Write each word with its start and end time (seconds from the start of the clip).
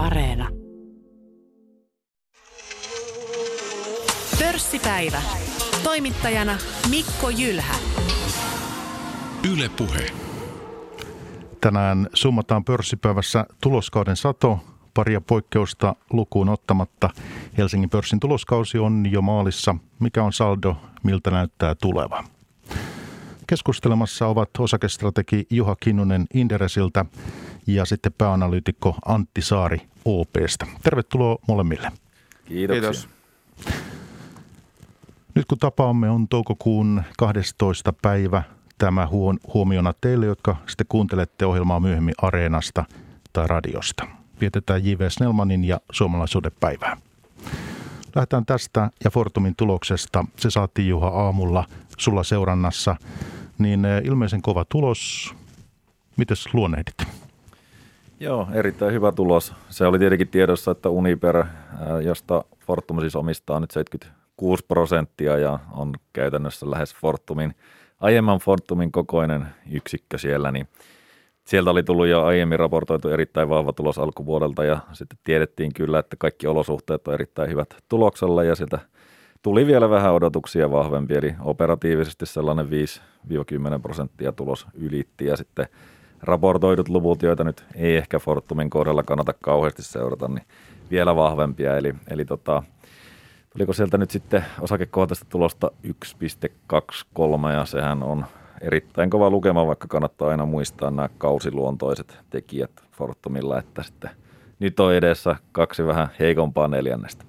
Areena. 0.00 0.48
Pörssipäivä. 4.38 5.22
Toimittajana 5.84 6.58
Mikko 6.90 7.30
Jylhä. 7.30 7.74
Yle 9.52 9.68
Puhe. 9.68 10.06
Tänään 11.60 12.08
summataan 12.14 12.64
pörssipäivässä 12.64 13.46
tuloskauden 13.62 14.16
sato, 14.16 14.58
paria 14.94 15.20
poikkeusta 15.20 15.96
lukuun 16.12 16.48
ottamatta. 16.48 17.10
Helsingin 17.58 17.90
pörssin 17.90 18.20
tuloskausi 18.20 18.78
on 18.78 19.04
jo 19.10 19.22
maalissa. 19.22 19.76
Mikä 19.98 20.22
on 20.22 20.32
saldo, 20.32 20.76
miltä 21.02 21.30
näyttää 21.30 21.74
tuleva? 21.74 22.24
Keskustelemassa 23.46 24.26
ovat 24.26 24.50
osakestrategi 24.58 25.46
Juha 25.50 25.76
Kinnunen 25.76 26.26
Inderesiltä 26.34 27.04
ja 27.74 27.84
sitten 27.84 28.12
pääanalyytikko 28.18 28.96
Antti 29.04 29.42
Saari 29.42 29.80
OPstä. 30.04 30.66
Tervetuloa 30.82 31.36
molemmille. 31.48 31.92
Kiitoksia. 32.44 32.80
Kiitos. 32.80 33.08
Nyt 35.34 35.46
kun 35.48 35.58
tapaamme 35.58 36.10
on 36.10 36.28
toukokuun 36.28 37.02
12. 37.18 37.92
päivä, 38.02 38.42
tämä 38.78 39.06
huon, 39.06 39.38
huomiona 39.54 39.94
teille, 40.00 40.26
jotka 40.26 40.56
sitten 40.66 40.86
kuuntelette 40.88 41.46
ohjelmaa 41.46 41.80
myöhemmin 41.80 42.14
Areenasta 42.22 42.84
tai 43.32 43.46
radiosta. 43.46 44.06
Vietetään 44.40 44.84
J.V. 44.84 45.08
Snellmanin 45.08 45.64
ja 45.64 45.80
suomalaisuuden 45.92 46.52
päivää. 46.60 46.96
Lähdetään 48.14 48.46
tästä 48.46 48.90
ja 49.04 49.10
Fortumin 49.10 49.56
tuloksesta. 49.56 50.24
Se 50.36 50.50
saatiin 50.50 50.88
Juha 50.88 51.08
aamulla 51.08 51.64
sulla 51.98 52.22
seurannassa. 52.22 52.96
Niin 53.58 53.84
eh, 53.84 54.02
ilmeisen 54.04 54.42
kova 54.42 54.64
tulos. 54.64 55.34
Mites 56.16 56.54
luonnehdit? 56.54 57.19
Joo, 58.22 58.48
erittäin 58.52 58.92
hyvä 58.92 59.12
tulos. 59.12 59.54
Se 59.68 59.86
oli 59.86 59.98
tietenkin 59.98 60.28
tiedossa, 60.28 60.70
että 60.70 60.88
Uniper, 60.88 61.36
ää, 61.36 62.00
josta 62.00 62.44
Fortum 62.66 63.00
siis 63.00 63.16
omistaa 63.16 63.60
nyt 63.60 63.70
76 63.70 64.64
prosenttia 64.68 65.38
ja 65.38 65.58
on 65.72 65.92
käytännössä 66.12 66.70
lähes 66.70 66.94
Fortumin, 66.94 67.54
aiemman 68.00 68.38
Fortumin 68.38 68.92
kokoinen 68.92 69.46
yksikkö 69.70 70.18
siellä, 70.18 70.52
niin 70.52 70.68
sieltä 71.44 71.70
oli 71.70 71.82
tullut 71.82 72.06
jo 72.06 72.24
aiemmin 72.24 72.58
raportoitu 72.58 73.08
erittäin 73.08 73.48
vahva 73.48 73.72
tulos 73.72 73.98
alkuvuodelta 73.98 74.64
ja 74.64 74.78
sitten 74.92 75.18
tiedettiin 75.24 75.74
kyllä, 75.74 75.98
että 75.98 76.16
kaikki 76.18 76.46
olosuhteet 76.46 77.08
on 77.08 77.14
erittäin 77.14 77.50
hyvät 77.50 77.76
tuloksella 77.88 78.44
ja 78.44 78.54
sieltä 78.54 78.78
tuli 79.42 79.66
vielä 79.66 79.90
vähän 79.90 80.12
odotuksia 80.12 80.70
vahvempi, 80.70 81.14
eli 81.14 81.34
operatiivisesti 81.40 82.26
sellainen 82.26 82.66
5-10 82.66 82.68
prosenttia 83.82 84.32
tulos 84.32 84.66
ylitti 84.74 85.26
ja 85.26 85.36
sitten 85.36 85.66
raportoidut 86.22 86.88
luvut, 86.88 87.22
joita 87.22 87.44
nyt 87.44 87.64
ei 87.74 87.96
ehkä 87.96 88.18
Fortumin 88.18 88.70
kohdalla 88.70 89.02
kannata 89.02 89.34
kauheasti 89.40 89.82
seurata, 89.82 90.28
niin 90.28 90.46
vielä 90.90 91.16
vahvempia. 91.16 91.76
Eli, 91.76 91.94
eli 92.10 92.24
tota, 92.24 92.62
tuliko 93.52 93.72
sieltä 93.72 93.98
nyt 93.98 94.10
sitten 94.10 94.44
osakekohtaista 94.60 95.26
tulosta 95.28 95.70
1,23 95.86 97.52
ja 97.52 97.64
sehän 97.64 98.02
on 98.02 98.24
erittäin 98.60 99.10
kova 99.10 99.30
lukema, 99.30 99.66
vaikka 99.66 99.88
kannattaa 99.88 100.28
aina 100.28 100.46
muistaa 100.46 100.90
nämä 100.90 101.08
kausiluontoiset 101.18 102.18
tekijät 102.30 102.70
Fortumilla, 102.92 103.58
että 103.58 103.82
sitten 103.82 104.10
nyt 104.58 104.80
on 104.80 104.94
edessä 104.94 105.36
kaksi 105.52 105.86
vähän 105.86 106.08
heikompaa 106.18 106.68
neljännestä. 106.68 107.24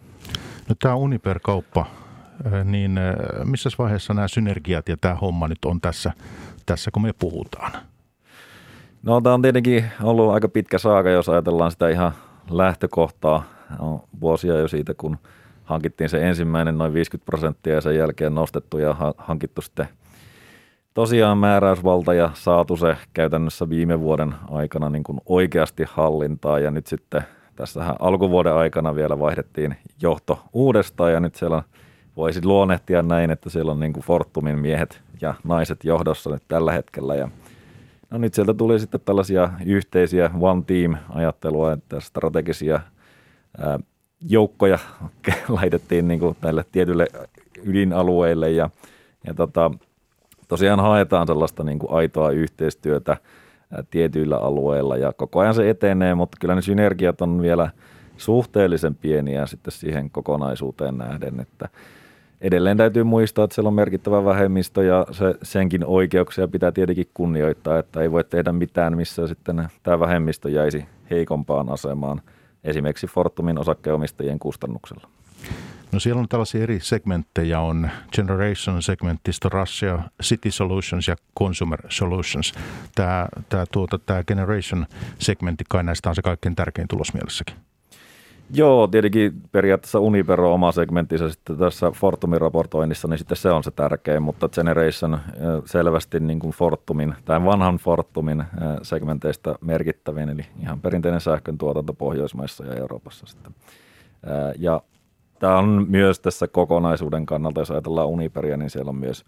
No 0.70 0.76
tämä 0.80 0.95
Uniper-kauppa, 0.95 1.86
niin 2.64 3.00
missä 3.44 3.70
vaiheessa 3.78 4.14
nämä 4.14 4.28
synergiat 4.28 4.89
ja 4.89 4.98
tämä 4.98 5.16
homma 5.16 5.48
nyt 5.48 5.66
on 5.66 5.81
tässä, 5.81 6.11
tässä 6.66 6.92
kun 6.92 7.02
me 7.02 7.14
puhutaan? 7.14 7.72
No 9.03 9.21
tämä 9.21 9.33
on 9.33 9.41
tietenkin 9.41 9.85
ollut 10.03 10.33
aika 10.33 10.49
pitkä 10.49 10.77
saaka, 10.77 11.09
jos 11.09 11.30
ajatellaan 11.30 11.71
sitä 11.71 11.89
ihan 11.89 12.11
lähtökohtaa. 12.49 13.43
No, 13.80 14.03
vuosia 14.21 14.59
jo 14.59 14.67
siitä, 14.67 14.93
kun 14.97 15.17
hankittiin 15.63 16.09
se 16.09 16.27
ensimmäinen 16.27 16.77
noin 16.77 16.93
50 16.93 17.25
prosenttia 17.25 17.73
ja 17.73 17.81
sen 17.81 17.95
jälkeen 17.95 18.35
nostettu 18.35 18.77
ja 18.77 18.93
ha- 18.93 19.13
hankittu 19.17 19.61
sitten 19.61 19.87
tosiaan 20.93 21.37
määräysvalta 21.37 22.14
ja 22.14 22.30
saatu 22.33 22.77
se 22.77 22.98
käytännössä 23.14 23.70
viime 23.70 23.99
vuoden 23.99 24.36
aikana 24.52 24.89
niin 24.89 25.03
kuin 25.03 25.21
oikeasti 25.26 25.83
hallintaa 25.87 26.59
ja 26.59 26.71
nyt 26.71 26.87
sitten 26.87 27.21
tässähän 27.55 27.95
alkuvuoden 27.99 28.53
aikana 28.53 28.95
vielä 28.95 29.20
vaihdettiin 29.20 29.76
johto 30.02 30.39
uudestaan 30.53 31.14
ja 31.14 31.20
nyt 31.20 31.36
siellä 31.36 31.55
on, 31.55 31.64
voisi 32.17 32.45
luonnehtia 32.45 33.02
näin, 33.02 33.31
että 33.31 33.49
siellä 33.49 33.71
on 33.71 33.80
niin 33.80 33.93
kuin 33.93 34.03
Fortumin 34.03 34.59
miehet 34.59 35.02
ja 35.21 35.33
naiset 35.43 35.83
johdossa 35.83 36.30
nyt 36.30 36.43
tällä 36.47 36.71
hetkellä 36.71 37.15
ja 37.15 37.30
No 38.11 38.17
nyt 38.17 38.33
sieltä 38.33 38.54
tuli 38.54 38.80
sitten 38.80 39.02
tällaisia 39.05 39.49
yhteisiä 39.66 40.32
one 40.39 40.64
team 40.67 40.95
ajattelua, 41.10 41.73
että 41.73 41.99
strategisia 41.99 42.80
joukkoja 44.30 44.80
laitettiin 45.49 46.08
niin 46.08 46.20
kuin 46.20 46.38
näille 46.42 46.66
tietyille 46.71 47.08
ydinalueille 47.64 48.52
ja, 48.52 48.70
ja 49.27 49.33
tota, 49.33 49.71
tosiaan 50.48 50.80
haetaan 50.80 51.27
sellaista 51.27 51.64
niin 51.64 51.80
kuin 51.80 51.94
aitoa 51.94 52.32
yhteistyötä 52.32 53.17
tietyillä 53.92 54.38
alueilla 54.38 54.98
ja 54.98 55.14
koko 55.14 55.39
ajan 55.39 55.54
se 55.54 55.70
etenee, 55.70 56.16
mutta 56.16 56.38
kyllä 56.42 56.55
ne 56.55 56.61
synergiat 56.61 57.21
on 57.21 57.42
vielä 57.42 57.70
suhteellisen 58.17 58.95
pieniä 58.95 59.45
sitten 59.45 59.71
siihen 59.71 60.10
kokonaisuuteen 60.10 60.98
nähden, 60.98 61.39
että 61.39 61.70
edelleen 62.41 62.77
täytyy 62.77 63.03
muistaa, 63.03 63.43
että 63.43 63.55
siellä 63.55 63.67
on 63.67 63.73
merkittävä 63.73 64.25
vähemmistö 64.25 64.83
ja 64.83 65.05
se, 65.11 65.35
senkin 65.43 65.85
oikeuksia 65.85 66.47
pitää 66.47 66.71
tietenkin 66.71 67.09
kunnioittaa, 67.13 67.79
että 67.79 68.02
ei 68.02 68.11
voi 68.11 68.23
tehdä 68.23 68.52
mitään, 68.52 68.97
missä 68.97 69.27
sitten 69.27 69.67
tämä 69.83 69.99
vähemmistö 69.99 70.49
jäisi 70.49 70.85
heikompaan 71.09 71.69
asemaan 71.69 72.21
esimerkiksi 72.63 73.07
Fortumin 73.07 73.59
osakkeenomistajien 73.59 74.39
kustannuksella. 74.39 75.07
No 75.91 75.99
siellä 75.99 76.19
on 76.19 76.27
tällaisia 76.27 76.63
eri 76.63 76.79
segmenttejä, 76.79 77.59
on 77.59 77.89
Generation-segmentistä 78.15 79.49
Russia, 79.49 79.99
City 80.23 80.52
Solutions 80.52 81.08
ja 81.08 81.15
Consumer 81.39 81.81
Solutions. 81.89 82.53
Tämä, 82.95 83.27
tämä, 83.49 83.65
tuota, 83.71 83.99
tämä 83.99 84.23
Generation-segmentti 84.23 85.63
kai 85.69 85.83
näistä 85.83 86.09
on 86.09 86.15
se 86.15 86.21
kaikkein 86.21 86.55
tärkein 86.55 86.87
tulos 86.87 87.13
mielessäkin. 87.13 87.55
Joo, 88.54 88.88
tietenkin 88.88 89.42
periaatteessa 89.52 90.00
Uniper 90.00 90.42
on 90.42 90.54
oma 90.54 90.72
segmenttinsä 90.72 91.30
sitten 91.30 91.58
tässä 91.58 91.92
Fortumin 91.92 92.42
raportoinnissa, 92.42 93.08
niin 93.08 93.17
sitten 93.17 93.38
se 93.38 93.52
on 93.52 93.64
se 93.64 93.72
tärkein, 93.72 94.23
mutta 94.23 94.50
Generation 94.50 95.20
selvästi 95.66 96.20
niin 96.20 96.39
kuin 96.39 96.54
Fortumin, 96.54 97.16
tämän 97.26 97.45
vanhan 97.45 97.78
Fortumin 97.78 98.44
segmenteistä 98.82 99.56
merkittävin, 99.62 100.30
eli 100.30 100.45
ihan 100.62 100.82
perinteinen 100.82 101.22
sähkön 101.22 101.58
tuotanto 101.58 101.94
Pohjoismaissa 101.94 102.66
ja 102.66 102.73
Euroopassa 102.73 103.26
sitten. 103.26 103.56
Ja 104.58 104.82
tämä 105.39 105.58
on 105.58 105.86
myös 105.89 106.20
tässä 106.20 106.48
kokonaisuuden 106.48 107.26
kannalta, 107.26 107.62
jos 107.62 107.72
ajatellaan 107.72 108.08
Uniperia, 108.08 108.58
niin 108.58 108.70
siellä 108.70 108.89
on 108.89 108.95
myös 108.95 109.26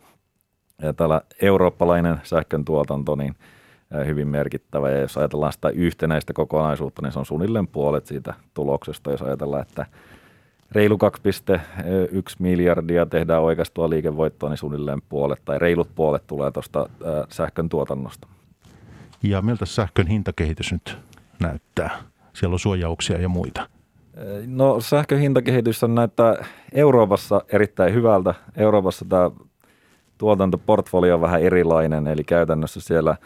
tällä 0.96 1.22
eurooppalainen 1.42 2.22
sähkön 2.24 2.66
tuotanto, 2.66 3.16
niin– 3.16 3.36
hyvin 4.06 4.28
merkittävä. 4.28 4.90
Ja 4.90 5.00
jos 5.00 5.18
ajatellaan 5.18 5.54
sitä 5.54 5.70
yhtenäistä 5.70 6.34
kokonaisuutta, 6.34 7.02
niin 7.02 7.12
se 7.12 7.20
on 7.20 7.26
suunnilleen 7.26 7.68
puolet 7.68 8.06
siitä 8.06 8.34
tuloksesta. 8.54 9.12
Jos 9.12 9.22
ajatellaan, 9.22 9.62
että 9.62 9.86
reilu 10.72 10.98
2,1 10.98 11.60
miljardia 12.40 13.06
tehdään 13.06 13.42
oikeastaan 13.42 13.90
liikevoittoa, 13.90 14.50
niin 14.50 14.58
suunnilleen 14.58 15.02
puolet 15.10 15.42
tai 15.46 15.60
reilut 15.60 15.90
puolet 15.96 16.28
tulee 16.28 16.52
tuosta 16.52 16.90
sähkön 17.30 17.70
tuotannosta. 17.70 18.28
Ja 19.24 19.42
miltä 19.42 19.66
sähkön 19.66 20.08
hintakehitys 20.08 20.72
nyt 20.72 20.98
näyttää? 21.40 21.98
Siellä 22.34 22.54
on 22.54 22.60
suojauksia 22.60 23.22
ja 23.22 23.30
muita. 23.30 23.70
No 24.48 24.82
sähkön 24.82 25.20
hintakehitys 25.20 25.82
näyttää 25.88 26.46
Euroopassa 26.72 27.42
erittäin 27.48 27.94
hyvältä. 27.94 28.34
Euroopassa 28.58 29.06
tämä 29.10 29.32
tuotantoportfolio 30.18 31.16
on 31.16 31.22
vähän 31.22 31.42
erilainen, 31.42 32.08
eli 32.08 32.24
käytännössä 32.24 32.82
siellä– 32.82 33.18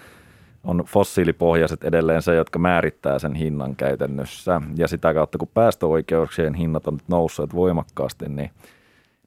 on 0.67 0.83
fossiilipohjaiset 0.88 1.83
edelleen 1.83 2.22
se, 2.22 2.35
jotka 2.35 2.59
määrittää 2.59 3.19
sen 3.19 3.35
hinnan 3.35 3.75
käytännössä. 3.75 4.61
Ja 4.75 4.87
sitä 4.87 5.14
kautta, 5.14 5.37
kun 5.37 5.47
päästöoikeuksien 5.53 6.53
hinnat 6.53 6.87
on 6.87 6.97
nousseet 7.08 7.55
voimakkaasti, 7.55 8.29
niin, 8.29 8.49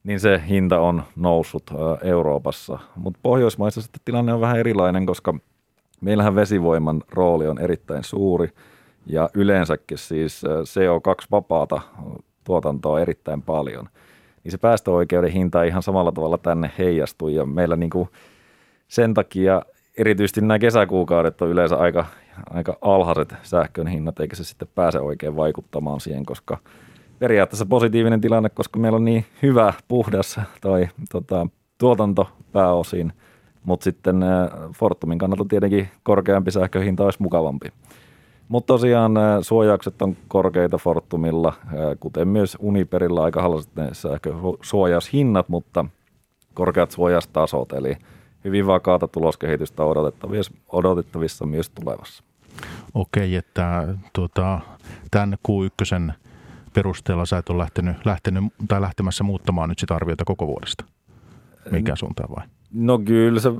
niin 0.04 0.20
se 0.20 0.42
hinta 0.48 0.80
on 0.80 1.02
noussut 1.16 1.70
Euroopassa. 2.02 2.78
Mutta 2.96 3.20
Pohjoismaissa 3.22 3.82
sitten 3.82 4.00
tilanne 4.04 4.34
on 4.34 4.40
vähän 4.40 4.58
erilainen, 4.58 5.06
koska 5.06 5.34
meillähän 6.00 6.34
vesivoiman 6.34 7.02
rooli 7.10 7.46
on 7.46 7.58
erittäin 7.58 8.04
suuri 8.04 8.48
ja 9.06 9.30
yleensäkin 9.34 9.98
siis 9.98 10.42
CO2-vapaata 10.44 11.80
tuotantoa 12.44 13.00
erittäin 13.00 13.42
paljon. 13.42 13.88
Niin 14.44 14.52
se 14.52 14.58
päästöoikeuden 14.58 15.32
hinta 15.32 15.62
ihan 15.62 15.82
samalla 15.82 16.12
tavalla 16.12 16.38
tänne 16.38 16.70
heijastuu 16.78 17.28
ja 17.28 17.46
meillä 17.46 17.76
niin 17.76 17.90
kuin 17.90 18.08
sen 18.88 19.14
takia 19.14 19.62
erityisesti 19.98 20.40
nämä 20.40 20.58
kesäkuukaudet 20.58 21.42
on 21.42 21.48
yleensä 21.48 21.76
aika, 21.76 22.06
aika 22.50 22.78
alhaiset 22.80 23.34
sähkön 23.42 23.86
hinnat, 23.86 24.20
eikä 24.20 24.36
se 24.36 24.44
sitten 24.44 24.68
pääse 24.74 25.00
oikein 25.00 25.36
vaikuttamaan 25.36 26.00
siihen, 26.00 26.26
koska 26.26 26.58
periaatteessa 27.18 27.66
positiivinen 27.66 28.20
tilanne, 28.20 28.48
koska 28.48 28.78
meillä 28.78 28.96
on 28.96 29.04
niin 29.04 29.24
hyvä, 29.42 29.72
puhdas 29.88 30.40
toi 30.60 30.88
tota, 31.12 31.46
tuotanto 31.78 32.28
pääosin, 32.52 33.12
mutta 33.64 33.84
sitten 33.84 34.20
Fortumin 34.76 35.18
kannalta 35.18 35.44
tietenkin 35.48 35.88
korkeampi 36.02 36.50
sähköhinta 36.50 37.04
olisi 37.04 37.22
mukavampi. 37.22 37.68
Mutta 38.48 38.66
tosiaan 38.66 39.12
suojaukset 39.40 40.02
on 40.02 40.16
korkeita 40.28 40.78
Fortumilla, 40.78 41.52
kuten 42.00 42.28
myös 42.28 42.56
Uniperilla 42.60 43.24
aika 43.24 43.42
halaiset 43.42 43.72
suojaushinnat, 44.62 45.48
mutta 45.48 45.84
korkeat 46.54 46.90
suojaustasot, 46.90 47.72
eli 47.72 47.96
hyvin 48.44 48.66
vakaata 48.66 49.08
tuloskehitystä 49.08 49.84
odotettavissa, 49.84 50.54
odotettavissa 50.68 51.46
myös 51.46 51.70
tulevassa. 51.70 52.24
Okei, 52.94 53.36
että 53.36 53.94
tuota, 54.12 54.60
tämän 55.10 55.36
Q1 55.48 56.12
perusteella 56.74 57.26
sä 57.26 57.38
et 57.38 57.48
ole 57.48 57.58
lähtenyt, 57.58 57.96
lähtenyt 58.04 58.44
tai 58.68 58.80
lähtemässä 58.80 59.24
muuttamaan 59.24 59.68
nyt 59.68 59.78
sitä 59.78 59.94
arviota 59.94 60.24
koko 60.24 60.46
vuodesta. 60.46 60.84
Mikä 61.70 61.96
suuntaan 61.96 62.30
vai? 62.36 62.46
No 62.72 62.98
kyllä 62.98 63.40
se 63.40 63.50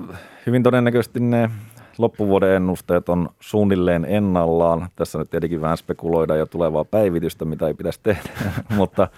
hyvin 0.47 0.63
todennäköisesti 0.63 1.21
ne 1.21 1.51
loppuvuoden 1.99 2.57
ennusteet 2.57 3.09
on 3.09 3.29
suunnilleen 3.41 4.05
ennallaan. 4.05 4.89
Tässä 4.97 5.19
nyt 5.19 5.31
tietenkin 5.31 5.61
vähän 5.61 5.77
spekuloidaan 5.77 6.39
jo 6.39 6.47
tulevaa 6.47 6.85
päivitystä, 6.85 7.45
mitä 7.45 7.67
ei 7.67 7.75
pitäisi 7.75 8.01
tehdä, 8.03 8.31
mutta, 8.77 9.09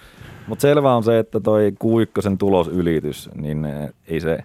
mutta 0.47 0.61
selvää 0.61 0.95
on 0.95 1.03
se, 1.03 1.19
että 1.19 1.39
toi 1.39 1.73
Q1 1.83 2.37
tulosylitys, 2.37 3.29
niin 3.35 3.67
ei 4.07 4.19
se 4.19 4.43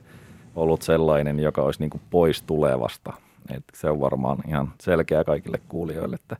ollut 0.58 0.82
sellainen, 0.82 1.40
joka 1.40 1.62
olisi 1.62 1.80
niin 1.80 1.90
kuin 1.90 2.02
pois 2.10 2.42
tulevasta. 2.42 3.12
Et 3.56 3.64
se 3.74 3.90
on 3.90 4.00
varmaan 4.00 4.38
ihan 4.48 4.72
selkeä 4.80 5.24
kaikille 5.24 5.60
kuulijoille, 5.68 6.14
että 6.14 6.36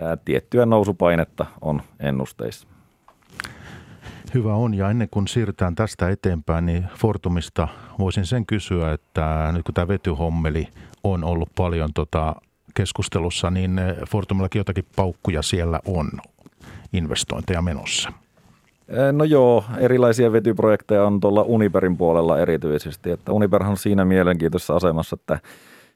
ää, 0.00 0.16
tiettyä 0.16 0.66
nousupainetta 0.66 1.46
on 1.60 1.82
ennusteissa. 2.00 2.68
Hyvä 4.34 4.54
on, 4.54 4.74
ja 4.74 4.90
ennen 4.90 5.08
kuin 5.10 5.28
siirrytään 5.28 5.74
tästä 5.74 6.08
eteenpäin, 6.10 6.66
niin 6.66 6.86
Fortumista 6.96 7.68
voisin 7.98 8.26
sen 8.26 8.46
kysyä, 8.46 8.92
että 8.92 9.50
nyt 9.52 9.62
kun 9.62 9.74
tämä 9.74 9.88
vetyhommeli 9.88 10.68
on 11.04 11.24
ollut 11.24 11.48
paljon 11.56 11.90
tota 11.94 12.34
keskustelussa, 12.74 13.50
niin 13.50 13.80
Fortumillakin 14.10 14.60
jotakin 14.60 14.84
paukkuja 14.96 15.42
siellä 15.42 15.80
on 15.86 16.10
investointeja 16.92 17.62
menossa. 17.62 18.12
No 19.12 19.24
joo, 19.24 19.64
erilaisia 19.78 20.32
vetyprojekteja 20.32 21.04
on 21.04 21.20
tuolla 21.20 21.42
Uniperin 21.42 21.96
puolella 21.96 22.38
erityisesti. 22.38 23.10
Että 23.10 23.32
Uniperhan 23.32 23.70
on 23.70 23.76
siinä 23.76 24.04
mielenkiintoisessa 24.04 24.76
asemassa, 24.76 25.16
että 25.20 25.38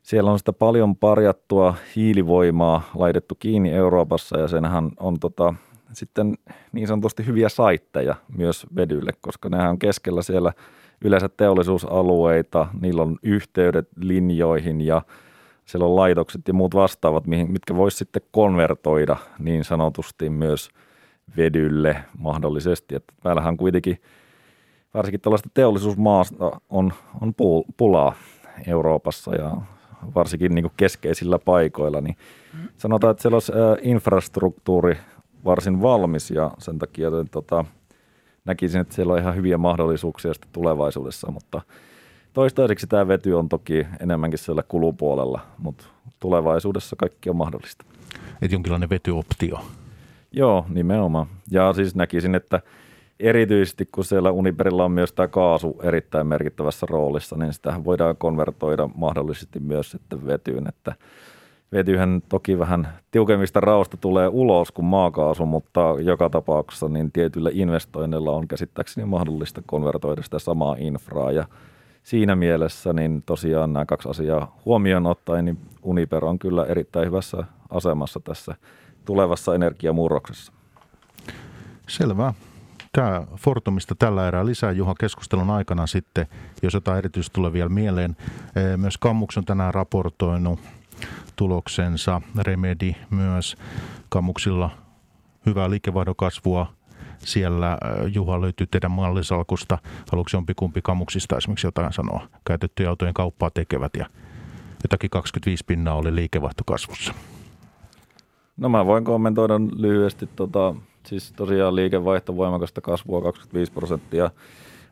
siellä 0.02 0.30
on 0.30 0.38
sitä 0.38 0.52
paljon 0.52 0.96
parjattua 0.96 1.74
hiilivoimaa 1.96 2.90
laitettu 2.94 3.34
kiinni 3.34 3.72
Euroopassa 3.72 4.38
ja 4.38 4.48
senhän 4.48 4.90
on 5.00 5.20
tota, 5.20 5.54
sitten 5.92 6.38
niin 6.72 6.88
sanotusti 6.88 7.26
hyviä 7.26 7.48
saitteja 7.48 8.14
myös 8.36 8.66
vedylle, 8.76 9.12
koska 9.20 9.48
nehän 9.48 9.70
on 9.70 9.78
keskellä 9.78 10.22
siellä 10.22 10.52
yleensä 11.04 11.28
teollisuusalueita, 11.28 12.66
niillä 12.80 13.02
on 13.02 13.18
yhteydet 13.22 13.88
linjoihin 13.96 14.80
ja 14.80 15.02
siellä 15.64 15.86
on 15.86 15.96
laitokset 15.96 16.48
ja 16.48 16.54
muut 16.54 16.74
vastaavat, 16.74 17.26
mitkä 17.26 17.76
voisi 17.76 17.96
sitten 17.96 18.22
konvertoida 18.30 19.16
niin 19.38 19.64
sanotusti 19.64 20.30
myös 20.30 20.70
vedylle 21.36 21.96
mahdollisesti. 22.18 22.94
Että 22.94 23.12
meillähän 23.24 23.56
kuitenkin 23.56 24.00
varsinkin 24.94 25.20
tällaista 25.20 25.48
teollisuusmaasta 25.54 26.60
on, 26.70 26.92
on 27.20 27.34
pulaa 27.76 28.14
Euroopassa 28.66 29.34
ja 29.34 29.56
varsinkin 30.14 30.54
niin 30.54 30.70
keskeisillä 30.76 31.38
paikoilla, 31.38 32.00
niin 32.00 32.16
sanotaan, 32.76 33.10
että 33.10 33.22
siellä 33.22 33.36
olisi 33.36 33.52
infrastruktuuri 33.82 34.96
varsin 35.44 35.82
valmis 35.82 36.30
ja 36.30 36.50
sen 36.58 36.78
takia 36.78 37.08
että, 37.08 37.24
tota, 37.30 37.64
näkisin, 38.44 38.80
että 38.80 38.94
siellä 38.94 39.12
on 39.12 39.18
ihan 39.18 39.36
hyviä 39.36 39.58
mahdollisuuksia 39.58 40.34
sitten 40.34 40.50
tulevaisuudessa, 40.52 41.30
mutta 41.30 41.62
toistaiseksi 42.32 42.86
tämä 42.86 43.08
vety 43.08 43.32
on 43.32 43.48
toki 43.48 43.86
enemmänkin 44.00 44.38
siellä 44.38 44.62
kulupuolella, 44.62 45.40
mutta 45.58 45.84
tulevaisuudessa 46.20 46.96
kaikki 46.96 47.30
on 47.30 47.36
mahdollista. 47.36 47.84
Että 48.42 48.54
jonkinlainen 48.54 48.90
vetyoptio. 48.90 49.60
Joo, 50.32 50.66
nimenomaan. 50.68 51.26
Ja 51.50 51.72
siis 51.72 51.94
näkisin, 51.94 52.34
että 52.34 52.60
erityisesti 53.20 53.88
kun 53.92 54.04
siellä 54.04 54.30
Uniperilla 54.30 54.84
on 54.84 54.92
myös 54.92 55.12
tämä 55.12 55.28
kaasu 55.28 55.80
erittäin 55.82 56.26
merkittävässä 56.26 56.86
roolissa, 56.90 57.36
niin 57.36 57.52
sitä 57.52 57.80
voidaan 57.84 58.16
konvertoida 58.16 58.88
mahdollisesti 58.94 59.60
myös 59.60 59.90
sitten 59.90 60.26
vetyyn, 60.26 60.68
että 60.68 60.94
vetyhän 61.72 62.22
toki 62.28 62.58
vähän 62.58 62.88
tiukemmista 63.10 63.60
raosta 63.60 63.96
tulee 63.96 64.28
ulos 64.28 64.72
kuin 64.72 64.86
maakaasu, 64.86 65.46
mutta 65.46 65.80
joka 66.02 66.30
tapauksessa 66.30 66.88
niin 66.88 67.12
tietyillä 67.12 67.50
investoinneilla 67.52 68.32
on 68.32 68.48
käsittääkseni 68.48 69.06
mahdollista 69.06 69.62
konvertoida 69.66 70.22
sitä 70.22 70.38
samaa 70.38 70.76
infraa 70.78 71.32
ja 71.32 71.44
siinä 72.02 72.36
mielessä 72.36 72.92
niin 72.92 73.22
tosiaan 73.26 73.72
nämä 73.72 73.86
kaksi 73.86 74.08
asiaa 74.08 74.58
huomioon 74.64 75.06
ottaen, 75.06 75.44
niin 75.44 75.58
Uniper 75.82 76.24
on 76.24 76.38
kyllä 76.38 76.64
erittäin 76.66 77.06
hyvässä 77.06 77.44
asemassa 77.70 78.20
tässä 78.20 78.54
tulevassa 79.10 79.54
energiamurroksessa. 79.54 80.52
Selvä. 81.88 82.34
Tämä 82.92 83.22
Fortumista 83.36 83.94
tällä 83.94 84.28
erää 84.28 84.46
lisää 84.46 84.72
Juha 84.72 84.94
keskustelun 85.00 85.50
aikana 85.50 85.86
sitten, 85.86 86.26
jos 86.62 86.74
jotain 86.74 86.98
erityisesti 86.98 87.34
tulee 87.34 87.52
vielä 87.52 87.68
mieleen. 87.68 88.16
Myös 88.76 88.98
Kammuks 88.98 89.38
on 89.38 89.44
tänään 89.44 89.74
raportoinut 89.74 90.60
tuloksensa. 91.36 92.20
Remedi 92.38 92.94
myös 93.10 93.56
Kammuksilla 94.08 94.70
hyvää 95.46 95.70
liikevaihdon 95.70 96.16
kasvua. 96.16 96.72
Siellä 97.18 97.78
Juha 98.14 98.40
löytyy 98.40 98.66
teidän 98.66 98.90
mallisalkusta. 98.90 99.78
Haluatko 100.12 100.30
jompikumpi 100.36 100.82
Kammuksista 100.82 101.36
esimerkiksi 101.36 101.66
jotain 101.66 101.92
sanoa? 101.92 102.26
Käytettyjä 102.46 102.88
autojen 102.88 103.14
kauppaa 103.14 103.50
tekevät 103.50 103.92
ja 103.98 104.06
jotakin 104.84 105.10
25 105.10 105.64
pinnaa 105.66 105.94
oli 105.94 106.14
liikevaihtokasvussa. 106.14 107.14
No 108.60 108.68
mä 108.68 108.86
voin 108.86 109.04
kommentoida 109.04 109.60
lyhyesti. 109.76 110.28
Tota, 110.36 110.74
siis 111.06 111.32
tosiaan 111.32 111.76
liikevaihto 111.76 112.36
voimakasta 112.36 112.80
kasvua 112.80 113.22
25 113.22 113.72
prosenttia, 113.72 114.30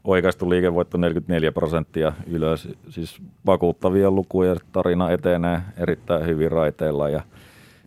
oikaistu 0.04 0.50
liikevoitto 0.50 0.98
44 0.98 1.52
prosenttia 1.52 2.12
ylös. 2.26 2.68
Siis 2.88 3.22
vakuuttavia 3.46 4.10
lukuja, 4.10 4.56
tarina 4.72 5.10
etenee 5.10 5.60
erittäin 5.76 6.26
hyvin 6.26 6.52
raiteilla 6.52 7.08
ja 7.08 7.22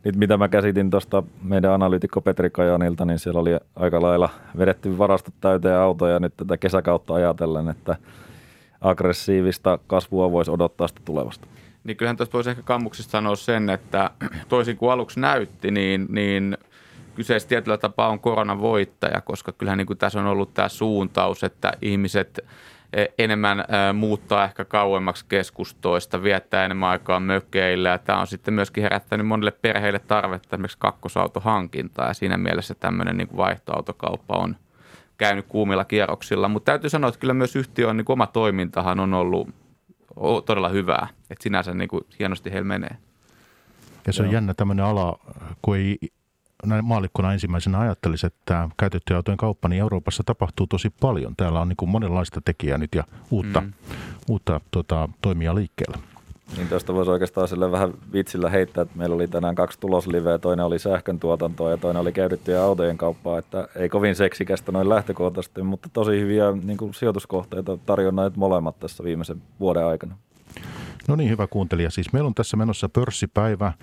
nyt 0.03 0.15
mitä 0.15 0.37
mä 0.37 0.47
käsitin 0.47 0.89
tuosta 0.89 1.23
meidän 1.43 1.73
analyytikko 1.73 2.21
Petri 2.21 2.49
Kajanilta, 2.49 3.05
niin 3.05 3.19
siellä 3.19 3.39
oli 3.39 3.51
aika 3.75 4.01
lailla 4.01 4.29
vedetty 4.57 4.97
varastot 4.97 5.33
täyteen 5.41 5.77
autoja 5.77 6.19
nyt 6.19 6.37
tätä 6.37 6.57
kesäkautta 6.57 7.13
ajatellen, 7.13 7.69
että 7.69 7.95
aggressiivista 8.81 9.79
kasvua 9.87 10.31
voisi 10.31 10.51
odottaa 10.51 10.87
sitä 10.87 11.01
tulevasta 11.05 11.47
niin 11.83 11.97
kyllähän 11.97 12.17
tuossa 12.17 12.33
voisi 12.33 12.49
ehkä 12.49 12.61
kammuksista 12.61 13.11
sanoa 13.11 13.35
sen, 13.35 13.69
että 13.69 14.09
toisin 14.49 14.77
kuin 14.77 14.91
aluksi 14.91 15.19
näytti, 15.19 15.71
niin, 15.71 16.07
niin 16.09 16.57
kyseessä 17.15 17.49
tietyllä 17.49 17.77
tapaa 17.77 18.09
on 18.09 18.19
koronan 18.19 18.61
voittaja, 18.61 19.21
koska 19.21 19.51
kyllähän 19.51 19.77
niin 19.77 19.87
kuin 19.87 19.97
tässä 19.97 20.19
on 20.19 20.25
ollut 20.25 20.53
tämä 20.53 20.69
suuntaus, 20.69 21.43
että 21.43 21.71
ihmiset 21.81 22.39
e, 22.93 23.05
enemmän 23.17 23.65
muuttaa 23.93 24.43
ehkä 24.43 24.65
kauemmaksi 24.65 25.25
keskustoista, 25.29 26.23
viettää 26.23 26.65
enemmän 26.65 26.89
aikaa 26.89 27.19
mökeillä. 27.19 27.89
Ja 27.89 27.97
tämä 27.97 28.19
on 28.19 28.27
sitten 28.27 28.53
myöskin 28.53 28.83
herättänyt 28.83 29.27
monille 29.27 29.51
perheille 29.51 29.99
tarvetta 29.99 30.55
esimerkiksi 30.55 30.77
kakkosautohankintaa 30.77 32.07
ja 32.07 32.13
siinä 32.13 32.37
mielessä 32.37 32.75
tämmöinen 32.75 33.17
niin 33.17 33.27
kuin 33.27 33.37
vaihtoautokauppa 33.37 34.37
on 34.37 34.55
käynyt 35.17 35.45
kuumilla 35.47 35.85
kierroksilla, 35.85 36.47
mutta 36.47 36.71
täytyy 36.71 36.89
sanoa, 36.89 37.07
että 37.07 37.19
kyllä 37.19 37.33
myös 37.33 37.55
yhtiön 37.55 37.97
niin 37.97 38.05
oma 38.09 38.27
toimintahan 38.27 38.99
on 38.99 39.13
ollut 39.13 39.49
todella 40.45 40.69
hyvää. 40.69 41.07
Että 41.29 41.43
sinänsä 41.43 41.73
niin 41.73 41.87
kuin 41.87 42.03
hienosti 42.19 42.51
heillä 42.51 42.67
menee. 42.67 42.97
Ja 44.07 44.13
se 44.13 44.21
on 44.21 44.27
Joo. 44.27 44.33
jännä 44.33 44.53
tämmöinen 44.53 44.85
ala, 44.85 45.19
kun 45.61 45.77
ei 45.77 45.97
näin 46.65 46.85
maalikkona 46.85 47.33
ensimmäisenä 47.33 47.79
ajattelisi, 47.79 48.27
että 48.27 48.69
käytettyjen 48.77 49.15
autojen 49.15 49.37
kauppa 49.37 49.67
niin 49.67 49.79
Euroopassa 49.79 50.23
tapahtuu 50.25 50.67
tosi 50.67 50.89
paljon. 50.89 51.35
Täällä 51.35 51.61
on 51.61 51.69
niin 51.69 51.77
kuin 51.77 51.89
monenlaista 51.89 52.41
tekijää 52.41 52.77
nyt 52.77 52.95
ja 52.95 53.03
uutta, 53.31 53.61
mm. 53.61 53.73
uutta 54.29 54.61
tota, 54.71 55.09
toimia 55.21 55.55
liikkeellä. 55.55 55.97
Niin 56.57 56.67
tuosta 56.67 56.93
voisi 56.93 57.11
oikeastaan 57.11 57.47
sille 57.47 57.71
vähän 57.71 57.93
vitsillä 58.13 58.49
heittää, 58.49 58.81
että 58.81 58.97
meillä 58.97 59.15
oli 59.15 59.27
tänään 59.27 59.55
kaksi 59.55 59.79
tulosliveä, 59.79 60.37
toinen 60.37 60.65
oli 60.65 60.79
sähkön 60.79 61.19
tuotantoa 61.19 61.71
ja 61.71 61.77
toinen 61.77 62.01
oli 62.01 62.11
käytettyjä 62.11 62.63
autojen 62.63 62.97
kauppaa, 62.97 63.37
että 63.39 63.67
ei 63.75 63.89
kovin 63.89 64.15
seksikästä 64.15 64.71
noin 64.71 64.89
lähtökohtaisesti, 64.89 65.63
mutta 65.63 65.89
tosi 65.93 66.11
hyviä 66.11 66.51
niin 66.63 66.77
kuin 66.77 66.93
sijoituskohteita 66.93 67.77
tarjonneet 67.85 68.35
molemmat 68.35 68.79
tässä 68.79 69.03
viimeisen 69.03 69.41
vuoden 69.59 69.85
aikana. 69.85 70.15
No 71.07 71.15
niin, 71.15 71.29
hyvä 71.29 71.47
kuuntelija. 71.47 71.89
Siis 71.91 72.13
meillä 72.13 72.27
on 72.27 72.35
tässä 72.35 72.57
menossa 72.57 72.89
pörssipäivä 72.89 73.73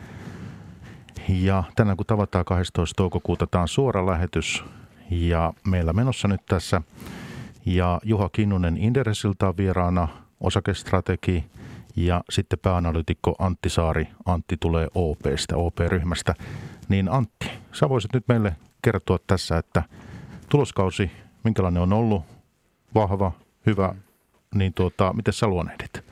ja 1.28 1.64
tänään 1.76 1.96
kun 1.96 2.06
tavataan 2.06 2.44
12. 2.44 2.96
toukokuuta, 2.96 3.46
tämä 3.46 3.62
on 3.62 3.68
suora 3.68 4.06
lähetys 4.06 4.64
ja 5.10 5.52
meillä 5.66 5.92
menossa 5.92 6.28
nyt 6.28 6.40
tässä 6.46 6.82
ja 7.66 8.00
Juha 8.04 8.28
Kinnunen 8.28 8.76
Inderesilta 8.76 9.48
on 9.48 9.56
vieraana 9.56 10.08
osakestrategi 10.40 11.44
ja 12.06 12.24
sitten 12.30 12.58
pääanalytikko 12.58 13.34
Antti 13.38 13.68
Saari. 13.68 14.08
Antti 14.26 14.56
tulee 14.60 14.88
OPstä, 14.94 15.56
OP-ryhmästä. 15.56 16.34
Niin 16.88 17.08
Antti, 17.08 17.50
sä 17.72 17.88
voisit 17.88 18.12
nyt 18.14 18.24
meille 18.28 18.56
kertoa 18.82 19.18
tässä, 19.26 19.58
että 19.58 19.82
tuloskausi, 20.48 21.10
minkälainen 21.44 21.82
on 21.82 21.92
ollut, 21.92 22.22
vahva, 22.94 23.32
hyvä, 23.66 23.94
niin 24.54 24.74
tuota, 24.74 25.12
miten 25.12 25.34
sä 25.34 25.46
luonehdit? 25.46 26.08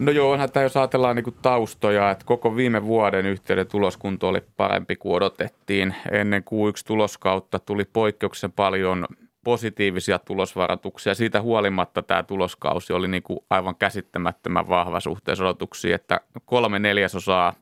No 0.00 0.12
joo, 0.12 0.32
onhan 0.32 0.52
tämä 0.52 0.64
jos 0.64 0.76
ajatellaan 0.76 1.16
niin 1.16 1.34
taustoja, 1.42 2.10
että 2.10 2.24
koko 2.24 2.56
viime 2.56 2.84
vuoden 2.84 3.26
yhteyden 3.26 3.66
tuloskunto 3.66 4.28
oli 4.28 4.42
parempi 4.56 4.96
kuin 4.96 5.14
odotettiin. 5.14 5.94
Ennen 6.12 6.42
Q1 6.42 6.82
tuloskautta 6.86 7.58
tuli 7.58 7.84
poikkeuksellisen 7.84 8.52
paljon 8.52 9.06
positiivisia 9.44 10.18
tulosvaroituksia. 10.18 11.14
Siitä 11.14 11.42
huolimatta 11.42 12.02
tämä 12.02 12.22
tuloskausi 12.22 12.92
oli 12.92 13.08
niin 13.08 13.22
kuin 13.22 13.40
aivan 13.50 13.76
käsittämättömän 13.76 14.68
vahva 14.68 15.00
suhteessa 15.00 15.44
odotuksiin, 15.44 15.94
että 15.94 16.20
kolme 16.44 16.78
neljäsosaa 16.78 17.54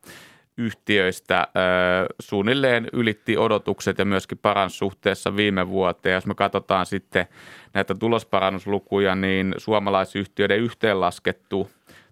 yhtiöistä 0.57 1.41
ö, 1.41 2.15
suunnilleen 2.21 2.89
ylitti 2.93 3.37
odotukset 3.37 3.99
ja 3.99 4.05
myöskin 4.05 4.39
parans 4.39 4.79
suhteessa 4.79 5.37
viime 5.37 5.69
vuoteen. 5.69 6.15
Jos 6.15 6.27
me 6.27 6.35
katsotaan 6.35 6.87
sitten 6.87 7.27
näitä 7.75 7.95
tulosparannuslukuja, 7.95 9.15
niin 9.15 9.55
suomalaisyhtiöiden 9.57 10.59
yhteenlaskettu 10.59 11.71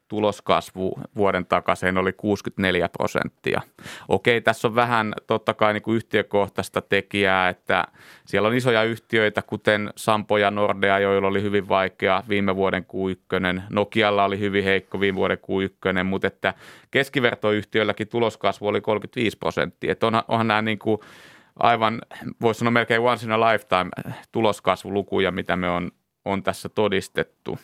tuloskasvu 0.09 1.01
vuoden 1.17 1.47
takaisin 1.47 1.99
oli 1.99 2.13
64 2.13 2.89
prosenttia. 2.89 3.61
Okei, 4.09 4.41
tässä 4.41 4.69
on 4.69 4.75
vähän 4.75 5.15
totta 5.27 5.55
kai 5.55 5.73
niin 5.73 5.83
kuin 5.83 5.97
yhtiökohtaista 5.97 6.81
tekijää, 6.81 7.49
että 7.49 7.85
siellä 8.27 8.49
on 8.49 8.55
isoja 8.55 8.83
yhtiöitä, 8.83 9.43
kuten 9.43 9.93
Sampo 9.97 10.39
ja 10.39 10.51
Nordea, 10.51 10.99
joilla 10.99 11.29
oli 11.29 11.43
hyvin 11.43 11.69
vaikea 11.69 12.23
viime 12.29 12.57
vuoden 12.57 12.83
Q1. 12.83 13.63
Nokialla 13.71 14.25
oli 14.25 14.39
hyvin 14.39 14.65
heikko 14.65 15.01
viime 15.01 15.17
vuoden 15.17 15.39
Q1, 15.39 16.05
mutta 16.05 16.27
että 16.27 16.55
keskivertoyhtiöilläkin 16.91 18.09
tuloskasvu 18.09 18.67
oli 18.67 18.81
35 18.81 19.39
prosenttia. 19.39 19.93
Että 19.93 20.07
onhan, 20.07 20.25
onhan 20.29 20.49
nämä 20.49 20.63
niin 20.63 20.79
kuin 20.79 21.01
aivan, 21.59 22.03
voisi 22.41 22.59
sanoa 22.59 22.71
melkein 22.71 23.01
once 23.01 23.27
in 23.27 23.33
a 23.33 23.41
lifetime 23.41 23.91
tuloskasvulukuja, 24.33 25.31
mitä 25.31 25.57
me 25.57 25.71
on, 25.71 25.91
on 26.25 26.43
tässä 26.43 26.69
todistettu. 26.69 27.59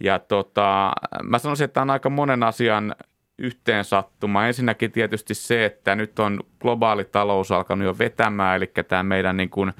Ja 0.00 0.18
tota, 0.18 0.92
mä 1.22 1.38
sanoisin, 1.38 1.64
että 1.64 1.74
tämä 1.74 1.82
on 1.82 1.90
aika 1.90 2.10
monen 2.10 2.42
asian 2.42 2.94
yhteensattuma. 3.38 4.46
Ensinnäkin 4.46 4.92
tietysti 4.92 5.34
se, 5.34 5.64
että 5.64 5.94
nyt 5.94 6.18
on 6.18 6.40
globaali 6.60 7.04
talous 7.04 7.52
alkanut 7.52 7.84
jo 7.86 7.98
vetämään, 7.98 8.56
eli 8.56 8.72
tämä 8.88 9.02
meidän 9.02 9.36
niin 9.36 9.50
kuin 9.50 9.72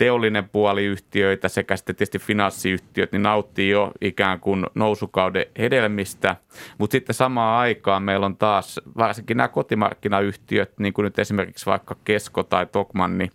teollinen 0.00 0.48
puoli 0.48 0.84
yhtiöitä 0.84 1.48
sekä 1.48 1.76
sitten 1.76 1.96
tietysti 1.96 2.18
finanssiyhtiöt, 2.18 3.12
niin 3.12 3.22
nauttii 3.22 3.70
jo 3.70 3.92
ikään 4.00 4.40
kuin 4.40 4.66
nousukauden 4.74 5.46
hedelmistä. 5.58 6.36
Mutta 6.78 6.92
sitten 6.92 7.14
samaan 7.14 7.60
aikaan 7.60 8.02
meillä 8.02 8.26
on 8.26 8.36
taas 8.36 8.80
varsinkin 8.98 9.36
nämä 9.36 9.48
kotimarkkinayhtiöt, 9.48 10.78
niin 10.78 10.92
kuin 10.92 11.04
nyt 11.04 11.18
esimerkiksi 11.18 11.66
vaikka 11.66 11.96
Kesko 12.04 12.42
tai 12.42 12.66
Tokmanni, 12.66 13.30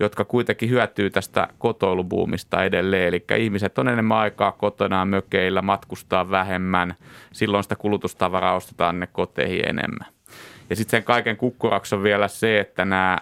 jotka 0.00 0.24
kuitenkin 0.24 0.70
hyötyy 0.70 1.10
tästä 1.10 1.48
kotoilubuumista 1.58 2.64
edelleen. 2.64 3.08
Eli 3.08 3.24
ihmiset 3.36 3.78
on 3.78 3.88
enemmän 3.88 4.18
aikaa 4.18 4.52
kotona 4.52 5.04
mökeillä, 5.04 5.62
matkustaa 5.62 6.30
vähemmän, 6.30 6.94
silloin 7.32 7.62
sitä 7.62 7.76
kulutustavaraa 7.76 8.54
ostetaan 8.54 9.00
ne 9.00 9.06
koteihin 9.06 9.68
enemmän. 9.68 10.06
Ja 10.70 10.76
sitten 10.76 10.90
sen 10.90 11.04
kaiken 11.04 11.36
kukkuraksi 11.36 11.94
on 11.94 12.02
vielä 12.02 12.28
se, 12.28 12.60
että 12.60 12.84
nämä 12.84 13.18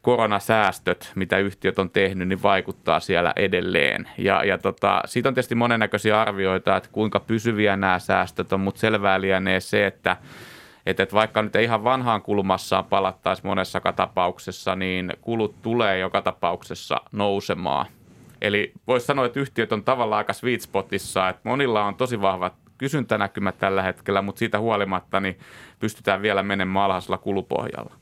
koronasäästöt, 0.00 1.12
mitä 1.14 1.38
yhtiöt 1.38 1.78
on 1.78 1.90
tehnyt, 1.90 2.28
niin 2.28 2.42
vaikuttaa 2.42 3.00
siellä 3.00 3.32
edelleen. 3.36 4.08
Ja, 4.18 4.44
ja 4.44 4.58
tota, 4.58 5.02
siitä 5.04 5.28
on 5.28 5.34
tietysti 5.34 5.54
monennäköisiä 5.54 6.20
arvioita, 6.20 6.76
että 6.76 6.88
kuinka 6.92 7.20
pysyviä 7.20 7.76
nämä 7.76 7.98
säästöt 7.98 8.52
on, 8.52 8.60
mutta 8.60 8.80
selvää 8.80 9.20
lienee 9.20 9.60
se, 9.60 9.86
että 9.86 10.16
että, 10.86 11.02
että 11.02 11.14
vaikka 11.14 11.42
nyt 11.42 11.56
ei 11.56 11.64
ihan 11.64 11.84
vanhaan 11.84 12.22
kulmassaan 12.22 12.84
palattaisi 12.84 13.46
monessa 13.46 13.80
tapauksessa, 13.96 14.76
niin 14.76 15.12
kulut 15.20 15.62
tulee 15.62 15.98
joka 15.98 16.22
tapauksessa 16.22 17.00
nousemaan. 17.12 17.86
Eli 18.40 18.72
voisi 18.86 19.06
sanoa, 19.06 19.26
että 19.26 19.40
yhtiöt 19.40 19.72
on 19.72 19.84
tavallaan 19.84 20.18
aika 20.18 20.32
sweet 20.32 20.60
spotissa, 20.60 21.28
että 21.28 21.48
monilla 21.48 21.84
on 21.84 21.94
tosi 21.94 22.20
vahvat 22.20 22.52
kysyntänäkymät 22.78 23.58
tällä 23.58 23.82
hetkellä, 23.82 24.22
mutta 24.22 24.38
siitä 24.38 24.58
huolimatta 24.58 25.20
niin 25.20 25.38
pystytään 25.78 26.22
vielä 26.22 26.42
menemään 26.42 26.84
alhaisella 26.84 27.18
kulupohjalla 27.18 27.94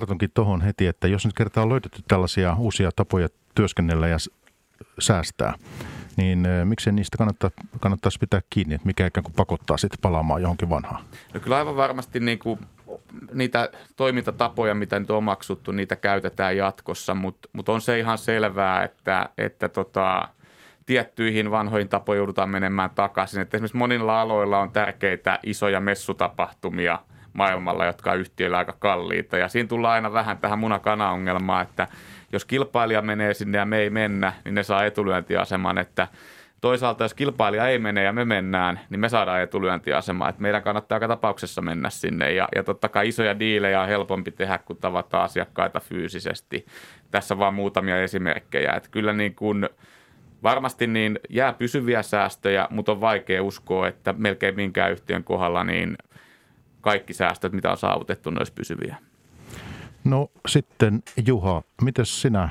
tartunkin 0.00 0.30
tuohon 0.34 0.60
heti, 0.60 0.86
että 0.86 1.08
jos 1.08 1.26
nyt 1.26 1.34
kertaa 1.34 1.62
on 1.62 1.68
löydetty 1.68 2.02
tällaisia 2.08 2.56
uusia 2.58 2.90
tapoja 2.96 3.28
työskennellä 3.54 4.08
ja 4.08 4.16
säästää, 4.98 5.54
niin 6.16 6.48
miksei 6.64 6.92
niistä 6.92 7.18
kannattaa, 7.18 7.50
kannattaisi 7.80 8.18
pitää 8.18 8.40
kiinni, 8.50 8.74
että 8.74 8.86
mikä 8.86 9.06
ikään 9.06 9.24
kuin 9.24 9.34
pakottaa 9.34 9.76
sitten 9.76 9.98
palaamaan 10.02 10.42
johonkin 10.42 10.70
vanhaan? 10.70 11.04
No 11.34 11.40
kyllä 11.40 11.56
aivan 11.56 11.76
varmasti 11.76 12.20
niin 12.20 12.38
kuin 12.38 12.60
niitä 13.34 13.70
toimintatapoja, 13.96 14.74
mitä 14.74 15.00
nyt 15.00 15.10
on 15.10 15.16
omaksuttu, 15.16 15.72
niitä 15.72 15.96
käytetään 15.96 16.56
jatkossa, 16.56 17.14
mutta, 17.14 17.48
mutta 17.52 17.72
on 17.72 17.80
se 17.80 17.98
ihan 17.98 18.18
selvää, 18.18 18.84
että, 18.84 19.28
että 19.38 19.68
tota, 19.68 20.28
tiettyihin 20.86 21.50
vanhoihin 21.50 21.88
tapoihin 21.88 22.18
joudutaan 22.18 22.50
menemään 22.50 22.90
takaisin. 22.90 23.40
Että 23.40 23.56
esimerkiksi 23.56 23.76
monilla 23.76 24.20
aloilla 24.20 24.58
on 24.58 24.70
tärkeitä 24.70 25.38
isoja 25.42 25.80
messutapahtumia– 25.80 26.98
maailmalla, 27.36 27.84
jotka 27.84 28.10
on 28.10 28.18
yhtiöillä 28.18 28.58
aika 28.58 28.76
kalliita. 28.78 29.38
Ja 29.38 29.48
siinä 29.48 29.68
tullaan 29.68 29.94
aina 29.94 30.12
vähän 30.12 30.38
tähän 30.38 30.58
munakana-ongelmaan, 30.58 31.62
että 31.62 31.88
jos 32.32 32.44
kilpailija 32.44 33.02
menee 33.02 33.34
sinne 33.34 33.58
ja 33.58 33.64
me 33.64 33.78
ei 33.78 33.90
mennä, 33.90 34.32
niin 34.44 34.54
ne 34.54 34.62
saa 34.62 34.84
etulyöntiaseman, 34.84 35.78
että 35.78 36.08
toisaalta 36.60 37.04
jos 37.04 37.14
kilpailija 37.14 37.68
ei 37.68 37.78
mene 37.78 38.02
ja 38.02 38.12
me 38.12 38.24
mennään, 38.24 38.80
niin 38.90 39.00
me 39.00 39.08
saadaan 39.08 39.42
etulyöntiasemaa, 39.42 40.28
että 40.28 40.42
meidän 40.42 40.62
kannattaa 40.62 40.96
joka 40.96 41.08
tapauksessa 41.08 41.62
mennä 41.62 41.90
sinne 41.90 42.32
ja, 42.32 42.48
ja 42.54 42.62
totta 42.62 42.88
kai 42.88 43.08
isoja 43.08 43.38
diilejä 43.38 43.80
on 43.80 43.88
helpompi 43.88 44.30
tehdä, 44.30 44.58
kun 44.58 44.76
tavataan 44.76 45.24
asiakkaita 45.24 45.80
fyysisesti. 45.80 46.66
Tässä 47.10 47.38
vaan 47.38 47.54
muutamia 47.54 48.02
esimerkkejä, 48.02 48.72
että 48.72 48.88
kyllä 48.90 49.12
niin 49.12 49.34
kuin 49.34 49.68
varmasti 50.42 50.86
niin 50.86 51.18
jää 51.30 51.52
pysyviä 51.52 52.02
säästöjä, 52.02 52.68
mutta 52.70 52.92
on 52.92 53.00
vaikea 53.00 53.42
uskoa, 53.42 53.88
että 53.88 54.14
melkein 54.18 54.56
minkään 54.56 54.92
yhtiön 54.92 55.24
kohdalla 55.24 55.64
niin 55.64 55.96
kaikki 56.80 57.12
säästöt, 57.12 57.52
mitä 57.52 57.70
on 57.70 57.76
saavutettu, 57.76 58.30
ne 58.30 58.38
olisi 58.38 58.52
pysyviä. 58.52 58.96
No 60.04 60.30
sitten 60.48 61.02
Juha, 61.26 61.62
miten 61.82 62.06
sinä 62.06 62.48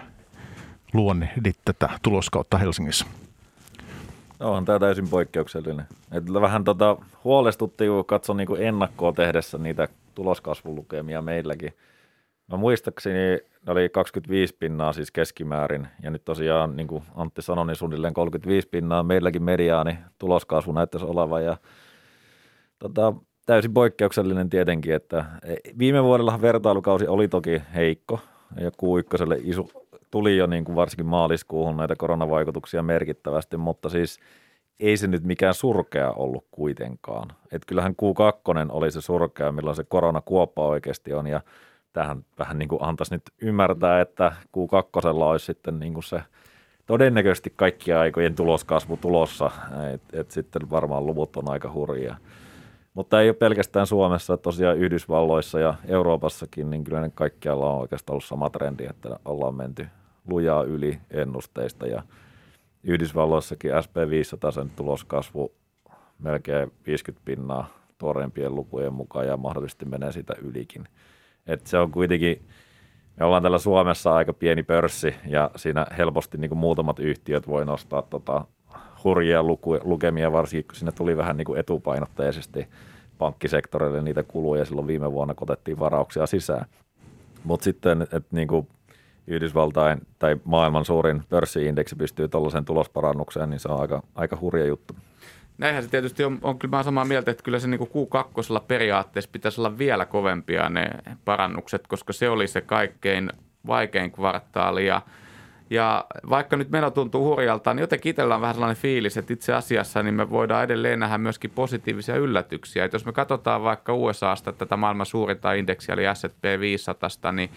luonnehdit 0.94 1.58
tätä 1.66 1.90
tuloskautta 2.04 2.58
Helsingissä? 2.58 3.06
No, 4.40 4.52
on 4.52 4.66
tämä 4.66 4.80
täysin 4.80 5.08
poikkeuksellinen. 5.08 5.86
Et 6.12 6.34
vähän 6.34 6.64
tota, 6.64 6.98
huolestuttiin, 7.24 7.92
kun 7.92 8.06
katsoin 8.06 8.38
niin 8.38 8.48
ennakkoa 8.60 9.14
tehdessä 9.14 9.58
niitä 9.58 9.88
tuloskasvulukemia 10.16 11.22
meilläkin. 11.22 11.74
Mä 12.52 12.58
muistaakseni 12.58 13.40
ne 13.66 13.72
oli 13.72 13.90
25 13.90 14.56
pinnaa 14.60 14.94
siis 14.94 15.12
keskimäärin, 15.12 15.88
ja 16.04 16.12
nyt 16.12 16.26
tosiaan, 16.26 16.76
niin 16.76 16.88
kuin 16.88 17.04
Antti 17.16 17.42
sanoi, 17.42 17.66
niin 17.66 17.76
suunnilleen 17.76 18.14
35 18.14 18.68
pinnaa 18.68 19.04
meilläkin 19.04 19.44
mediaani 19.44 19.98
tuloskasvu 20.18 20.72
näyttäisi 20.72 21.06
olevan, 21.06 21.46
ja 21.46 21.58
tota, 22.80 23.14
täysin 23.46 23.74
poikkeuksellinen 23.74 24.50
tietenkin, 24.50 24.96
että 24.96 25.26
viime 25.80 26.04
vuodella 26.04 26.42
vertailukausi 26.42 27.08
oli 27.08 27.28
toki 27.28 27.62
heikko 27.76 28.20
ja 28.60 28.70
Q1 28.70 29.40
isu, 29.44 29.72
tuli 30.12 30.38
jo 30.38 30.48
niin 30.48 30.66
kuin 30.66 30.76
varsinkin 30.76 31.06
maaliskuuhun 31.06 31.78
näitä 31.78 31.96
koronavaikutuksia 31.98 32.84
merkittävästi, 32.84 33.58
mutta 33.58 33.90
siis 33.90 34.20
ei 34.80 34.98
se 34.98 35.08
nyt 35.08 35.24
mikään 35.24 35.54
surkea 35.54 36.12
ollut 36.12 36.46
kuitenkaan. 36.52 37.28
Et 37.52 37.66
kyllähän 37.66 37.96
Q2 38.02 38.66
oli 38.70 38.92
se 38.92 39.02
surkea, 39.02 39.52
milloin 39.52 39.76
se 39.76 39.84
koronakuoppa 39.84 40.68
oikeasti 40.68 41.14
on 41.14 41.28
ja 41.28 41.42
tähän 41.94 42.26
vähän 42.40 42.60
niin 42.60 42.70
kuin 42.70 42.84
antaisi 42.84 43.14
nyt 43.14 43.24
ymmärtää, 43.42 44.02
että 44.02 44.32
Q2 44.58 45.08
olisi 45.08 45.46
sitten 45.46 45.80
niin 45.80 45.94
kuin 45.94 46.04
se 46.04 46.22
todennäköisesti 46.86 47.54
kaikkia 47.56 48.00
aikojen 48.00 48.36
tuloskasvu 48.36 48.98
tulossa, 48.98 49.52
että 49.94 50.20
et 50.22 50.32
sitten 50.32 50.70
varmaan 50.70 51.06
luvut 51.06 51.38
on 51.38 51.50
aika 51.50 51.72
hurjia. 51.74 52.16
Mutta 52.96 53.22
ei 53.22 53.30
ole 53.30 53.36
pelkästään 53.36 53.88
Suomessa, 53.88 54.38
tosiaan 54.38 54.78
Yhdysvalloissa 54.78 55.60
ja 55.60 55.74
Euroopassakin, 55.88 56.70
niin 56.70 56.84
kyllä 56.84 57.02
ne 57.02 57.12
kaikkialla 57.16 57.72
on 57.72 57.82
oikeastaan 57.82 58.14
ollut 58.14 58.24
sama 58.24 58.50
trendi, 58.50 58.86
että 58.86 59.20
ollaan 59.26 59.56
menty 59.56 59.88
lujaa 60.28 60.64
yli 60.64 61.00
ennusteista 61.12 61.88
ja 61.88 62.04
Yhdysvalloissakin 62.84 63.72
SP500 63.72 64.52
sen 64.52 64.70
tuloskasvu 64.70 65.52
melkein 66.20 66.72
50 66.88 67.26
pinnaa 67.26 67.68
tuoreimpien 67.98 68.56
lukujen 68.56 68.94
mukaan 68.94 69.28
ja 69.28 69.38
mahdollisesti 69.38 69.86
menee 69.86 70.12
sitä 70.12 70.34
ylikin. 70.42 70.88
Et 71.48 71.68
se 71.68 71.78
on 71.78 71.92
kuitenkin, 71.92 72.48
me 73.20 73.26
ollaan 73.26 73.44
täällä 73.44 73.58
Suomessa 73.58 74.16
aika 74.16 74.34
pieni 74.34 74.64
pörssi 74.64 75.16
ja 75.28 75.52
siinä 75.56 75.86
helposti 75.98 76.38
niin 76.38 76.50
kuin 76.50 76.60
muutamat 76.60 77.00
yhtiöt 77.00 77.48
voi 77.48 77.66
nostaa 77.66 78.02
tota 78.02 78.46
hurjia 79.06 79.44
luku, 79.44 79.80
lukemia, 79.84 80.32
varsinkin 80.32 80.68
kun 80.68 80.76
sinne 80.76 80.92
tuli 80.92 81.18
vähän 81.18 81.38
niin 81.38 81.46
kuin 81.46 81.60
etupainotteisesti 81.60 82.68
pankkisektorille 83.18 84.02
niitä 84.02 84.24
kuluja 84.24 84.66
silloin 84.66 84.88
viime 84.88 85.12
vuonna, 85.12 85.34
kun 85.34 85.52
otettiin 85.52 85.80
varauksia 85.80 86.26
sisään. 86.26 86.66
Mutta 87.44 87.64
sitten, 87.64 88.02
että 88.02 88.24
niin 88.32 88.48
kuin 88.48 88.68
Yhdysvaltain 89.28 90.02
tai 90.20 90.38
maailman 90.44 90.86
suurin 90.86 91.24
pörssiindeksi 91.30 91.96
pystyy 91.96 92.28
tuollaiseen 92.28 92.66
tulosparannukseen, 92.66 93.50
niin 93.50 93.60
se 93.60 93.70
on 93.70 93.82
aika, 93.82 94.04
aika 94.16 94.38
hurja 94.42 94.66
juttu. 94.66 94.96
Näinhän 95.58 95.84
se 95.84 95.90
tietysti 95.90 96.24
on, 96.24 96.40
on 96.42 96.60
kyllä 96.60 96.84
samaa 96.84 97.06
mieltä, 97.06 97.32
että 97.32 97.44
kyllä 97.44 97.60
se 97.60 97.68
niin 97.68 97.88
kuin 97.88 97.90
Q2 97.90 98.64
periaatteessa 98.68 99.30
pitäisi 99.32 99.62
olla 99.62 99.78
vielä 99.78 100.06
kovempia 100.06 100.70
ne 100.70 100.90
parannukset, 101.26 101.88
koska 101.88 102.14
se 102.14 102.30
oli 102.30 102.48
se 102.48 102.62
kaikkein 102.62 103.30
vaikein 103.68 104.12
kvartaali 104.12 104.88
ja 104.88 105.02
Ja 105.70 106.06
vaikka 106.30 106.58
nyt 106.58 106.70
meno 106.70 106.92
tuntuu 106.92 107.26
hurjalta, 107.26 107.74
niin 107.74 107.82
jotenkin 107.82 108.10
itsellä 108.10 108.36
on 108.36 108.42
vähän 108.42 108.56
sellainen 108.56 108.82
fiilis, 108.82 109.18
että 109.18 109.34
itse 109.34 109.54
asiassa 109.54 110.04
niin 110.04 110.14
me 110.14 110.30
voidaan 110.30 110.64
edelleen 110.64 111.00
nähdä 111.00 111.18
myöskin 111.18 111.52
positiivisia 111.52 112.16
yllätyksiä. 112.16 112.86
Että 112.86 112.96
jos 112.96 113.06
me 113.06 113.14
katsotaan 113.14 113.64
vaikka 113.64 113.94
USAsta 113.94 114.52
tätä 114.52 114.78
maailman 114.78 115.06
suurinta 115.06 115.54
indeksiä, 115.54 115.94
eli 115.94 116.04
S&P 116.14 116.60
500, 116.60 117.10
niin 117.32 117.50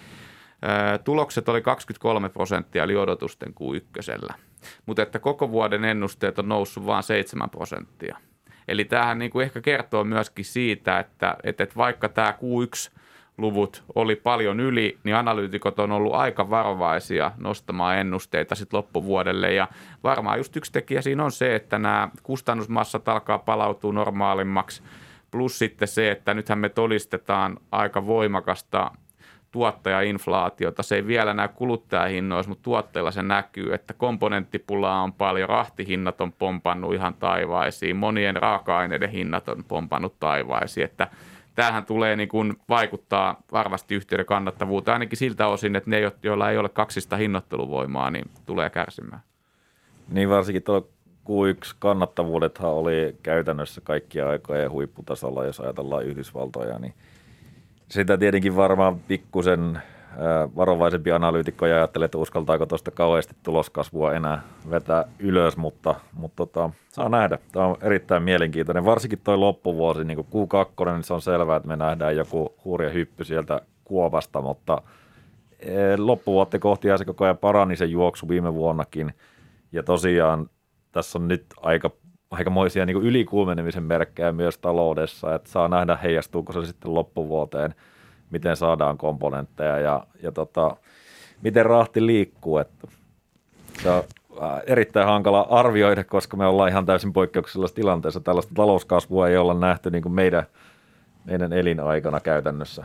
tulokset 1.05 1.49
oli 1.49 1.63
23 1.63 2.29
prosenttia, 2.29 2.85
eli 2.85 2.97
odotusten 2.97 3.55
kuin 3.55 3.77
ykkösellä. 3.77 4.35
Mutta 4.87 5.03
että 5.03 5.19
koko 5.19 5.51
vuoden 5.51 5.85
ennusteet 5.85 6.39
on 6.39 6.49
noussut 6.49 6.87
vain 6.87 7.03
7 7.03 7.51
prosenttia. 7.51 8.19
Eli 8.69 8.85
tämähän 8.85 9.19
niin 9.19 9.31
kuin 9.31 9.45
ehkä 9.45 9.61
kertoo 9.61 10.05
myöskin 10.05 10.45
siitä, 10.45 10.99
että, 10.99 11.37
että 11.45 11.67
vaikka 11.77 12.09
tämä 12.09 12.35
Q1 12.41 12.99
luvut 13.39 13.85
oli 13.95 14.17
paljon 14.17 14.61
yli, 14.61 14.99
niin 15.05 15.17
analyytikot 15.17 15.79
on 15.79 15.93
ollut 15.93 16.15
aika 16.15 16.51
varovaisia 16.51 17.33
nostamaan 17.37 17.99
ennusteita 17.99 18.55
sitten 18.55 18.79
loppuvuodelle. 18.79 19.55
Ja 19.55 19.69
varmaan 20.05 20.39
just 20.39 20.57
yksi 20.57 20.73
tekijä 20.73 21.03
siinä 21.03 21.25
on 21.25 21.33
se, 21.33 21.55
että 21.55 21.79
nämä 21.79 22.09
kustannusmassat 22.23 23.09
alkaa 23.09 23.39
palautua 23.39 23.93
normaalimmaksi, 23.93 24.83
plus 25.31 25.59
sitten 25.59 25.89
se, 25.89 26.11
että 26.11 26.35
nythän 26.35 26.59
me 26.59 26.69
todistetaan 26.69 27.57
aika 27.73 28.07
voimakasta 28.07 28.91
tuottajainflaatiota. 29.51 30.83
Se 30.83 30.95
ei 30.95 31.07
vielä 31.07 31.35
näy 31.35 31.49
kuluttajahinnoissa, 31.49 32.49
mutta 32.49 32.63
tuotteilla 32.63 33.11
se 33.11 33.23
näkyy, 33.23 33.75
että 33.75 33.95
komponenttipulaa 33.95 35.03
on 35.03 35.13
paljon, 35.13 35.49
rahtihinnat 35.49 36.21
on 36.21 36.33
pompannut 36.33 36.95
ihan 36.95 37.15
taivaisiin, 37.15 37.97
monien 37.97 38.37
raaka-aineiden 38.37 39.11
hinnat 39.11 39.49
on 39.49 39.65
pompannut 39.69 40.19
taivaisiin, 40.21 40.85
että 40.85 41.09
tämähän 41.59 41.87
tulee 41.87 42.17
niin 42.17 42.29
kuin 42.29 42.57
vaikuttaa 42.69 43.43
varmasti 43.53 43.95
yhtiöiden 43.95 44.27
kannattavuuteen, 44.27 44.93
ainakin 44.93 45.19
siltä 45.19 45.47
osin, 45.47 45.77
että 45.77 45.91
ne, 45.91 46.13
joilla 46.23 46.51
ei 46.51 46.59
ole 46.59 46.69
kaksista 46.69 47.17
hinnoitteluvoimaa, 47.17 48.11
niin 48.11 48.31
tulee 48.47 48.71
kärsimään. 48.71 49.21
Niin 50.09 50.31
varsinkin 50.31 50.63
tuo 50.63 50.89
Q1 51.29 51.77
kannattavuudethan 51.79 52.71
oli 52.71 53.17
käytännössä 53.23 53.81
kaikkia 53.81 54.29
aikoja 54.29 54.71
huipputasolla, 54.71 55.45
jos 55.45 55.61
ajatellaan 55.61 56.05
Yhdysvaltoja, 56.05 56.79
niin 56.79 56.95
sitä 57.91 58.19
tietenkin 58.19 58.57
varmaan 58.57 59.01
pikkusen 59.01 59.83
varovaisempi 60.57 61.13
analyytikko 61.13 61.67
ja 61.67 61.77
ajattelee, 61.77 62.05
että 62.05 62.19
uskaltaako 62.19 62.67
tuosta 62.67 62.91
kauheasti 62.91 63.35
tuloskasvua 63.43 64.15
enää 64.15 64.43
vetää 64.71 65.05
ylös, 65.19 65.57
mutta, 65.57 65.95
mutta 66.13 66.37
tota, 66.37 66.71
saa 66.89 67.09
nähdä. 67.09 67.39
Tämä 67.53 67.67
on 67.67 67.77
erittäin 67.83 68.23
mielenkiintoinen. 68.23 68.85
Varsinkin 68.85 69.21
tuo 69.25 69.41
loppuvuosi, 69.41 70.05
niin 70.05 70.25
kuin 70.25 70.49
Q2, 70.49 70.93
niin 70.93 71.05
se 71.05 71.15
on 71.15 71.23
selvää, 71.23 71.57
että 71.57 71.69
me 71.69 71.77
nähdään 71.77 72.17
joku 72.17 72.55
hurja 72.65 72.91
hyppy 72.91 73.25
sieltä 73.25 73.61
kuopasta, 73.85 74.41
mutta 74.41 74.83
loppuvuotta 75.97 76.59
kohti 76.59 76.89
se 76.97 77.05
koko 77.05 77.25
ajan 77.25 77.39
parani 77.39 77.77
se 77.77 77.85
juoksu 77.85 78.29
viime 78.29 78.55
vuonnakin. 78.55 79.15
Ja 79.73 79.83
tosiaan 79.83 80.51
tässä 80.93 81.19
on 81.19 81.29
nyt 81.29 81.47
aika 81.57 81.91
aikamoisia 82.31 82.87
niin 82.87 82.97
ylikuumenemisen 82.97 83.83
merkkejä 83.83 84.33
myös 84.33 84.59
taloudessa, 84.59 85.35
että 85.35 85.51
saa 85.51 85.69
nähdä 85.69 85.97
heijastuuko 86.03 86.53
se 86.53 86.65
sitten 86.65 86.95
loppuvuoteen– 86.95 87.75
miten 88.31 88.57
saadaan 88.57 88.99
komponentteja 88.99 89.79
ja, 89.79 90.07
ja 90.23 90.33
tota, 90.33 90.77
miten 91.43 91.67
rahti 91.67 92.07
liikkuu. 92.07 92.59
Että 92.59 92.89
se 93.83 93.91
on 93.91 94.05
äh, 94.43 94.61
erittäin 94.67 95.07
hankala 95.07 95.41
arvioida, 95.51 96.05
koska 96.05 96.37
me 96.37 96.47
ollaan 96.47 96.69
ihan 96.69 96.87
täysin 96.87 97.13
poikkeuksellisessa 97.13 97.77
tilanteessa. 97.77 98.21
Tällaista 98.21 98.55
talouskasvua 98.55 99.29
ei 99.29 99.37
olla 99.37 99.55
nähty 99.55 99.91
niin 99.91 100.03
kuin 100.03 100.13
meidän, 100.13 100.47
meidän 101.25 101.53
elinaikana 101.53 102.21
käytännössä. 102.21 102.85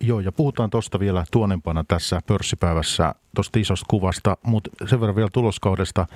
Joo, 0.00 0.20
ja 0.20 0.32
puhutaan 0.32 0.70
tuosta 0.70 1.00
vielä 1.00 1.24
tuonempana 1.30 1.84
tässä 1.88 2.20
pörssipäivässä, 2.26 3.14
tuosta 3.34 3.58
isosta 3.58 3.86
kuvasta, 3.88 4.36
mutta 4.42 4.70
sen 4.86 5.00
verran 5.00 5.16
vielä 5.16 5.28
tuloskaudesta 5.32 6.06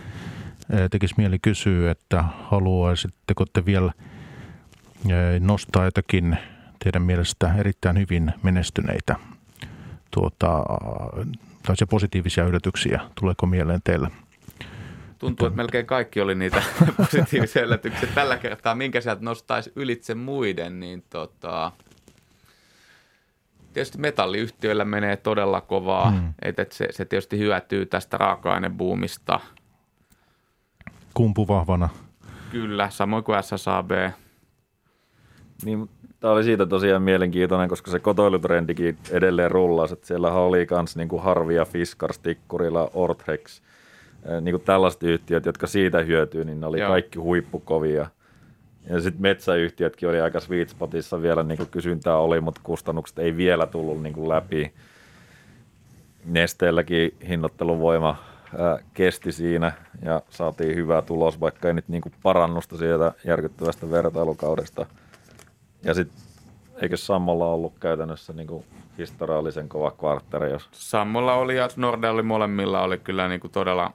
tekisi 0.91 1.15
mieli 1.17 1.39
kysyä, 1.39 1.91
että 1.91 2.25
haluaisitteko 2.43 3.45
te 3.53 3.65
vielä 3.65 3.93
nostaa 5.41 5.85
jotakin 5.85 6.39
teidän 6.85 7.03
mielestä 7.03 7.55
erittäin 7.59 7.99
hyvin 7.99 8.33
menestyneitä 8.43 9.17
tuota, 10.11 10.65
se 11.75 11.87
positiivisia 11.87 12.45
yllätyksiä? 12.45 13.01
Tuleeko 13.15 13.47
mieleen 13.47 13.81
teillä? 13.85 14.11
Tuntuu, 15.19 15.47
että 15.47 15.57
melkein 15.57 15.87
kaikki 15.87 16.21
oli 16.21 16.35
niitä 16.35 16.63
positiivisia 16.97 17.63
yllätyksiä. 17.63 18.09
Tällä 18.15 18.37
kertaa, 18.37 18.75
minkä 18.75 19.01
sieltä 19.01 19.23
nostaisi 19.25 19.73
ylitse 19.77 20.15
muiden, 20.15 20.81
niin 20.81 21.05
tota, 21.11 21.73
tietysti 23.73 23.99
metalliyhtiöillä 23.99 24.85
menee 24.85 25.17
todella 25.17 25.61
kovaa. 25.61 26.11
Hmm. 26.11 26.35
että 26.43 26.67
se, 26.71 26.89
se 26.91 27.05
tietysti 27.05 27.39
hyötyy 27.39 27.87
tästä 27.87 28.19
raaka-ainebuumista. 28.19 29.41
Kumpu 31.15 31.49
vahvana? 31.49 31.89
Kyllä, 32.51 32.91
samoin 32.91 33.25
kuin 33.25 33.43
SSAB. 33.43 33.91
Niin, 35.65 35.91
Tämä 36.21 36.33
oli 36.33 36.45
siitä 36.45 36.67
tosiaan 36.67 37.03
mielenkiintoinen, 37.03 37.69
koska 37.69 37.91
se 37.91 37.99
kotoilutrendikin 37.99 38.99
edelleen 39.11 39.51
rullasi. 39.51 39.93
Että 39.93 40.07
siellä 40.07 40.33
oli 40.33 40.67
myös 40.71 40.97
niin 40.97 41.09
kuin 41.09 41.23
Harvia, 41.23 41.65
Fiskars, 41.65 42.19
Tikkurila, 42.19 42.91
Orthex, 42.95 43.61
niin 44.41 44.53
kuin 44.53 44.63
tällaiset 44.63 45.03
yhtiöt, 45.03 45.47
jotka 45.47 45.67
siitä 45.67 45.99
hyötyy, 45.99 46.45
niin 46.45 46.61
ne 46.61 46.67
oli 46.67 46.81
Joo. 46.81 46.89
kaikki 46.89 47.19
huippukovia. 47.19 48.07
Ja 48.91 49.01
sitten 49.01 49.23
metsäyhtiötkin 49.23 50.09
oli 50.09 50.21
aika 50.21 50.41
sweet 50.41 50.69
spotissa 50.69 51.23
vielä, 51.23 51.43
niin 51.43 51.59
kuin 51.59 51.69
kysyntää 51.71 52.17
oli, 52.17 52.41
mutta 52.41 52.61
kustannukset 52.65 53.19
ei 53.19 53.37
vielä 53.37 53.67
tullut 53.67 54.03
niin 54.03 54.13
kuin 54.13 54.29
läpi. 54.29 54.73
Nesteelläkin 56.25 57.15
hinnoitteluvoima 57.29 58.17
kesti 58.95 59.33
siinä 59.33 59.73
ja 60.03 60.23
saatiin 60.31 60.77
hyvä 60.77 61.03
tulos, 61.03 61.41
vaikka 61.41 61.69
ei 61.69 61.75
nyt 61.75 61.89
niin 61.89 62.03
kuin 62.03 62.13
parannusta 62.23 62.77
sieltä 62.77 63.13
järkyttävästä 63.25 63.91
vertailukaudesta– 63.91 64.87
ja 65.85 65.95
sitten 65.95 66.23
eikö 66.83 66.97
Sammolla 66.97 67.47
ollut 67.47 67.79
käytännössä 67.81 68.33
niin 68.33 68.47
kuin 68.47 68.65
historiallisen 68.99 69.69
kova 69.69 69.91
kvartteri? 69.91 70.51
Jos... 70.51 70.69
Sammolla 70.73 71.35
oli 71.35 71.57
ja 71.57 71.69
Nordea 71.77 72.11
oli 72.11 72.23
molemmilla 72.23 72.83
oli 72.83 72.99
kyllä 72.99 73.29
niin 73.29 73.41
kuin 73.41 73.51
todella 73.51 73.93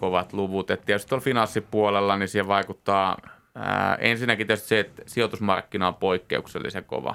kovat 0.00 0.32
luvut. 0.32 0.70
Et 0.70 0.84
tietysti 0.84 1.08
tuolla 1.08 1.24
finanssipuolella 1.24 2.16
niin 2.16 2.28
siihen 2.28 2.48
vaikuttaa 2.48 3.16
ää, 3.54 3.94
ensinnäkin 3.94 4.46
tietysti 4.46 4.68
se, 4.68 4.80
että 4.80 5.02
sijoitusmarkkina 5.06 5.88
on 5.88 5.94
poikkeuksellisen 5.94 6.84
kova. 6.84 7.14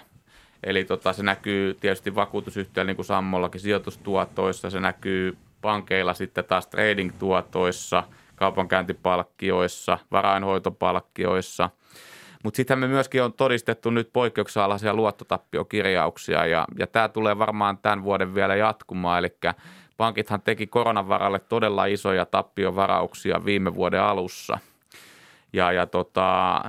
Eli 0.63 0.84
tota, 0.84 1.13
se 1.13 1.24
näkyy 1.24 1.74
tietysti 1.74 2.15
vakuutusyhtiöllä 2.15 2.88
niin 2.88 2.95
kuin 2.95 3.06
Sammollakin 3.06 3.62
sijoitustuotoissa, 3.62 4.69
se 4.69 4.80
näkyy 4.80 5.38
pankeilla 5.62 6.13
sitten 6.13 6.45
taas 6.45 6.67
trading-tuotoissa, 6.67 8.04
kaupankäyntipalkkioissa, 8.36 9.98
varainhoitopalkkioissa– 10.12 11.69
mutta 12.43 12.58
sitten 12.58 12.80
me 12.80 12.88
myöskin 12.88 13.23
on 13.23 13.34
todistettu 13.34 13.89
nyt 13.89 14.10
poikkeuksenalaisia 14.13 14.93
luottotappiokirjauksia 14.93 16.45
ja, 16.45 16.65
ja 16.80 16.88
tämä 16.88 17.10
tulee 17.10 17.38
varmaan 17.38 17.78
tämän 17.78 18.04
vuoden 18.04 18.36
vielä 18.36 18.56
jatkumaan. 18.56 19.19
Eli 19.19 19.38
pankithan 19.97 20.41
teki 20.41 20.67
koronan 20.67 21.08
varalle 21.08 21.39
todella 21.39 21.86
isoja 21.86 22.25
tappiovarauksia 22.25 23.45
viime 23.45 23.75
vuoden 23.75 24.02
alussa– 24.02 24.58
ja, 25.54 25.71
ja 25.71 25.86
tota, 25.86 26.62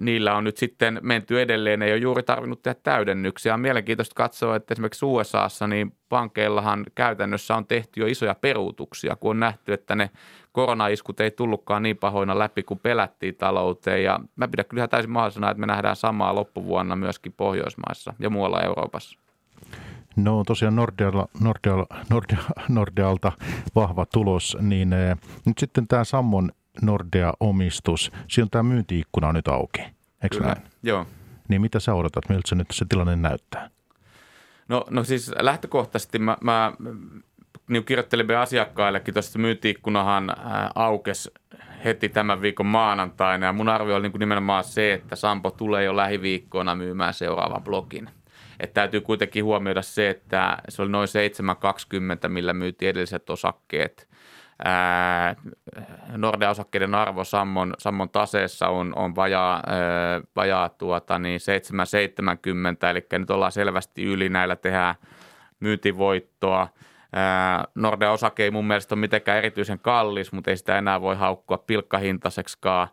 niillä 0.00 0.34
on 0.34 0.44
nyt 0.44 0.56
sitten 0.56 0.98
menty 1.02 1.40
edelleen, 1.40 1.82
ei 1.82 1.92
ole 1.92 1.98
juuri 1.98 2.22
tarvinnut 2.22 2.62
tehdä 2.62 2.80
täydennyksiä. 2.82 3.54
On 3.54 3.60
mielenkiintoista 3.60 4.14
katsoa, 4.14 4.56
että 4.56 4.74
esimerkiksi 4.74 5.04
USAssa 5.04 5.66
niin 5.66 5.92
pankeillahan 6.08 6.84
käytännössä 6.94 7.56
on 7.56 7.66
tehty 7.66 8.00
jo 8.00 8.06
isoja 8.06 8.34
peruutuksia, 8.34 9.16
kun 9.16 9.30
on 9.30 9.40
nähty, 9.40 9.72
että 9.72 9.94
ne 9.94 10.10
koronaiskut 10.56 11.20
ei 11.20 11.30
tullutkaan 11.30 11.82
niin 11.82 11.96
pahoina 11.96 12.38
läpi 12.38 12.62
kuin 12.62 12.80
pelättiin 12.80 13.34
talouteen. 13.34 14.04
Ja 14.04 14.20
mä 14.36 14.48
pidän 14.48 14.64
kyllä 14.66 14.88
täysin 14.88 15.10
mahdollisena, 15.10 15.50
että 15.50 15.60
me 15.60 15.66
nähdään 15.66 15.96
samaa 15.96 16.34
loppuvuonna 16.34 16.96
myöskin 16.96 17.32
Pohjoismaissa 17.32 18.14
ja 18.18 18.30
muualla 18.30 18.62
Euroopassa. 18.62 19.18
No 20.16 20.44
tosiaan 20.46 20.76
Nordealla, 20.76 21.28
Nordealla, 21.40 21.86
Nordea, 22.10 22.38
Nordealta 22.68 23.32
vahva 23.74 24.06
tulos, 24.06 24.56
niin 24.60 24.92
eh, 24.92 25.16
nyt 25.44 25.58
sitten 25.58 25.88
tämä 25.88 26.04
Sammon 26.04 26.52
Nordea-omistus, 26.82 28.12
siinä 28.28 28.44
on 28.44 28.50
tämä 28.50 28.62
myyntiikkuna 28.62 29.28
on 29.28 29.34
nyt 29.34 29.48
auki, 29.48 29.82
eikö 30.22 30.36
Kyllä, 30.36 30.46
näin? 30.46 30.62
joo. 30.82 31.06
Niin 31.48 31.60
mitä 31.60 31.80
sä 31.80 31.94
odotat, 31.94 32.28
miltä 32.28 32.48
se 32.48 32.54
nyt 32.54 32.66
se 32.72 32.84
tilanne 32.88 33.16
näyttää? 33.16 33.70
No, 34.68 34.84
no 34.90 35.04
siis 35.04 35.32
lähtökohtaisesti 35.40 36.18
mä, 36.18 36.36
mä 36.40 36.72
niin 37.70 37.84
kirjoittelimme 37.84 38.36
asiakkaillekin, 38.36 39.14
tuosta 39.14 39.38
myyntiikkunahan 39.38 40.36
aukesi 40.74 41.30
heti 41.84 42.08
tämän 42.08 42.42
viikon 42.42 42.66
maanantaina 42.66 43.46
ja 43.46 43.52
mun 43.52 43.68
arvio 43.68 43.94
oli 43.94 44.02
niin 44.02 44.12
kuin 44.12 44.20
nimenomaan 44.20 44.64
se, 44.64 44.92
että 44.92 45.16
Sampo 45.16 45.50
tulee 45.50 45.84
jo 45.84 45.96
lähiviikkoina 45.96 46.74
myymään 46.74 47.14
seuraavan 47.14 47.62
blogin. 47.62 48.10
Että 48.60 48.74
täytyy 48.74 49.00
kuitenkin 49.00 49.44
huomioida 49.44 49.82
se, 49.82 50.10
että 50.10 50.58
se 50.68 50.82
oli 50.82 50.90
noin 50.90 51.08
7,20, 52.22 52.28
millä 52.28 52.52
myytiin 52.52 52.88
edelliset 52.88 53.30
osakkeet. 53.30 54.08
Nordea-osakkeiden 56.16 56.94
arvo 56.94 57.24
Sammon, 57.24 57.74
Sammon 57.78 58.10
taseessa 58.10 58.68
on, 58.68 58.92
on 58.96 59.16
vajaa, 59.16 59.54
ää, 59.66 60.20
vajaa 60.36 60.68
tuota, 60.68 61.18
niin 61.18 61.40
7,70, 62.82 62.86
eli 62.90 63.06
nyt 63.18 63.30
ollaan 63.30 63.52
selvästi 63.52 64.04
yli 64.04 64.28
näillä 64.28 64.56
tehdään 64.56 64.94
myyntivoittoa. 65.60 66.68
Nordea 67.74 68.12
osake 68.12 68.44
ei 68.44 68.50
mun 68.50 68.66
mielestä 68.66 68.94
ole 68.94 69.00
mitenkään 69.00 69.38
erityisen 69.38 69.78
kallis, 69.78 70.32
mutta 70.32 70.50
ei 70.50 70.56
sitä 70.56 70.78
enää 70.78 71.00
voi 71.00 71.16
haukkua 71.16 71.58
pilkkahintaiseksikaan. 71.58 72.88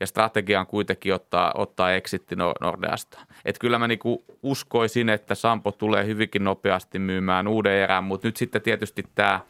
Ja 0.00 0.06
strategia 0.06 0.60
on 0.60 0.66
kuitenkin 0.66 1.14
ottaa, 1.14 1.52
ottaa 1.54 1.92
exitti 1.92 2.36
Nordeasta. 2.60 3.18
Et 3.44 3.58
kyllä 3.58 3.78
mä 3.78 3.88
niinku 3.88 4.24
uskoisin, 4.42 5.08
että 5.08 5.34
Sampo 5.34 5.72
tulee 5.72 6.06
hyvinkin 6.06 6.44
nopeasti 6.44 6.98
myymään 6.98 7.48
uuden 7.48 7.72
erän, 7.72 8.04
mutta 8.04 8.28
nyt 8.28 8.36
sitten 8.36 8.62
tietysti 8.62 9.04
tämä 9.14 9.40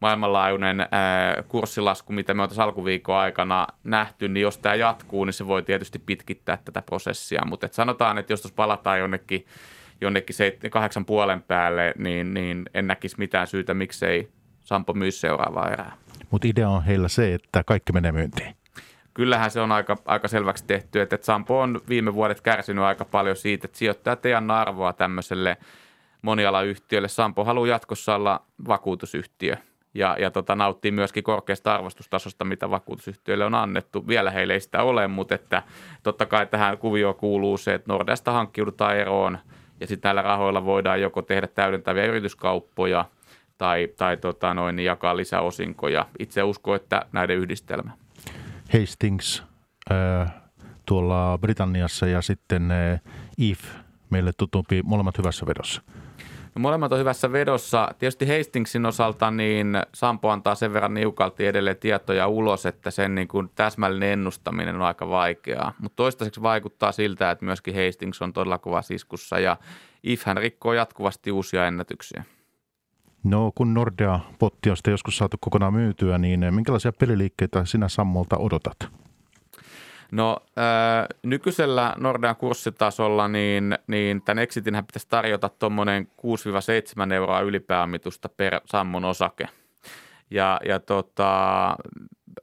maailmanlaajuinen 0.00 0.80
ää, 0.80 1.42
kurssilasku, 1.48 2.12
mitä 2.12 2.34
me 2.34 2.48
tässä 2.48 2.64
alkuviikon 2.64 3.16
aikana 3.16 3.66
nähty, 3.84 4.28
niin 4.28 4.42
jos 4.42 4.58
tämä 4.58 4.74
jatkuu, 4.74 5.24
niin 5.24 5.32
se 5.32 5.46
voi 5.46 5.62
tietysti 5.62 5.98
pitkittää 5.98 6.58
tätä 6.64 6.82
prosessia. 6.82 7.42
Mutta 7.46 7.66
et 7.66 7.72
sanotaan, 7.72 8.18
että 8.18 8.32
jos 8.32 8.42
tuossa 8.42 8.56
palataan 8.56 8.98
jonnekin– 8.98 9.46
jonnekin 10.00 10.36
kahdeksan 10.70 11.04
puolen 11.04 11.42
päälle, 11.42 11.94
niin, 11.98 12.34
niin 12.34 12.64
en 12.74 12.86
näkisi 12.86 13.16
mitään 13.18 13.46
syytä, 13.46 13.74
miksei 13.74 14.30
Sampo 14.64 14.92
myy 14.92 15.10
seuraavaa 15.10 15.70
erää. 15.70 15.92
Mutta 16.30 16.48
idea 16.48 16.68
on 16.68 16.84
heillä 16.84 17.08
se, 17.08 17.34
että 17.34 17.64
kaikki 17.66 17.92
menee 17.92 18.12
myyntiin. 18.12 18.54
Kyllähän 19.14 19.50
se 19.50 19.60
on 19.60 19.72
aika, 19.72 19.96
aika 20.04 20.28
selväksi 20.28 20.64
tehty, 20.66 21.00
että, 21.00 21.14
että 21.14 21.24
Sampo 21.24 21.60
on 21.60 21.80
viime 21.88 22.14
vuodet 22.14 22.40
kärsinyt 22.40 22.84
aika 22.84 23.04
paljon 23.04 23.36
siitä, 23.36 23.64
että 23.64 23.78
sijoittajat 23.78 24.26
ei 24.26 24.34
anna 24.34 24.60
arvoa 24.60 24.92
tämmöiselle 24.92 25.56
monialayhtiölle. 26.22 27.08
Sampo 27.08 27.44
haluaa 27.44 27.68
jatkossa 27.68 28.14
olla 28.14 28.42
vakuutusyhtiö 28.68 29.56
ja, 29.94 30.16
ja 30.20 30.30
tota, 30.30 30.54
nauttii 30.54 30.90
myöskin 30.90 31.22
korkeasta 31.24 31.74
arvostustasosta, 31.74 32.44
mitä 32.44 32.70
vakuutusyhtiöille 32.70 33.44
on 33.44 33.54
annettu. 33.54 34.08
Vielä 34.08 34.30
heille 34.30 34.52
ei 34.52 34.60
sitä 34.60 34.82
ole, 34.82 35.08
mutta 35.08 35.34
että 35.34 35.62
totta 36.02 36.26
kai 36.26 36.46
tähän 36.46 36.78
kuvioon 36.78 37.14
kuuluu 37.14 37.58
se, 37.58 37.74
että 37.74 37.92
Nordeasta 37.92 38.32
hankkiudutaan 38.32 38.96
eroon– 38.96 39.38
ja 39.80 39.86
sitten 39.86 40.08
näillä 40.08 40.22
rahoilla 40.22 40.64
voidaan 40.64 41.00
joko 41.00 41.22
tehdä 41.22 41.46
täydentäviä 41.46 42.04
yrityskauppoja 42.04 43.04
tai, 43.58 43.88
tai 43.96 44.16
tota 44.16 44.54
noin, 44.54 44.76
niin 44.76 44.86
jakaa 44.86 45.16
lisäosinkoja. 45.16 46.06
Itse 46.18 46.42
uskon, 46.42 46.76
että 46.76 47.06
näiden 47.12 47.36
yhdistelmä. 47.36 47.90
Hastings 48.80 49.42
äh, 49.90 50.32
tuolla 50.86 51.38
Britanniassa 51.38 52.06
ja 52.06 52.22
sitten 52.22 52.70
äh, 52.70 53.00
IF 53.38 53.60
meille 54.10 54.30
tutumpi 54.36 54.82
molemmat 54.84 55.18
hyvässä 55.18 55.46
vedossa. 55.46 55.82
No 56.54 56.60
molemmat 56.60 56.92
on 56.92 56.98
hyvässä 56.98 57.32
vedossa. 57.32 57.88
Tietysti 57.98 58.36
Hastingsin 58.36 58.86
osalta 58.86 59.30
niin 59.30 59.78
Sampo 59.94 60.30
antaa 60.30 60.54
sen 60.54 60.72
verran 60.72 60.94
niukalti 60.94 61.46
edelleen 61.46 61.76
tietoja 61.76 62.28
ulos, 62.28 62.66
että 62.66 62.90
sen 62.90 63.14
niin 63.14 63.28
kuin 63.28 63.50
täsmällinen 63.54 64.12
ennustaminen 64.12 64.76
on 64.76 64.82
aika 64.82 65.08
vaikeaa. 65.08 65.72
Mutta 65.78 65.96
toistaiseksi 65.96 66.42
vaikuttaa 66.42 66.92
siltä, 66.92 67.30
että 67.30 67.44
myöskin 67.44 67.74
Hastings 67.84 68.22
on 68.22 68.32
todella 68.32 68.58
kova 68.58 68.82
siskussa 68.82 69.38
ja 69.38 69.56
IFhän 70.02 70.36
rikkoo 70.36 70.72
jatkuvasti 70.72 71.32
uusia 71.32 71.66
ennätyksiä. 71.66 72.24
No 73.24 73.52
kun 73.54 73.74
Nordea-potti 73.74 74.70
on 74.70 74.76
joskus 74.86 75.16
saatu 75.16 75.36
kokonaan 75.40 75.74
myytyä, 75.74 76.18
niin 76.18 76.54
minkälaisia 76.54 76.92
peliliikkeitä 76.92 77.64
sinä 77.64 77.88
Sammolta 77.88 78.36
odotat? 78.36 78.99
No 80.12 80.36
äh, 80.58 81.06
nykyisellä 81.22 81.94
Nordean 81.98 82.36
kurssitasolla 82.36 83.28
niin, 83.28 83.78
niin 83.86 84.22
tämän 84.22 84.42
exitinhän 84.42 84.86
pitäisi 84.86 85.08
tarjota 85.08 85.48
tuommoinen 85.48 86.08
6-7 87.08 87.12
euroa 87.12 87.40
ylipääomitusta 87.40 88.28
per 88.28 88.60
sammon 88.64 89.04
osake. 89.04 89.48
Ja, 90.30 90.60
ja 90.64 90.80
tota, 90.80 91.76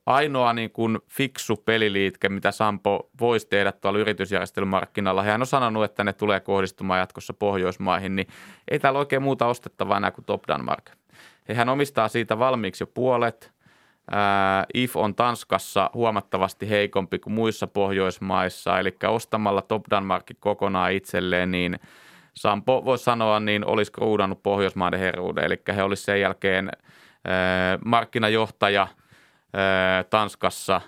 ainoa 0.06 0.54
niin 0.54 0.72
kuin 0.72 1.00
fiksu 1.08 1.58
peliliitke, 1.58 2.30
mitä 2.30 2.52
Sampo 2.52 3.10
voisi 3.20 3.48
tehdä 3.48 3.72
tuolla 3.72 4.00
yritysjärjestelymarkkinalla, 4.00 5.24
hän 5.24 5.42
on 5.42 5.48
sanonut, 5.48 5.84
että 5.84 6.04
ne 6.04 6.14
tulee 6.14 6.40
kohdistumaan 6.40 7.00
jatkossa 7.00 7.34
Pohjoismaihin, 7.34 8.16
niin 8.16 8.28
ei 8.68 8.80
täällä 8.80 9.00
oikein 9.00 9.22
muuta 9.22 9.48
ostettavaa 9.48 9.98
enää 9.98 10.12
kuin 10.12 10.26
Top 10.26 10.44
Danmark. 10.48 10.92
Hehän 11.48 11.70
omistaa 11.70 12.08
siitä 12.08 12.40
valmiiksi 12.40 12.84
jo 12.84 12.88
puolet– 12.88 13.52
IF 14.74 14.96
on 14.96 15.16
Tanskassa 15.16 15.90
huomattavasti 15.94 16.70
heikompi 16.70 17.20
kuin 17.20 17.34
muissa 17.34 17.68
Pohjoismaissa, 17.68 18.80
eli 18.80 18.96
ostamalla 19.08 19.62
Top 19.62 19.84
Danmarkin 19.90 20.38
kokonaan 20.40 20.92
itselleen, 20.92 21.52
niin 21.52 21.80
Sampo 22.34 22.86
voisi 22.86 23.04
sanoa, 23.04 23.40
niin 23.40 23.66
olisi 23.66 23.92
kruudannut 23.92 24.44
Pohjoismaiden 24.44 25.00
herruuden, 25.00 25.44
eli 25.44 25.62
he 25.76 25.84
olisivat 25.84 26.06
sen 26.06 26.22
jälkeen 26.22 26.72
markkinajohtaja 27.86 28.88
Tanskassa, 30.10 30.82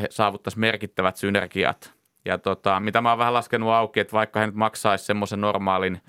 he 0.00 0.06
saavuttaisi 0.10 0.58
merkittävät 0.58 1.16
synergiat. 1.16 1.92
Ja 2.24 2.38
tota, 2.38 2.80
mitä 2.80 3.00
mä 3.00 3.08
oon 3.08 3.18
vähän 3.18 3.34
laskenut 3.34 3.70
auki, 3.70 4.00
että 4.00 4.12
vaikka 4.12 4.40
he 4.40 4.46
nyt 4.46 4.54
maksaisi 4.54 5.04
semmoisen 5.04 5.40
normaalin– 5.40 6.00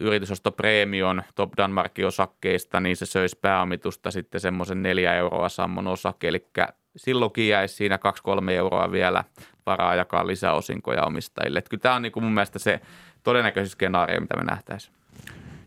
yritysostopreemion 0.00 1.22
Top 1.34 1.52
Danmarkin 1.56 2.06
osakkeista, 2.06 2.80
niin 2.80 2.96
se 2.96 3.06
söisi 3.06 3.38
pääomitusta 3.42 4.10
sitten 4.10 4.40
semmoisen 4.40 4.82
neljä 4.82 5.14
euroa 5.14 5.48
sammon 5.48 5.86
osake, 5.86 6.28
eli 6.28 6.46
silloinkin 6.96 7.48
jäisi 7.48 7.74
siinä 7.74 7.98
2-3 8.46 8.50
euroa 8.50 8.92
vielä 8.92 9.24
varaa 9.66 9.94
jakaa 9.94 10.26
lisäosinkoja 10.26 11.04
omistajille. 11.04 11.58
Että 11.58 11.68
kyllä 11.68 11.80
tämä 11.80 11.94
on 11.94 12.02
niin 12.02 12.12
kuin 12.12 12.24
mun 12.24 12.32
mielestä 12.32 12.58
se 12.58 12.80
todennäköisin 13.22 13.72
skenaario, 13.72 14.20
mitä 14.20 14.36
me 14.36 14.44
nähtäisiin. 14.44 14.94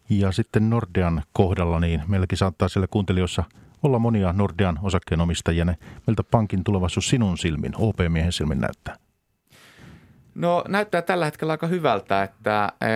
Ja 0.10 0.32
sitten 0.32 0.70
Nordean 0.70 1.24
kohdalla, 1.34 1.80
niin 1.80 2.04
meilläkin 2.08 2.38
saattaa 2.38 2.68
siellä 2.68 2.88
kuuntelijoissa 2.88 3.44
olla 3.84 4.00
monia 4.00 4.34
Nordean 4.34 4.80
osakkeenomistajia. 4.82 5.66
Ne 5.66 5.76
meiltä 6.08 6.24
pankin 6.24 6.64
tulevaisuus 6.64 7.10
sinun 7.10 7.38
silmin, 7.38 7.72
OP-miehen 7.76 8.32
silmin 8.32 8.62
näyttää. 8.62 8.96
No 10.40 10.64
näyttää 10.68 11.02
tällä 11.02 11.26
hetkellä 11.26 11.54
aika 11.54 11.68
hyvältä, 11.68 12.24
että 12.24 12.72
ee, 12.82 12.90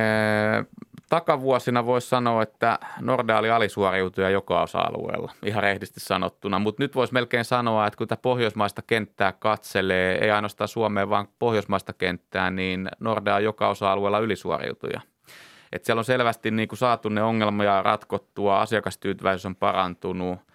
takavuosina 1.10 1.86
voisi 1.86 2.10
sanoa, 2.10 2.43
että 2.43 2.79
Nordea 3.01 3.38
oli 3.38 3.49
alisuoriutuja 3.49 4.29
joka 4.29 4.62
osa-alueella, 4.62 5.32
ihan 5.45 5.63
rehdisti 5.63 5.99
sanottuna. 5.99 6.60
Mutta 6.60 6.84
nyt 6.84 6.95
voisi 6.95 7.13
melkein 7.13 7.45
sanoa, 7.45 7.88
että 7.88 7.97
kun 7.97 8.08
tätä 8.08 8.21
pohjoismaista 8.21 8.82
kenttää 8.88 9.32
katselee, 9.32 10.23
ei 10.23 10.32
ainoastaan 10.32 10.67
Suomeen, 10.67 11.10
vaan 11.10 11.27
pohjoismaista 11.39 11.93
kenttää, 11.93 12.51
niin 12.51 12.89
Nordea 12.99 13.36
on 13.36 13.43
joka 13.43 13.69
osa-alueella 13.69 14.19
ylisuoriutuja. 14.19 15.01
Et 15.71 15.86
siellä 15.86 15.99
on 15.99 16.06
selvästi 16.06 16.51
niin 16.51 16.67
kuin 16.67 16.79
saatu 16.79 17.10
ne 17.10 17.23
ongelmia 17.23 17.84
ratkottua, 17.84 18.62
asiakastyytyväisyys 18.62 19.45
on 19.45 19.56
parantunut– 19.56 20.39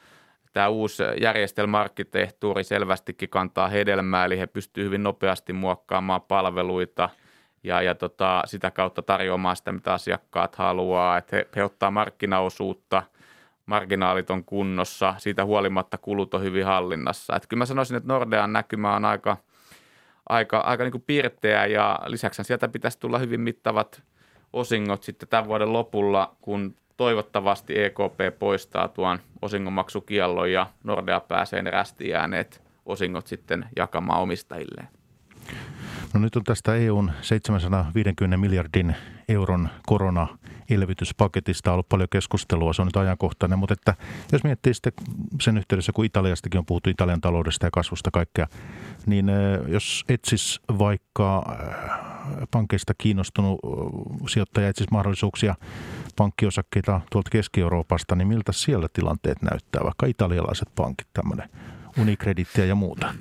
tämä 0.53 0.69
uusi 0.69 1.03
järjestelmäarkkitehtuuri 1.21 2.65
selvästikin 2.65 3.29
kantaa 3.29 3.69
hedelmää, 3.69 4.25
eli 4.25 4.39
he 4.39 4.47
pystyvät 4.47 4.87
hyvin 4.87 5.03
nopeasti 5.03 5.53
muokkaamaan 5.53 6.23
palveluita 6.23 7.11
ja, 7.63 7.83
ja 7.83 7.95
tota, 7.95 8.43
sitä 8.47 8.71
kautta 8.71 9.03
tarjoamaan 9.03 9.57
sitä, 9.57 9.73
mitä 9.73 9.93
asiakkaat 9.93 10.57
haluaa, 10.57 11.19
että 11.19 11.37
he, 11.37 11.49
he 11.57 11.65
ottaa 11.65 11.91
markkinaosuutta, 11.91 13.03
marginaalit 13.67 14.31
on 14.31 14.45
kunnossa, 14.45 15.15
siitä 15.19 15.45
huolimatta 15.45 15.99
kulut 15.99 16.35
on 16.35 16.43
hyvin 16.43 16.65
hallinnassa. 16.65 17.37
Että 17.37 17.49
kyllä 17.49 17.59
mä 17.59 17.67
sanoisin, 17.67 17.97
että 17.97 18.09
Nordean 18.09 18.53
näkymä 18.53 18.97
on 18.97 19.05
aika, 19.05 19.37
aika, 20.29 20.59
aika 20.59 20.85
niin 20.85 21.03
piirteä 21.07 21.67
ja 21.67 21.99
lisäksi 22.07 22.45
sieltä 22.45 22.69
pitäisi 22.69 23.01
tulla 23.01 23.19
hyvin 23.19 23.41
mittavat 23.41 24.03
osingot 24.53 25.03
sitten 25.03 25.29
tämän 25.29 25.47
vuoden 25.47 25.73
lopulla, 25.73 26.37
kun 26.41 26.75
toivottavasti 26.99 27.83
EKP 27.83 28.39
poistaa 28.39 28.89
tuon 28.89 29.19
osingonmaksukiellon 29.43 30.53
ja 30.53 30.67
Nordea 30.85 31.21
pääsee 31.21 31.63
ne 31.63 31.71
rästijääneet 31.71 32.63
osingot 32.87 33.27
sitten 33.27 33.65
jakamaan 33.77 34.21
omistajilleen. 34.21 34.89
No 36.15 36.21
nyt 36.21 36.37
on 36.37 36.45
tästä 36.45 36.75
EUn 36.75 37.11
750 37.21 38.37
miljardin 38.37 38.97
euron 39.29 39.69
korona-elvytyspaketista 39.87 41.73
ollut 41.73 41.89
paljon 41.89 42.09
keskustelua, 42.11 42.73
se 42.73 42.83
on 42.83 42.87
nyt 42.87 42.97
ajankohtainen, 42.97 43.59
mutta 43.59 43.73
että 43.73 43.95
jos 44.33 44.45
miettii 44.45 44.75
sitten 44.75 44.93
sen 45.41 45.59
yhteydessä, 45.59 45.93
kun 45.93 46.05
Italiastakin 46.05 46.59
on 46.59 46.67
puhuttu 46.67 46.91
Italian 46.91 47.21
taloudesta 47.21 47.67
ja 47.67 47.71
kasvusta 47.71 48.11
kaikkea, 48.11 48.47
niin 49.07 49.27
jos 49.67 50.05
etsis 50.09 50.61
vaikka 50.79 51.57
pankeista 52.51 52.95
kiinnostunut 52.99 53.61
sijoittaja 54.29 54.69
etsisi 54.69 54.91
mahdollisuuksia 54.91 55.55
pankkiosakkeita 56.19 57.01
tuolta 57.11 57.31
Keski-Euroopasta, 57.31 58.17
niin 58.17 58.29
miltä 58.29 58.53
siellä 58.53 58.89
tilanteet 58.93 59.43
näyttää, 59.43 59.85
vaikka 59.85 60.07
italialaiset 60.07 60.69
pankit, 60.75 61.07
tämmöinen 61.13 61.49
Unicredittiä 61.99 62.65
ja 62.65 62.75
muuta? 62.75 63.15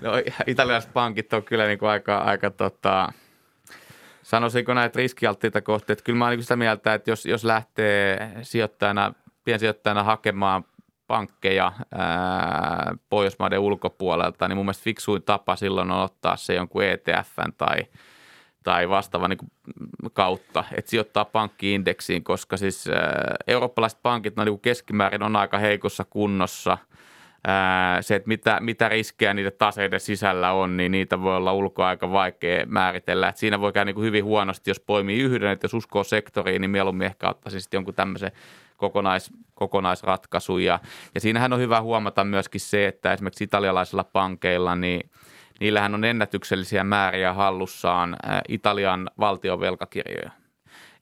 No, 0.00 0.12
italialaiset 0.46 0.92
pankit 0.92 1.32
on 1.32 1.42
kyllä 1.42 1.66
niin 1.66 1.78
kuin 1.78 1.88
aika, 1.88 2.18
aika 2.18 2.50
tota, 2.50 3.12
sanoisinko 4.22 4.74
näitä 4.74 4.96
riskialttiita 4.96 5.62
kohteita. 5.62 6.02
Kyllä 6.02 6.18
mä 6.18 6.26
olen 6.26 6.36
niin 6.36 6.44
sitä 6.44 6.56
mieltä, 6.56 6.94
että 6.94 7.10
jos, 7.10 7.26
jos 7.26 7.44
lähtee 7.44 8.30
sijoittajana, 8.42 9.14
piensijoittajana 9.44 10.02
hakemaan 10.02 10.64
pankkeja 11.06 11.72
ää, 11.94 12.94
Pohjoismaiden 13.08 13.58
ulkopuolelta, 13.58 14.48
niin 14.48 14.56
mun 14.56 14.66
mielestä 14.66 14.84
fiksuin 14.84 15.22
tapa 15.22 15.56
silloin 15.56 15.90
on 15.90 16.02
ottaa 16.02 16.36
se 16.36 16.54
jonkun 16.54 16.84
ETFn 16.84 17.52
tai– 17.56 17.76
tai 18.64 18.88
vastaavan 18.88 19.30
niin 19.30 19.50
kautta, 20.12 20.64
että 20.76 20.90
sijoittaa 20.90 21.24
pankkiindeksiin, 21.24 22.24
koska 22.24 22.56
siis 22.56 22.84
eurooppalaiset 23.46 23.98
pankit 24.02 24.36
no, 24.36 24.44
niin 24.44 24.60
keskimäärin 24.60 25.22
on 25.22 25.36
aika 25.36 25.58
heikossa 25.58 26.04
kunnossa. 26.04 26.78
Se, 28.00 28.14
että 28.14 28.28
mitä, 28.28 28.58
mitä 28.60 28.88
riskejä 28.88 29.34
niiden 29.34 29.52
taseiden 29.58 30.00
sisällä 30.00 30.52
on, 30.52 30.76
niin 30.76 30.92
niitä 30.92 31.22
voi 31.22 31.36
olla 31.36 31.52
ulkoa 31.52 31.88
aika 31.88 32.12
vaikea 32.12 32.66
määritellä. 32.66 33.28
Et 33.28 33.36
siinä 33.36 33.60
voi 33.60 33.72
käydä 33.72 33.92
niin 33.92 34.04
hyvin 34.04 34.24
huonosti, 34.24 34.70
jos 34.70 34.80
poimii 34.80 35.20
yhden, 35.20 35.50
että 35.50 35.64
jos 35.64 35.74
uskoo 35.74 36.04
sektoriin, 36.04 36.60
niin 36.60 36.70
mieluummin 36.70 37.06
ehkä 37.06 37.28
ottaisi 37.28 37.60
sitten 37.60 37.78
jonkun 37.78 37.94
tämmöisen 37.94 38.32
kokonais, 38.76 39.30
kokonaisratkaisu. 39.54 40.58
Ja, 40.58 40.80
ja 41.14 41.20
siinähän 41.20 41.52
on 41.52 41.60
hyvä 41.60 41.80
huomata 41.80 42.24
myöskin 42.24 42.60
se, 42.60 42.86
että 42.86 43.12
esimerkiksi 43.12 43.44
italialaisilla 43.44 44.04
pankeilla, 44.04 44.74
niin 44.74 45.10
niillähän 45.60 45.94
on 45.94 46.04
ennätyksellisiä 46.04 46.84
määriä 46.84 47.32
hallussaan 47.32 48.16
Italian 48.48 49.10
valtion 49.20 49.60
velkakirjoja. 49.60 50.30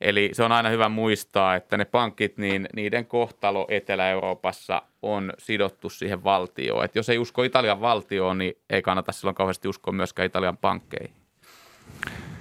Eli 0.00 0.30
se 0.32 0.42
on 0.42 0.52
aina 0.52 0.68
hyvä 0.68 0.88
muistaa, 0.88 1.54
että 1.54 1.76
ne 1.76 1.84
pankit, 1.84 2.38
niin 2.38 2.68
niiden 2.76 3.06
kohtalo 3.06 3.66
Etelä-Euroopassa 3.70 4.82
on 5.02 5.32
sidottu 5.38 5.90
siihen 5.90 6.24
valtioon. 6.24 6.84
Et 6.84 6.94
jos 6.94 7.08
ei 7.08 7.18
usko 7.18 7.42
Italian 7.42 7.80
valtioon, 7.80 8.38
niin 8.38 8.54
ei 8.70 8.82
kannata 8.82 9.12
silloin 9.12 9.34
kauheasti 9.34 9.68
uskoa 9.68 9.94
myöskään 9.94 10.26
Italian 10.26 10.56
pankkeihin. 10.56 11.14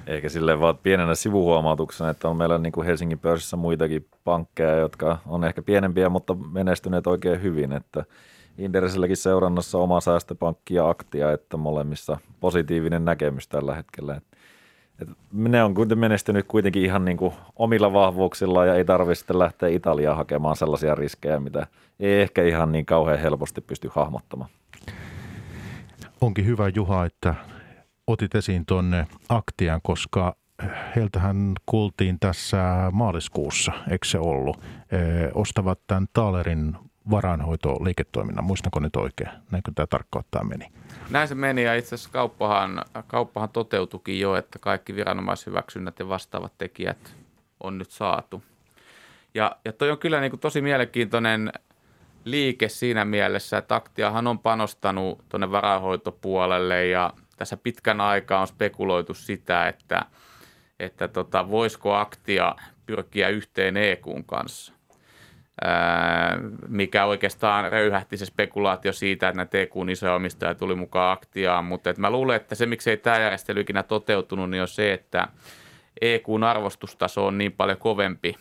Eikä 0.08 0.30
sille 0.30 0.60
vaan 0.60 0.78
pienenä 0.78 1.16
sivuhuomautuksena, 1.16 2.10
että 2.10 2.28
on 2.28 2.38
meillä 2.38 2.58
niin 2.58 2.72
kuin 2.72 2.88
Helsingin 2.88 3.20
pörssissä 3.20 3.58
muitakin 3.58 4.08
pankkeja, 4.24 4.76
jotka 4.76 5.18
on 5.26 5.44
ehkä 5.44 5.62
pienempiä, 5.62 6.10
mutta 6.10 6.34
menestyneet 6.34 7.08
oikein 7.08 7.42
hyvin. 7.42 7.72
Että 7.72 8.06
Inderesilläkin 8.58 9.18
seurannassa 9.18 9.78
oma 9.78 10.02
säästöpankki 10.02 10.76
ja 10.76 10.90
aktia, 10.90 11.32
että 11.32 11.58
molemmissa 11.58 12.18
positiivinen 12.40 13.06
näkemys 13.06 13.48
tällä 13.48 13.76
hetkellä. 13.76 14.16
Että 14.16 14.38
ne 15.32 15.64
on 15.64 15.76
menestynyt 15.96 16.46
kuitenkin 16.48 16.84
ihan 16.84 17.06
niin 17.06 17.18
kuin 17.18 17.34
omilla 17.56 17.94
vahvuuksilla 17.94 18.66
ja 18.66 18.76
ei 18.76 18.86
tarvitse 18.86 19.38
lähteä 19.38 19.70
Italiaan 19.70 20.18
hakemaan 20.18 20.56
sellaisia 20.56 20.96
riskejä, 20.96 21.40
mitä 21.40 21.68
ei 22.00 22.22
ehkä 22.22 22.44
ihan 22.44 22.72
niin 22.72 22.86
kauhean 22.86 23.20
helposti 23.20 23.62
pysty 23.62 23.90
hahmottamaan. 23.96 24.50
Onkin 26.22 26.46
hyvä 26.46 26.72
Juha, 26.76 27.06
että 27.06 27.36
otit 28.08 28.36
esiin 28.36 28.66
tuonne 28.66 29.08
Aktian, 29.30 29.80
koska 29.84 30.36
heiltähän 30.96 31.54
kuultiin 31.66 32.18
tässä 32.20 32.90
maaliskuussa, 32.92 33.72
eikö 33.90 34.08
se 34.08 34.20
ollut, 34.20 34.62
ostavat 35.34 35.80
tämän 35.88 36.08
Taalerin 36.14 36.76
varainhoitoliiketoiminnan. 37.12 38.44
Muistanko 38.44 38.80
nyt 38.80 38.96
oikein? 38.96 39.30
Näinkö 39.52 39.72
tämä 39.76 39.88
tarkkaan 39.88 40.48
meni? 40.48 40.72
Näin 41.10 41.28
se 41.28 41.36
meni 41.36 41.64
ja 41.64 41.76
itse 41.76 41.96
asiassa 41.96 42.10
kauppahan, 42.14 42.86
kauppahan 43.08 43.50
toteutukin 43.50 44.20
jo, 44.20 44.36
että 44.36 44.60
kaikki 44.60 44.96
viranomaishyväksynnät 44.96 46.00
ja 46.00 46.10
vastaavat 46.10 46.58
tekijät 46.58 47.16
on 47.60 47.78
nyt 47.78 47.92
saatu. 47.92 48.44
Ja, 49.34 49.56
ja 49.66 49.74
toi 49.74 49.92
on 49.92 49.98
kyllä 49.98 50.22
niin 50.22 50.32
kuin 50.32 50.40
tosi 50.40 50.62
mielenkiintoinen 50.62 51.52
liike 52.26 52.70
siinä 52.70 53.06
mielessä, 53.06 53.58
että 53.58 53.76
Aktiahan 53.76 54.28
on 54.28 54.40
panostanut 54.40 55.24
tuonne 55.30 55.52
varainhoitopuolelle 55.52 56.88
ja 56.88 57.14
tässä 57.38 57.58
pitkän 57.58 58.02
aikaa 58.02 58.42
on 58.42 58.48
spekuloitu 58.48 59.14
sitä, 59.14 59.68
että, 59.68 60.06
että 60.80 61.08
tota, 61.08 61.50
voisiko 61.50 61.94
Aktia 61.94 62.56
pyrkiä 62.86 63.30
yhteen 63.30 63.78
EKUn 63.78 64.24
kanssa 64.24 64.74
mikä 66.68 67.06
oikeastaan 67.06 67.72
röyhähti 67.72 68.18
se 68.18 68.26
spekulaatio 68.26 68.94
siitä, 68.94 69.30
että 69.30 69.38
nämä 69.38 69.46
TQn 69.46 69.90
isoja 69.90 70.16
omistajia 70.16 70.56
tuli 70.56 70.76
mukaan 70.76 71.14
aktiaan, 71.14 71.66
mutta 71.66 71.90
että 71.90 72.02
mä 72.02 72.10
luulen, 72.10 72.36
että 72.36 72.56
se 72.56 72.66
miksei 72.66 72.98
tämä 72.98 73.20
järjestely 73.20 73.62
ikinä 73.62 73.84
toteutunut, 73.84 74.50
niin 74.50 74.62
on 74.62 74.68
se, 74.68 74.94
että 74.94 75.28
EQn 76.02 76.44
arvostustaso 76.44 77.28
on 77.28 77.38
niin 77.38 77.52
paljon 77.52 77.78
kovempi. 77.78 78.36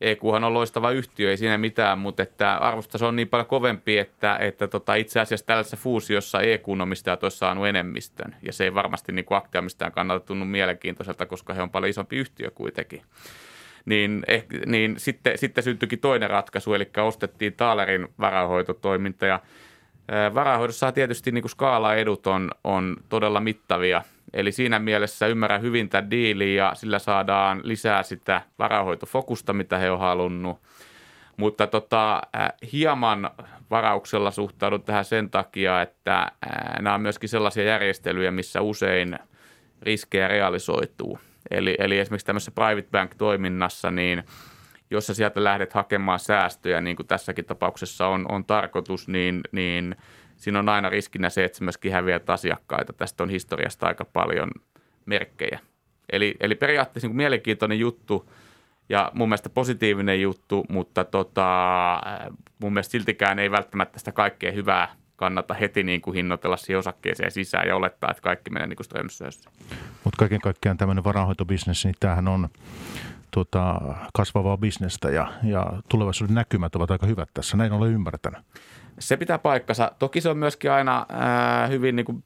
EQhan 0.00 0.44
on 0.44 0.54
loistava 0.54 0.90
yhtiö, 0.90 1.30
ei 1.30 1.36
siinä 1.36 1.58
mitään, 1.58 1.98
mutta 1.98 2.22
että 2.22 2.56
arvostustaso 2.56 3.08
on 3.08 3.16
niin 3.16 3.28
paljon 3.28 3.46
kovempi, 3.46 3.98
että, 3.98 4.36
että 4.36 4.68
tota, 4.68 4.94
itse 4.94 5.20
asiassa 5.20 5.46
tällaisessa 5.46 5.76
fuusiossa 5.76 6.40
EQn 6.40 6.80
omistajat 6.80 7.22
olisi 7.22 7.38
saanut 7.38 7.66
enemmistön. 7.66 8.36
Ja 8.42 8.52
se 8.52 8.64
ei 8.64 8.74
varmasti 8.74 9.12
niin 9.12 9.24
kuin 9.24 9.38
aktiamistään 9.38 9.92
kannalta 9.92 10.26
tunnu 10.26 10.44
mielenkiintoiselta, 10.44 11.26
koska 11.26 11.54
he 11.54 11.62
on 11.62 11.70
paljon 11.70 11.90
isompi 11.90 12.16
yhtiö 12.16 12.50
kuitenkin 12.50 13.02
niin, 13.86 14.22
ehkä, 14.28 14.58
niin 14.66 14.94
sitten, 14.98 15.38
sitten 15.38 15.64
syntyikin 15.64 15.98
toinen 15.98 16.30
ratkaisu, 16.30 16.74
eli 16.74 16.90
ostettiin 16.96 17.52
Taalerin 17.52 18.08
varahoitotoiminta 18.20 19.26
ja 19.26 19.40
Varahoidossa 20.34 20.92
tietysti 20.92 21.32
niin 21.32 21.48
skaala-edut 21.48 22.26
on, 22.26 22.50
on 22.64 22.96
todella 23.08 23.40
mittavia. 23.40 24.02
Eli 24.32 24.52
siinä 24.52 24.78
mielessä 24.78 25.26
ymmärrän 25.26 25.62
hyvin 25.62 25.88
tämän 25.88 26.10
diilin 26.10 26.54
ja 26.54 26.72
sillä 26.74 26.98
saadaan 26.98 27.60
lisää 27.64 28.02
sitä 28.02 28.42
varahoitofokusta, 28.58 29.52
mitä 29.52 29.78
he 29.78 29.90
on 29.90 29.98
halunnut. 29.98 30.58
Mutta 31.36 31.66
tota, 31.66 32.22
hieman 32.72 33.30
varauksella 33.70 34.30
suhtaudun 34.30 34.82
tähän 34.82 35.04
sen 35.04 35.30
takia, 35.30 35.82
että 35.82 36.32
nämä 36.80 36.94
on 36.94 37.00
myöskin 37.00 37.28
sellaisia 37.28 37.64
järjestelyjä, 37.64 38.30
missä 38.30 38.60
usein 38.60 39.18
riskejä 39.82 40.28
realisoituu. 40.28 41.18
Eli, 41.50 41.74
eli 41.78 41.98
esimerkiksi 41.98 42.26
tämmöisessä 42.26 42.50
private 42.50 42.88
bank-toiminnassa, 42.90 43.90
niin 43.90 44.22
jos 44.90 45.06
sä 45.06 45.14
sieltä 45.14 45.44
lähdet 45.44 45.72
hakemaan 45.72 46.18
säästöjä, 46.18 46.80
niin 46.80 46.96
kuin 46.96 47.06
tässäkin 47.06 47.44
tapauksessa 47.44 48.06
on, 48.06 48.26
on 48.28 48.44
tarkoitus, 48.44 49.08
niin, 49.08 49.40
niin 49.52 49.96
siinä 50.36 50.58
on 50.58 50.68
aina 50.68 50.90
riskinä 50.90 51.30
se, 51.30 51.44
että 51.44 51.58
sä 51.58 51.64
myöskin 51.64 51.92
häviät 51.92 52.30
asiakkaita. 52.30 52.92
Tästä 52.92 53.22
on 53.22 53.30
historiasta 53.30 53.86
aika 53.86 54.04
paljon 54.04 54.50
merkkejä. 55.06 55.58
Eli, 56.12 56.34
eli 56.40 56.54
periaatteessa 56.54 57.08
niin 57.08 57.16
mielenkiintoinen 57.16 57.78
juttu 57.78 58.30
ja 58.88 59.10
mun 59.14 59.28
mielestä 59.28 59.48
positiivinen 59.48 60.20
juttu, 60.22 60.64
mutta 60.68 61.04
tota, 61.04 62.00
mun 62.58 62.72
mielestä 62.72 62.92
siltikään 62.92 63.38
ei 63.38 63.50
välttämättä 63.50 63.98
sitä 63.98 64.12
kaikkea 64.12 64.52
hyvää 64.52 64.94
kannata 65.16 65.54
heti 65.54 65.82
niin 65.82 66.00
kuin 66.00 66.14
hinnoitella 66.14 66.56
siihen 66.56 66.78
osakkeeseen 66.78 67.30
sisään 67.30 67.68
ja 67.68 67.76
olettaa, 67.76 68.10
että 68.10 68.22
kaikki 68.22 68.50
menee 68.50 68.66
niin 68.66 68.76
kuin 68.76 69.10
Mutta 70.04 70.18
kaiken 70.18 70.40
kaikkiaan 70.40 70.76
tämmöinen 70.76 71.04
varainhoitobisnes, 71.04 71.84
niin 71.84 71.94
tämähän 72.00 72.28
on 72.28 72.48
tuota, 73.30 73.80
kasvavaa 74.14 74.56
bisnestä 74.56 75.10
ja, 75.10 75.32
ja 75.42 75.72
tulevaisuuden 75.88 76.34
näkymät 76.34 76.74
ovat 76.74 76.90
aika 76.90 77.06
hyvät 77.06 77.28
tässä. 77.34 77.56
Näin 77.56 77.72
olen 77.72 77.92
ymmärtänyt. 77.92 78.40
Se 78.98 79.16
pitää 79.16 79.38
paikkansa. 79.38 79.92
Toki 79.98 80.20
se 80.20 80.28
on 80.28 80.38
myöskin 80.38 80.72
aina 80.72 81.06
ää, 81.08 81.66
hyvin 81.66 81.96
niin 81.96 82.06
kuin 82.06 82.24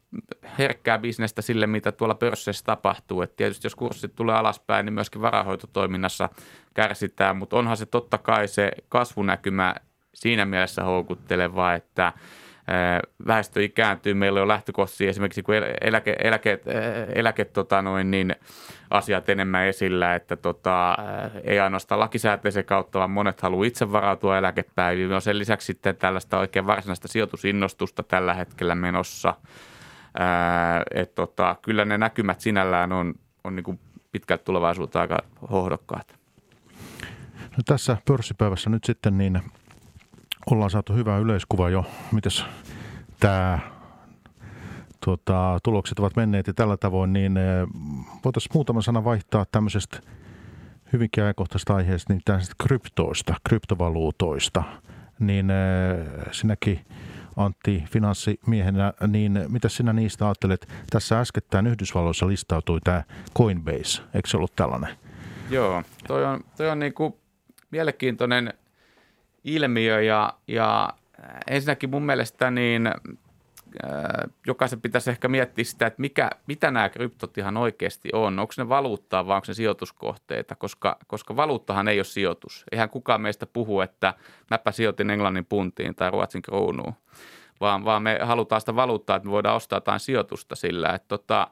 herkkää 0.58 0.98
bisnestä 0.98 1.42
sille, 1.42 1.66
mitä 1.66 1.92
tuolla 1.92 2.14
pörssissä 2.14 2.64
tapahtuu. 2.64 3.22
Et 3.22 3.36
tietysti 3.36 3.66
jos 3.66 3.74
kurssit 3.74 4.14
tulee 4.14 4.36
alaspäin, 4.36 4.86
niin 4.86 4.94
myöskin 4.94 5.22
varahoitotoiminnassa 5.22 6.28
kärsitään, 6.74 7.36
mutta 7.36 7.56
onhan 7.56 7.76
se 7.76 7.86
totta 7.86 8.18
kai 8.18 8.48
se 8.48 8.70
kasvunäkymä 8.88 9.74
siinä 10.14 10.44
mielessä 10.44 10.84
houkutteleva, 10.84 11.74
että– 11.74 12.12
väestö 13.26 13.62
ikääntyy, 13.62 14.14
meillä 14.14 14.42
on 14.42 14.48
lähtökohtaisesti 14.48 15.08
esimerkiksi 15.08 15.42
kun 15.42 15.54
eläke, 15.80 16.16
eläke, 16.24 16.60
eläke 17.14 17.44
tota 17.44 17.82
noin, 17.82 18.10
niin 18.10 18.36
asiat 18.90 19.28
enemmän 19.28 19.66
esillä, 19.66 20.14
että 20.14 20.36
tota, 20.36 20.96
ei 21.44 21.60
ainoastaan 21.60 22.00
lakisääteisen 22.00 22.64
kautta, 22.64 22.98
vaan 22.98 23.10
monet 23.10 23.40
haluaa 23.40 23.66
itse 23.66 23.92
varautua 23.92 24.38
eläkepäiviin. 24.38 25.10
No 25.10 25.20
sen 25.20 25.38
lisäksi 25.38 25.66
sitten 25.66 25.96
tällaista 25.96 26.38
oikein 26.38 26.66
varsinaista 26.66 27.08
sijoitusinnostusta 27.08 28.02
tällä 28.02 28.34
hetkellä 28.34 28.74
menossa. 28.74 29.34
että 30.94 31.14
tota, 31.14 31.56
kyllä 31.62 31.84
ne 31.84 31.98
näkymät 31.98 32.40
sinällään 32.40 32.92
on, 32.92 33.14
on 33.44 33.56
niin 33.56 33.80
pitkältä 34.12 34.44
tulevaisuutta 34.44 35.00
aika 35.00 35.18
hohdokkaat. 35.50 36.20
No 37.40 37.62
tässä 37.66 37.96
pörssipäivässä 38.04 38.70
nyt 38.70 38.84
sitten 38.84 39.18
niin 39.18 39.42
ollaan 40.50 40.70
saatu 40.70 40.92
hyvä 40.92 41.18
yleiskuva 41.18 41.70
jo, 41.70 41.84
mites 42.12 42.44
tämä 43.20 43.58
tuota, 45.04 45.58
tulokset 45.62 45.98
ovat 45.98 46.16
menneet 46.16 46.46
ja 46.46 46.54
tällä 46.54 46.76
tavoin, 46.76 47.12
niin 47.12 47.36
eh, 47.36 47.66
voitaisiin 48.24 48.50
muutama 48.54 48.82
sana 48.82 49.04
vaihtaa 49.04 49.46
tämmöisestä 49.52 50.00
hyvinkin 50.92 51.24
ajankohtaisesta 51.24 51.74
aiheesta, 51.74 52.12
niin 52.12 52.22
tämmöisestä 52.24 52.54
kryptoista, 52.62 53.34
kryptovaluutoista. 53.48 54.62
Niin 55.18 55.50
eh, 55.50 56.06
sinäkin 56.32 56.80
Antti 57.36 57.84
finanssimiehenä, 57.90 58.92
niin 59.06 59.44
mitä 59.48 59.68
sinä 59.68 59.92
niistä 59.92 60.24
ajattelet? 60.24 60.68
Tässä 60.90 61.20
äskettäin 61.20 61.66
Yhdysvalloissa 61.66 62.28
listautui 62.28 62.80
tämä 62.84 63.02
Coinbase, 63.36 64.02
eikö 64.14 64.28
se 64.28 64.36
ollut 64.36 64.56
tällainen? 64.56 64.96
Joo, 65.50 65.82
toi 66.06 66.24
on, 66.24 66.40
toi 66.56 66.70
on 66.70 66.78
niin 66.78 66.94
kuin 66.94 67.14
mielenkiintoinen 67.70 68.54
ilmiö 69.44 70.02
ja, 70.02 70.32
ja 70.48 70.92
ensinnäkin 71.46 71.90
mun 71.90 72.02
mielestä 72.02 72.50
niin 72.50 72.86
äh, 72.86 72.92
jokaisen 74.46 74.80
pitäisi 74.80 75.10
ehkä 75.10 75.28
miettiä 75.28 75.64
sitä, 75.64 75.86
että 75.86 76.00
mikä, 76.00 76.30
mitä 76.46 76.70
nämä 76.70 76.88
kryptot 76.88 77.38
ihan 77.38 77.56
oikeasti 77.56 78.08
on. 78.12 78.38
Onko 78.38 78.52
ne 78.56 78.68
valuuttaa 78.68 79.26
vai 79.26 79.36
onko 79.36 79.44
ne 79.48 79.54
sijoituskohteita, 79.54 80.54
koska, 80.54 80.96
koska 81.06 81.36
valuuttahan 81.36 81.88
ei 81.88 81.98
ole 81.98 82.04
sijoitus. 82.04 82.64
Eihän 82.72 82.90
kukaan 82.90 83.20
meistä 83.20 83.46
puhu, 83.46 83.80
että 83.80 84.14
mäpä 84.50 84.72
sijoitin 84.72 85.10
Englannin 85.10 85.46
puntiin 85.46 85.94
tai 85.94 86.10
Ruotsin 86.10 86.42
kruunuun, 86.42 86.94
vaan, 87.60 87.84
vaan 87.84 88.02
me 88.02 88.18
halutaan 88.22 88.60
sitä 88.60 88.76
valuuttaa, 88.76 89.16
että 89.16 89.26
me 89.26 89.32
voidaan 89.32 89.56
ostaa 89.56 89.76
jotain 89.76 90.00
sijoitusta 90.00 90.56
sillä. 90.56 90.88
Että 90.88 91.08
tota, 91.08 91.50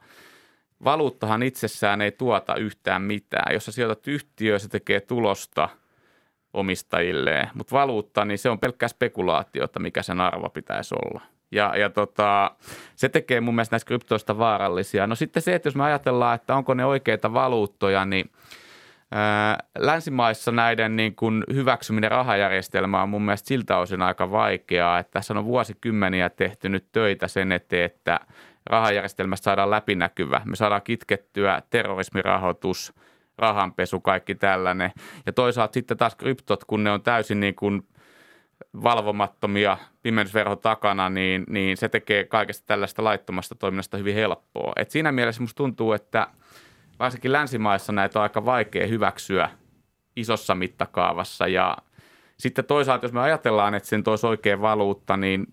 valuuttahan 0.83 1.43
itsessään 1.43 2.01
ei 2.01 2.11
tuota 2.11 2.55
yhtään 2.55 3.01
mitään. 3.01 3.53
Jos 3.53 3.65
sä 3.65 3.71
sijoitat 3.71 4.07
yhtiöön, 4.07 4.59
se 4.59 4.69
tekee 4.69 4.99
tulosta– 5.01 5.69
omistajilleen. 6.53 7.49
Mutta 7.53 7.75
valuutta, 7.75 8.25
niin 8.25 8.37
se 8.37 8.49
on 8.49 8.59
pelkkää 8.59 8.89
spekulaatiota, 8.89 9.79
mikä 9.79 10.03
sen 10.03 10.21
arvo 10.21 10.49
pitäisi 10.49 10.95
olla. 10.95 11.21
Ja, 11.51 11.77
ja 11.77 11.89
tota, 11.89 12.51
se 12.95 13.09
tekee 13.09 13.41
mun 13.41 13.55
mielestä 13.55 13.73
näistä 13.73 13.87
kryptoista 13.87 14.37
vaarallisia. 14.37 15.07
No 15.07 15.15
sitten 15.15 15.43
se, 15.43 15.55
että 15.55 15.67
jos 15.67 15.75
me 15.75 15.83
ajatellaan, 15.83 16.35
että 16.35 16.55
onko 16.55 16.73
ne 16.73 16.85
oikeita 16.85 17.33
valuuttoja, 17.33 18.05
niin 18.05 18.31
Länsimaissa 19.77 20.51
näiden 20.51 20.95
niin 20.95 21.15
kuin 21.15 21.43
hyväksyminen 21.53 22.11
rahajärjestelmää 22.11 23.03
on 23.03 23.09
mun 23.09 23.21
mielestä 23.21 23.47
siltä 23.47 23.77
osin 23.77 24.01
aika 24.01 24.31
vaikeaa, 24.31 24.99
että 24.99 25.11
tässä 25.11 25.33
on 25.33 25.45
vuosikymmeniä 25.45 26.29
tehty 26.29 26.69
nyt 26.69 26.85
töitä 26.91 27.27
sen 27.27 27.51
eteen, 27.51 27.85
että 27.85 28.19
rahajärjestelmästä 28.65 29.43
saadaan 29.43 29.71
läpinäkyvä. 29.71 30.41
Me 30.45 30.55
saadaan 30.55 30.81
kitkettyä 30.81 31.61
terrorismirahoitus, 31.69 32.93
rahanpesu, 33.39 33.99
kaikki 33.99 34.35
tällainen. 34.35 34.91
Ja 35.25 35.33
toisaalta 35.33 35.73
sitten 35.73 35.97
taas 35.97 36.15
kryptot, 36.15 36.65
kun 36.65 36.83
ne 36.83 36.91
on 36.91 37.01
täysin 37.01 37.39
niin 37.39 37.55
kuin 37.55 37.87
valvomattomia 38.83 39.77
pimennysverho 40.01 40.55
takana, 40.55 41.09
niin, 41.09 41.43
niin 41.49 41.77
se 41.77 41.89
tekee 41.89 42.23
kaikesta 42.23 42.67
tällaista 42.67 43.03
laittomasta 43.03 43.55
toiminnasta 43.55 43.97
hyvin 43.97 44.15
helppoa. 44.15 44.73
Et 44.75 44.91
siinä 44.91 45.11
mielessä 45.11 45.41
musta 45.41 45.57
tuntuu, 45.57 45.93
että– 45.93 46.27
varsinkin 46.99 47.31
länsimaissa 47.31 47.91
näitä 47.91 48.19
on 48.19 48.23
aika 48.23 48.45
vaikea 48.45 48.87
hyväksyä 48.87 49.49
isossa 50.15 50.55
mittakaavassa 50.55 51.47
ja 51.47 51.77
sitten 52.37 52.65
toisaalta, 52.65 53.05
jos 53.05 53.13
me 53.13 53.21
ajatellaan, 53.21 53.73
että 53.73 53.89
sen 53.89 54.03
toisi 54.03 54.27
oikea 54.27 54.61
valuutta, 54.61 55.17
niin 55.17 55.47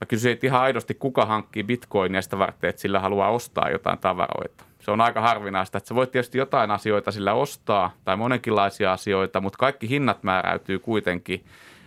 mä 0.00 0.06
kysyin, 0.08 0.32
että 0.32 0.46
ihan 0.46 0.60
aidosti 0.60 0.94
kuka 0.94 1.26
hankkii 1.26 1.64
bitcoinia 1.64 2.22
sitä 2.22 2.38
varten, 2.38 2.70
että 2.70 2.82
sillä 2.82 3.00
haluaa 3.00 3.30
ostaa 3.30 3.70
jotain 3.70 3.98
tavaroita. 3.98 4.64
Se 4.84 4.90
on 4.90 5.00
aika 5.00 5.20
harvinaista, 5.20 5.78
että 5.78 5.88
sä 5.88 5.94
voit 5.94 6.10
tietysti 6.10 6.38
jotain 6.38 6.70
asioita 6.70 7.12
sillä 7.12 7.32
ostaa 7.32 7.90
tai 8.04 8.16
monenkinlaisia 8.16 8.92
asioita, 8.92 9.40
mutta 9.40 9.56
kaikki 9.56 9.88
hinnat 9.88 10.22
määräytyy 10.22 10.78
kuitenkin 10.78 11.44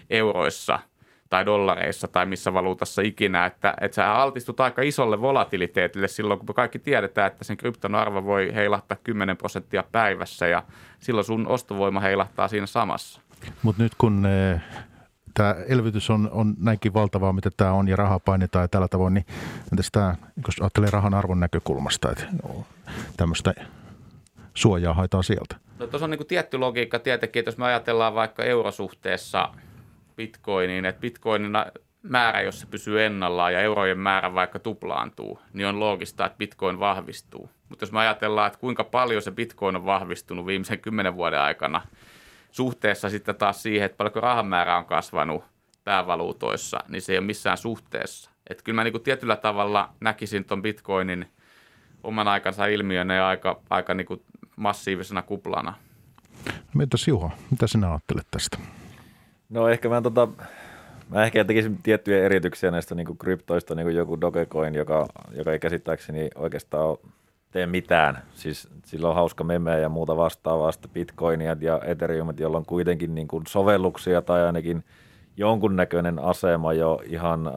euroissa– 0.09 0.79
tai 1.29 1.45
dollareissa 1.45 2.07
tai 2.07 2.25
missä 2.25 2.53
valuutassa 2.53 3.01
ikinä, 3.01 3.45
että, 3.45 3.73
että 3.81 3.95
sä 3.95 4.13
altistut 4.13 4.59
aika 4.59 4.81
isolle 4.81 5.21
volatiliteetille 5.21 6.07
silloin, 6.07 6.39
kun 6.39 6.49
me 6.49 6.53
kaikki 6.53 6.79
tiedetään, 6.79 7.27
että 7.27 7.43
sen 7.43 7.57
krypton 7.57 7.95
arvo 7.95 8.25
voi 8.25 8.51
heilahtaa 8.55 8.97
10 9.03 9.37
prosenttia 9.37 9.83
päivässä 9.91 10.47
ja 10.47 10.63
silloin 10.99 11.25
sun 11.25 11.47
ostovoima 11.47 11.99
heilahtaa 11.99 12.47
siinä 12.47 12.65
samassa. 12.65 13.21
Mutta 13.63 13.83
nyt 13.83 13.91
kun 13.97 14.25
eh, 14.25 14.61
tämä 15.37 15.55
elvytys 15.67 16.09
on, 16.09 16.29
on 16.31 16.53
näinkin 16.59 16.93
valtavaa, 16.93 17.33
mitä 17.33 17.49
tämä 17.57 17.71
on, 17.71 17.87
ja 17.87 17.95
rahaa 17.95 18.19
painetaan 18.19 18.63
ja 18.63 18.67
tällä 18.67 18.87
tavoin, 18.87 19.13
niin 19.13 19.25
entäs 19.71 19.89
tämä, 19.91 20.15
jos 20.47 20.59
ajattelee 20.61 20.89
rahan 20.89 21.13
arvon 21.13 21.39
näkökulmasta, 21.39 22.11
että 22.11 22.25
tämmöistä 23.17 23.53
suojaa 24.53 24.93
haetaan 24.93 25.23
sieltä? 25.23 25.55
No 25.79 25.87
tuossa 25.87 26.05
on 26.05 26.11
niin 26.11 26.27
tietty 26.27 26.57
logiikka 26.57 26.99
tietenkin, 26.99 27.39
että 27.39 27.49
jos 27.49 27.57
me 27.57 27.65
ajatellaan 27.65 28.15
vaikka 28.15 28.43
eurosuhteessa– 28.43 29.49
bitcoiniin, 30.17 30.85
että 30.85 31.01
bitcoinin 31.01 31.51
määrä, 32.03 32.41
jos 32.41 32.59
se 32.59 32.67
pysyy 32.67 33.05
ennallaan 33.05 33.53
ja 33.53 33.61
eurojen 33.61 33.99
määrä 33.99 34.33
vaikka 34.33 34.59
tuplaantuu, 34.59 35.39
niin 35.53 35.67
on 35.67 35.79
loogista, 35.79 36.25
että 36.25 36.37
bitcoin 36.37 36.79
vahvistuu. 36.79 37.49
Mutta 37.69 37.83
jos 37.83 37.91
me 37.91 37.99
ajatellaan, 37.99 38.47
että 38.47 38.59
kuinka 38.59 38.83
paljon 38.83 39.21
se 39.21 39.31
bitcoin 39.31 39.75
on 39.75 39.85
vahvistunut 39.85 40.45
viimeisen 40.45 40.79
kymmenen 40.79 41.15
vuoden 41.15 41.39
aikana 41.39 41.81
suhteessa 42.57 43.09
sitten 43.09 43.35
taas 43.35 43.63
siihen, 43.63 43.85
että 43.85 43.97
paljonko 43.97 44.19
rahan 44.19 44.47
määrä 44.47 44.77
on 44.77 44.85
kasvanut 44.85 45.43
päävaluutoissa, 45.83 46.79
niin 46.87 47.01
se 47.01 47.11
ei 47.11 47.17
ole 47.17 47.25
missään 47.25 47.57
suhteessa. 47.57 48.31
Että 48.49 48.63
kyllä 48.63 48.75
mä 48.75 48.83
niin 48.83 48.91
kuin 48.91 49.03
tietyllä 49.03 49.35
tavalla 49.35 49.89
näkisin 49.99 50.45
tuon 50.45 50.61
bitcoinin 50.61 51.25
oman 52.03 52.27
aikansa 52.27 52.65
ilmiönä 52.65 53.15
ja 53.15 53.27
aika, 53.27 53.61
aika 53.69 53.93
niin 53.93 54.07
kuin 54.07 54.21
massiivisena 54.55 55.21
kuplana. 55.21 55.73
No, 56.45 56.53
mitäs 56.73 57.07
Juha, 57.07 57.31
mitä 57.51 57.67
sinä 57.67 57.89
ajattelet 57.89 58.27
tästä? 58.31 58.57
No 59.49 59.67
ehkä 59.69 59.89
mä, 59.89 60.01
tota, 60.01 60.27
mä 61.09 61.23
ehkä 61.23 61.45
tekisin 61.45 61.77
tiettyjä 61.83 62.25
erityksiä 62.25 62.71
näistä 62.71 62.95
niin 62.95 63.07
kuin 63.07 63.17
kryptoista, 63.17 63.75
niin 63.75 63.85
kuin 63.85 63.95
joku 63.95 64.21
Dogecoin, 64.21 64.75
joka, 64.75 65.07
joka 65.31 65.51
ei 65.51 65.59
käsittääkseni 65.59 66.29
oikeastaan 66.35 66.97
tee 67.51 67.67
mitään. 67.67 68.23
Siis 68.33 68.69
sillä 68.85 69.09
on 69.09 69.15
hauska 69.15 69.43
meme 69.43 69.79
ja 69.79 69.89
muuta 69.89 70.17
vastaavaa, 70.17 70.71
sitten 70.71 70.91
Bitcoinia 70.91 71.55
ja 71.59 71.81
Ethereumit, 71.85 72.39
jolla 72.39 72.57
on 72.57 72.65
kuitenkin 72.65 73.15
niin 73.15 73.27
kuin 73.27 73.43
sovelluksia 73.47 74.21
tai 74.21 74.43
ainakin 74.43 74.83
jonkunnäköinen 75.37 76.19
asema 76.19 76.73
jo 76.73 77.01
ihan 77.05 77.47
äh, 77.47 77.53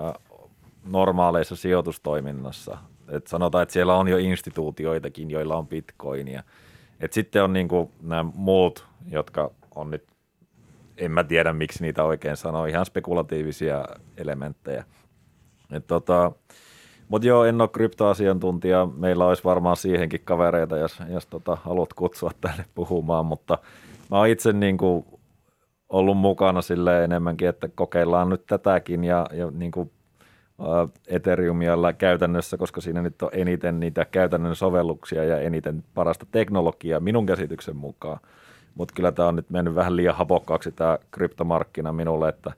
normaaleissa 0.91 1.57
sijoitustoiminnassa. 1.57 2.79
Et 3.09 3.27
sanotaan, 3.27 3.63
että 3.63 3.73
siellä 3.73 3.95
on 3.95 4.09
jo 4.09 4.17
instituutioitakin, 4.17 5.31
joilla 5.31 5.57
on 5.57 5.69
bitcoinia. 5.69 6.43
Et 7.01 7.13
sitten 7.13 7.45
on 7.45 7.53
niin 7.53 7.69
kuin 7.69 7.91
nämä 8.03 8.25
muut, 8.35 8.87
jotka 9.11 9.51
on 9.75 9.91
nyt 9.91 10.05
en 11.01 11.11
mä 11.11 11.25
tiedä, 11.25 11.53
miksi 11.53 11.83
niitä 11.83 12.05
oikein 12.05 12.37
sanoo, 12.37 12.67
ihan 12.67 12.87
spekulatiivisia 12.87 13.85
elementtejä. 14.17 14.85
Et 15.73 15.87
tota, 15.87 16.33
mutta 17.11 17.29
joo, 17.29 17.45
en 17.45 17.61
ole 17.61 17.69
kryptoasiantuntija. 17.69 18.89
Meillä 18.97 19.27
olisi 19.27 19.45
varmaan 19.45 19.77
siihenkin 19.77 20.21
kavereita, 20.25 20.77
jos, 20.77 20.99
jos 21.09 21.27
tota, 21.27 21.59
haluat 21.65 21.93
kutsua 21.93 22.31
tänne 22.41 22.65
puhumaan, 22.75 23.27
mutta 23.27 23.59
mä 24.11 24.19
oon 24.19 24.29
itse 24.29 24.53
niin 24.53 24.77
kuin 24.79 25.07
ollut 25.89 26.17
mukana 26.17 26.63
sille 26.63 27.05
enemmänkin, 27.05 27.49
että 27.49 27.69
kokeillaan 27.69 28.29
nyt 28.29 28.47
tätäkin 28.47 29.05
ja, 29.05 29.27
ja 29.33 29.51
niin 29.51 29.71
kuin 29.71 29.91
Ethereumia 31.07 31.77
käytännössä, 31.99 32.57
koska 32.57 32.81
siinä 32.81 33.03
nyt 33.03 33.23
on 33.23 33.31
eniten 33.33 33.81
niitä 33.81 34.05
käytännön 34.05 34.57
sovelluksia 34.57 35.25
ja 35.25 35.41
eniten 35.41 35.85
parasta 35.95 36.27
teknologiaa 36.33 37.01
minun 37.01 37.27
käsityksen 37.27 37.77
mukaan. 37.77 38.21
Mutta 38.75 38.95
kyllä 38.95 39.13
tämä 39.13 39.29
on 39.29 39.37
nyt 39.37 39.51
mennyt 39.51 39.75
vähän 39.75 39.97
liian 39.97 40.15
hapokkaaksi 40.17 40.73
tämä 40.73 40.99
kryptomarkkina 41.11 41.93
minulle, 41.93 42.29
että, 42.29 42.53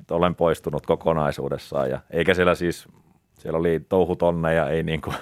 että 0.00 0.14
olen 0.14 0.34
poistunut 0.34 0.86
kokonaisuudessaan. 0.86 1.90
Ja, 1.90 2.00
eikä 2.10 2.34
siellä 2.34 2.54
siis, 2.54 2.88
siellä 3.44 3.58
oli 3.58 3.80
touhutonneja, 3.88 4.68
ei 4.68 4.82
niin 4.82 5.00
kuin 5.00 5.16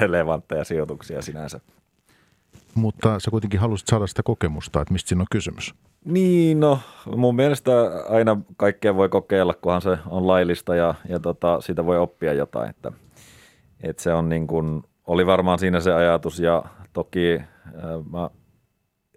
relevantteja 0.00 0.64
sijoituksia 0.64 1.22
sinänsä. 1.22 1.60
Mutta 2.74 3.20
sä 3.20 3.30
kuitenkin 3.30 3.60
halusit 3.60 3.88
saada 3.88 4.06
sitä 4.06 4.22
kokemusta, 4.22 4.80
että 4.80 4.92
mistä 4.92 5.08
siinä 5.08 5.22
on 5.22 5.26
kysymys. 5.30 5.74
Niin, 6.04 6.60
no 6.60 6.78
mun 7.16 7.36
mielestä 7.36 7.72
aina 8.08 8.36
kaikkea 8.56 8.96
voi 8.96 9.08
kokeilla, 9.08 9.54
kunhan 9.54 9.82
se 9.82 9.98
on 10.06 10.26
laillista 10.26 10.74
ja, 10.74 10.94
ja 11.08 11.20
tota, 11.20 11.60
siitä 11.60 11.86
voi 11.86 11.98
oppia 11.98 12.32
jotain. 12.32 12.70
Että, 12.70 12.92
että 13.82 14.02
se 14.02 14.14
on 14.14 14.28
niin 14.28 14.46
kuin, 14.46 14.82
oli 15.06 15.26
varmaan 15.26 15.58
siinä 15.58 15.80
se 15.80 15.92
ajatus 15.92 16.40
ja 16.40 16.64
toki 16.92 17.34
äh, 17.38 17.44
mä 18.12 18.30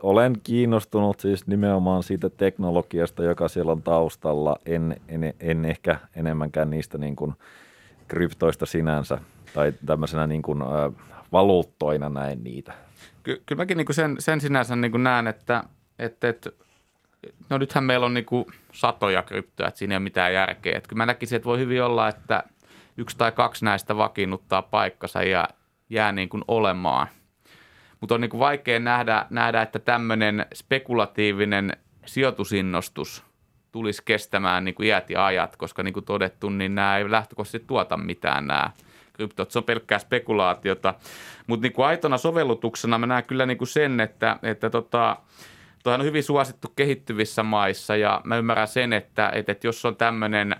olen 0.02 0.38
kiinnostunut 0.44 1.20
siis 1.20 1.48
nimenomaan 1.48 2.04
siitä 2.04 2.30
teknologiasta, 2.30 3.24
joka 3.24 3.48
siellä 3.48 3.72
on 3.72 3.84
taustalla. 3.84 4.56
En, 4.66 4.96
en, 5.08 5.34
en 5.40 5.66
ehkä 5.66 5.98
enemmänkään 6.16 6.70
niistä 6.70 6.98
niin 6.98 7.16
kuin 7.16 7.34
kryptoista 8.14 8.66
sinänsä 8.66 9.18
tai 9.54 9.74
tämmöisenä 9.86 10.28
niin 10.28 10.42
kuin, 10.42 10.60
valuuttoina 11.32 12.10
näin 12.10 12.44
niitä. 12.44 12.74
Ky- 13.24 13.44
kyllä 13.46 13.62
mäkin 13.62 13.78
niin 13.78 13.86
kuin 13.86 13.96
sen, 13.96 14.16
sen 14.20 14.42
sinänsä 14.42 14.76
niin 14.76 14.92
kuin 14.92 15.04
näen, 15.04 15.28
että, 15.28 15.64
että, 16.00 16.30
että 16.30 16.50
no 17.50 17.58
nythän 17.58 17.84
meillä 17.84 18.06
on 18.06 18.14
niin 18.14 18.26
kuin 18.26 18.46
satoja 18.72 19.24
kryptoja, 19.24 19.68
että 19.68 19.78
siinä 19.78 19.94
ei 19.94 19.98
ole 19.98 20.04
mitään 20.04 20.34
järkeä. 20.34 20.78
Että 20.78 20.90
kyllä 20.90 21.00
mä 21.00 21.06
näkisin, 21.06 21.36
että 21.36 21.46
voi 21.46 21.60
hyvin 21.60 21.84
olla, 21.84 22.08
että 22.08 22.44
yksi 22.98 23.18
tai 23.18 23.32
kaksi 23.32 23.66
näistä 23.66 23.98
vakiinnuttaa 23.98 24.62
paikkansa 24.62 25.24
ja 25.24 25.48
jää 25.90 26.12
niin 26.12 26.30
kuin 26.30 26.44
olemaan– 26.48 27.08
mutta 28.04 28.16
on 28.16 28.22
niin 28.22 28.30
kuin 28.30 28.40
vaikea 28.40 28.80
nähdä, 28.80 29.26
nähdä, 29.30 29.62
että 29.62 29.80
tämmöinen 29.80 30.46
spekulatiivinen 30.54 31.78
sijoitusinnostus 32.06 33.24
tulisi 33.74 34.02
kestämään 34.06 34.66
niin 34.66 34.76
kuin 34.76 34.88
iät 34.88 35.10
ja 35.10 35.26
ajat, 35.26 35.56
koska 35.56 35.84
niin 35.84 35.94
kuin 35.94 36.06
todettu, 36.06 36.50
niin 36.50 36.76
nämä 36.76 36.98
ei 36.98 37.12
lähtökohtaisesti 37.12 37.68
tuota 37.68 37.98
mitään 37.98 38.48
nämä 38.48 38.72
kryptot. 39.14 39.52
Se 39.52 39.60
on 39.60 39.64
pelkkää 39.64 40.00
spekulaatiota. 40.00 40.94
Mutta 41.48 41.62
niin 41.62 41.74
kuin 41.74 41.86
aitona 41.86 42.18
sovellutuksena 42.18 42.98
mä 42.98 43.06
näen 43.06 43.24
kyllä 43.24 43.46
niin 43.46 43.58
kuin 43.58 43.68
sen, 43.68 44.00
että, 44.00 44.40
että 44.44 44.70
tota, 44.70 45.18
Tuohan 45.84 46.02
on 46.02 46.06
hyvin 46.06 46.24
suosittu 46.24 46.68
kehittyvissä 46.76 47.44
maissa 47.44 47.96
ja 47.96 48.22
mä 48.24 48.38
ymmärrän 48.38 48.68
sen, 48.68 48.94
että, 48.94 49.30
että, 49.34 49.52
että 49.52 49.68
jos 49.68 49.86
on 49.86 49.96
tämmöinen 49.96 50.56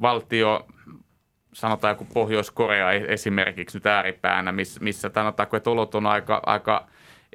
valtio, 0.00 0.66
sanotaan 1.52 1.90
joku 1.90 2.06
Pohjois-Korea 2.14 2.92
e- 2.92 3.06
esimerkiksi 3.08 3.76
nyt 3.76 3.86
ääripäänä, 3.86 4.52
missä, 4.52 4.80
missä 4.80 5.10
sanotaanko, 5.14 5.56
että 5.56 5.70
olot 5.70 5.94
on 5.94 6.06
aika, 6.06 6.42
aika 6.46 6.86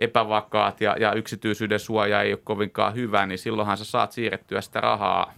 epävakaat 0.02 0.82
ja, 0.82 0.96
ja 1.00 1.14
yksityisyyden 1.14 1.80
suoja 1.80 2.22
ei 2.22 2.34
ole 2.34 2.40
kovinkaan 2.44 2.94
hyvä, 2.94 3.26
niin 3.26 3.38
silloinhan 3.38 3.78
sä 3.78 3.86
saat 3.86 4.12
siirrettyä 4.12 4.62
sitä 4.62 4.82
rahaa 4.82 5.34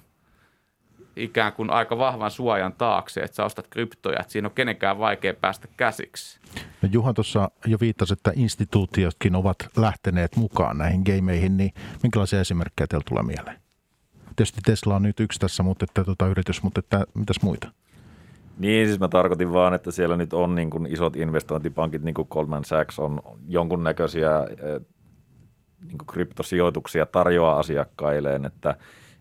ikään 1.15 1.53
kuin 1.53 1.69
aika 1.69 1.97
vahvan 1.97 2.31
suojan 2.31 2.73
taakse, 2.73 3.21
että 3.21 3.35
sä 3.35 3.45
ostat 3.45 3.67
kryptoja, 3.67 4.19
että 4.19 4.31
siinä 4.31 4.47
on 4.47 4.53
kenenkään 4.53 4.99
vaikea 4.99 5.33
päästä 5.33 5.67
käsiksi. 5.77 6.39
No 6.81 6.89
Juha 6.91 7.13
tuossa 7.13 7.51
jo 7.65 7.77
viittasi, 7.81 8.13
että 8.13 8.31
instituutiotkin 8.35 9.35
ovat 9.35 9.57
lähteneet 9.77 10.35
mukaan 10.35 10.77
näihin 10.77 11.01
gameihin, 11.05 11.57
niin 11.57 11.73
minkälaisia 12.03 12.41
esimerkkejä 12.41 12.87
teillä 12.87 13.03
tulee 13.09 13.23
mieleen? 13.23 13.61
Tietysti 14.35 14.61
Tesla 14.65 14.95
on 14.95 15.03
nyt 15.03 15.19
yksi 15.19 15.39
tässä 15.39 15.63
mutta 15.63 15.83
että, 15.83 16.03
tuota, 16.03 16.27
yritys, 16.27 16.63
mutta 16.63 16.79
että, 16.79 17.05
mitäs 17.13 17.41
muita? 17.41 17.71
Niin, 18.61 18.87
siis 18.87 18.99
mä 18.99 19.07
tarkoitin 19.07 19.53
vaan, 19.53 19.73
että 19.73 19.91
siellä 19.91 20.17
nyt 20.17 20.33
on 20.33 20.55
niin 20.55 20.69
kuin 20.69 20.85
isot 20.85 21.15
investointipankit, 21.15 22.03
niin 22.03 22.13
kuin 22.13 22.27
Goldman 22.31 22.65
Sachs 22.65 22.99
on 22.99 23.21
jonkunnäköisiä 23.47 24.39
eh, 24.39 24.81
niin 25.87 25.97
kuin 25.97 26.07
kryptosijoituksia 26.07 27.05
tarjoaa 27.05 27.59
asiakkailleen, 27.59 28.45
että 28.45 28.75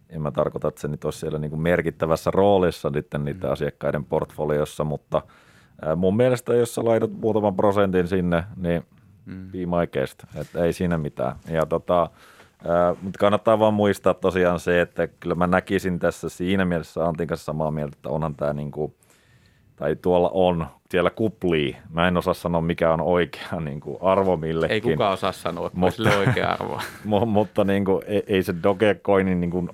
en 0.09 0.23
mä 0.23 0.31
tarkoita, 0.31 0.69
että 0.69 0.81
se 0.81 0.89
nyt 0.89 1.05
olisi 1.05 1.19
siellä 1.19 1.39
niin 1.39 1.51
kuin 1.51 1.63
merkittävässä 1.63 2.31
roolissa 2.31 2.91
niiden, 2.91 3.25
niiden 3.25 3.49
mm. 3.49 3.53
asiakkaiden 3.53 4.05
portfoliossa, 4.05 4.85
mutta 4.85 5.23
eh, 5.87 5.97
mun 5.97 6.17
mielestä 6.17 6.55
jos 6.55 6.75
sä 6.75 6.85
laitat 6.85 7.13
muutaman 7.13 7.57
prosentin 7.57 8.09
sinne, 8.09 8.45
niin 8.57 8.83
mm. 9.25 9.51
be 9.51 9.59
my 9.59 9.87
guest, 9.93 10.25
että 10.35 10.65
ei 10.65 10.73
siinä 10.73 10.99
mitään. 10.99 11.37
Ja 11.49 11.67
tota, 11.67 12.11
mutta 13.03 13.19
kannattaa 13.19 13.59
vaan 13.59 13.75
muistaa 13.75 14.15
tosiaan 14.15 14.61
se, 14.61 14.81
että 14.81 15.07
kyllä 15.07 15.35
mä 15.35 15.47
näkisin 15.47 15.99
tässä 15.99 16.29
siinä 16.29 16.65
mielessä 16.65 17.05
Antin 17.05 17.29
kanssa 17.29 17.45
samaa 17.45 17.71
mieltä, 17.71 17.97
että 17.97 18.09
onhan 18.09 18.35
tämä 18.35 18.53
niin 18.53 18.71
kuin, 18.71 18.95
tai 19.81 19.97
tuolla 19.97 20.31
on, 20.35 20.67
siellä 20.91 21.11
kuplii. 21.11 21.77
Mä 21.91 22.09
en 22.09 22.17
osaa 22.17 22.35
sanoa, 22.35 22.61
mikä 22.61 22.93
on 22.93 23.01
oikea 23.01 23.61
niin 23.65 23.81
kuin 23.81 23.97
arvo 24.01 24.37
millekin. 24.37 24.75
Ei 24.75 24.81
kukaan 24.81 25.13
osaa 25.13 25.33
sanoa, 25.33 25.67
että 25.67 25.79
mutta, 25.79 26.19
oikea 26.19 26.49
arvo. 26.49 26.81
mutta 27.27 27.65
niin 27.65 27.85
kuin, 27.85 28.03
ei, 28.07 28.23
ei 28.27 28.43
se 28.43 28.55
Dogecoinin 28.63 29.41
niin 29.41 29.51
kuin 29.51 29.71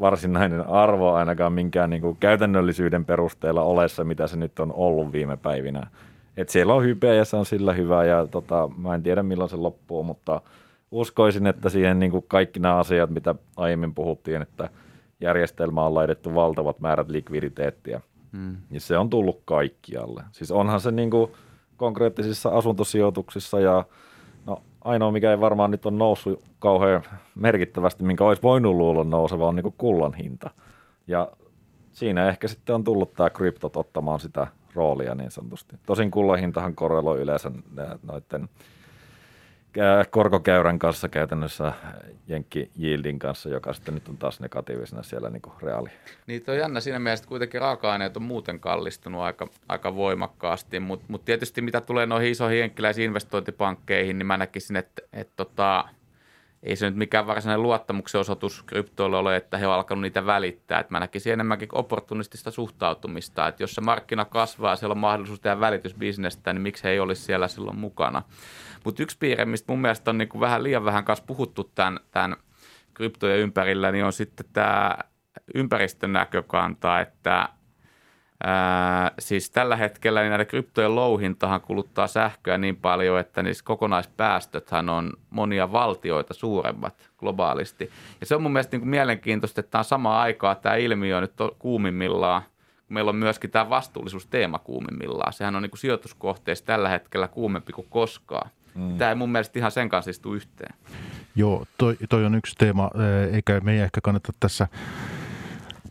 varsinainen 0.00 0.68
arvo 0.68 1.12
ainakaan 1.12 1.52
minkään 1.52 1.90
niin 1.90 2.02
kuin 2.02 2.16
käytännöllisyyden 2.20 3.04
perusteella 3.04 3.62
ole 3.62 3.88
se, 3.88 4.04
mitä 4.04 4.26
se 4.26 4.36
nyt 4.36 4.58
on 4.58 4.72
ollut 4.72 5.12
viime 5.12 5.36
päivinä. 5.36 5.86
Et 6.36 6.48
siellä 6.48 6.74
on 6.74 6.84
hypeä 6.84 7.14
ja 7.14 7.24
se 7.24 7.36
on 7.36 7.46
sillä 7.46 7.72
hyvä 7.72 8.04
ja 8.04 8.26
tota, 8.26 8.68
mä 8.78 8.94
en 8.94 9.02
tiedä 9.02 9.22
milloin 9.22 9.50
se 9.50 9.56
loppuu, 9.56 10.02
mutta 10.02 10.40
uskoisin, 10.90 11.46
että 11.46 11.68
siihen 11.68 11.98
niin 11.98 12.10
kuin 12.10 12.24
kaikki 12.28 12.60
nämä 12.60 12.76
asiat, 12.76 13.10
mitä 13.10 13.34
aiemmin 13.56 13.94
puhuttiin, 13.94 14.42
että 14.42 14.70
järjestelmä 15.20 15.86
on 15.86 15.94
laitettu 15.94 16.34
valtavat 16.34 16.80
määrät 16.80 17.08
likviditeettiä, 17.08 18.00
mm. 18.36 18.56
niin 18.70 18.80
se 18.80 18.98
on 18.98 19.10
tullut 19.10 19.42
kaikkialle. 19.44 20.24
Siis 20.32 20.50
onhan 20.50 20.80
se 20.80 20.90
niin 20.90 21.10
kuin 21.10 21.30
konkreettisissa 21.76 22.48
asuntosijoituksissa 22.48 23.60
ja 23.60 23.84
no, 24.46 24.62
ainoa, 24.84 25.12
mikä 25.12 25.30
ei 25.30 25.40
varmaan 25.40 25.70
nyt 25.70 25.86
on 25.86 25.98
noussut 25.98 26.42
kauhean 26.58 27.02
merkittävästi, 27.34 28.04
minkä 28.04 28.24
olisi 28.24 28.42
voinut 28.42 28.74
luulla 28.74 29.04
nouseva, 29.04 29.48
on 29.48 29.56
niin 29.56 29.62
kuin 29.62 29.74
kullan 29.78 30.14
hinta. 30.14 30.50
Ja 31.06 31.28
siinä 31.92 32.28
ehkä 32.28 32.48
sitten 32.48 32.74
on 32.74 32.84
tullut 32.84 33.14
tämä 33.14 33.30
kryptot 33.30 33.76
ottamaan 33.76 34.20
sitä 34.20 34.46
roolia 34.74 35.14
niin 35.14 35.30
sanotusti. 35.30 35.76
Tosin 35.86 36.10
kullan 36.10 36.38
hintahan 36.38 36.74
korreloi 36.74 37.20
yleensä 37.20 37.50
noiden 38.02 38.48
korkokäyrän 40.10 40.78
kanssa 40.78 41.08
käytännössä 41.08 41.72
Jenkki 42.28 42.70
Yieldin 42.82 43.18
kanssa, 43.18 43.48
joka 43.48 43.72
sitten 43.72 43.94
nyt 43.94 44.08
on 44.08 44.16
taas 44.16 44.40
negatiivisena 44.40 45.02
siellä 45.02 45.30
niin 45.30 45.42
kuin 45.42 45.54
reaali. 45.62 45.88
Niin 46.26 46.44
on 46.48 46.58
jännä 46.58 46.80
siinä 46.80 46.98
mielessä, 46.98 47.22
että 47.22 47.28
kuitenkin 47.28 47.60
raaka-aineet 47.60 48.16
on 48.16 48.22
muuten 48.22 48.60
kallistunut 48.60 49.20
aika, 49.20 49.48
aika 49.68 49.96
voimakkaasti, 49.96 50.80
mutta 50.80 51.06
mut 51.08 51.24
tietysti 51.24 51.62
mitä 51.62 51.80
tulee 51.80 52.06
noihin 52.06 52.30
isoihin 52.30 52.58
jenkkiläisiin 52.58 53.06
investointipankkeihin, 53.06 54.18
niin 54.18 54.26
mä 54.26 54.36
näkisin, 54.36 54.76
että 54.76 55.02
et 55.12 55.28
tota, 55.36 55.84
ei 56.66 56.76
se 56.76 56.86
nyt 56.86 56.96
mikään 56.96 57.26
varsinainen 57.26 57.62
luottamuksen 57.62 58.20
osoitus 58.20 58.62
kryptoille 58.62 59.16
ole, 59.16 59.36
että 59.36 59.58
he 59.58 59.66
ovat 59.66 59.76
alkanut 59.76 60.02
niitä 60.02 60.26
välittää. 60.26 60.80
Et 60.80 60.90
mä 60.90 61.00
näkisin 61.00 61.32
enemmänkin 61.32 61.68
opportunistista 61.72 62.50
suhtautumista, 62.50 63.48
että 63.48 63.62
jos 63.62 63.74
se 63.74 63.80
markkina 63.80 64.24
kasvaa 64.24 64.72
ja 64.72 64.76
siellä 64.76 64.92
on 64.92 64.98
mahdollisuus 64.98 65.40
tehdä 65.40 65.60
välitysbisnestä, 65.60 66.52
niin 66.52 66.62
miksi 66.62 66.84
he 66.84 66.90
ei 66.90 67.00
olisi 67.00 67.22
siellä 67.22 67.48
silloin 67.48 67.78
mukana. 67.78 68.22
Mutta 68.84 69.02
yksi 69.02 69.18
piirre, 69.18 69.44
mistä 69.44 69.72
mun 69.72 69.80
mielestä 69.80 70.10
on 70.10 70.18
niinku 70.18 70.40
vähän 70.40 70.62
liian 70.62 70.84
vähän 70.84 71.04
kanssa 71.04 71.24
puhuttu 71.26 71.70
tämän, 71.74 72.00
tämän 72.10 72.36
kryptojen 72.94 73.38
ympärillä, 73.38 73.92
niin 73.92 74.04
on 74.04 74.12
sitten 74.12 74.46
tämä 74.52 74.98
ympäristön 75.54 76.12
näkökanta, 76.12 77.00
että 77.00 77.48
Ää, 78.44 79.12
siis 79.18 79.50
tällä 79.50 79.76
hetkellä 79.76 80.20
niin 80.20 80.30
näiden 80.30 80.46
kryptojen 80.46 80.94
louhintahan 80.94 81.60
kuluttaa 81.60 82.06
sähköä 82.06 82.58
niin 82.58 82.76
paljon, 82.76 83.20
että 83.20 83.42
niissä 83.42 83.64
kokonaispäästöthän 83.64 84.88
on 84.88 85.12
monia 85.30 85.72
valtioita 85.72 86.34
suuremmat 86.34 87.10
globaalisti. 87.18 87.90
Ja 88.20 88.26
se 88.26 88.34
on 88.34 88.42
mun 88.42 88.52
mielestä 88.52 88.74
niin 88.74 88.80
kuin 88.80 88.90
mielenkiintoista, 88.90 89.60
että 89.60 89.70
tämä 89.70 89.80
on 89.80 89.84
sama 89.84 90.20
aikaa 90.20 90.54
tämä 90.54 90.74
ilmiö 90.74 91.20
nyt 91.20 91.32
kuumimmillaan. 91.58 92.42
Meillä 92.88 93.08
on 93.08 93.16
myöskin 93.16 93.50
tämä 93.50 93.70
vastuullisuusteema 93.70 94.58
kuumimmillaan. 94.58 95.32
Sehän 95.32 95.56
on 95.56 95.62
niin 95.62 95.70
kuin 95.70 95.78
sijoituskohteissa 95.78 96.64
tällä 96.64 96.88
hetkellä 96.88 97.28
kuumempi 97.28 97.72
kuin 97.72 97.86
koskaan. 97.90 98.50
Mm. 98.74 98.98
Tämä 98.98 99.08
ei 99.08 99.14
mun 99.14 99.32
mielestä 99.32 99.58
ihan 99.58 99.70
sen 99.70 99.88
kanssa 99.88 100.10
istu 100.10 100.34
yhteen. 100.34 100.74
Joo, 101.36 101.66
toi, 101.78 101.96
toi 102.08 102.24
on 102.24 102.34
yksi 102.34 102.54
teema, 102.58 102.90
eikä 103.32 103.60
meidän 103.60 103.84
ehkä 103.84 104.00
kannata 104.00 104.32
tässä 104.40 104.68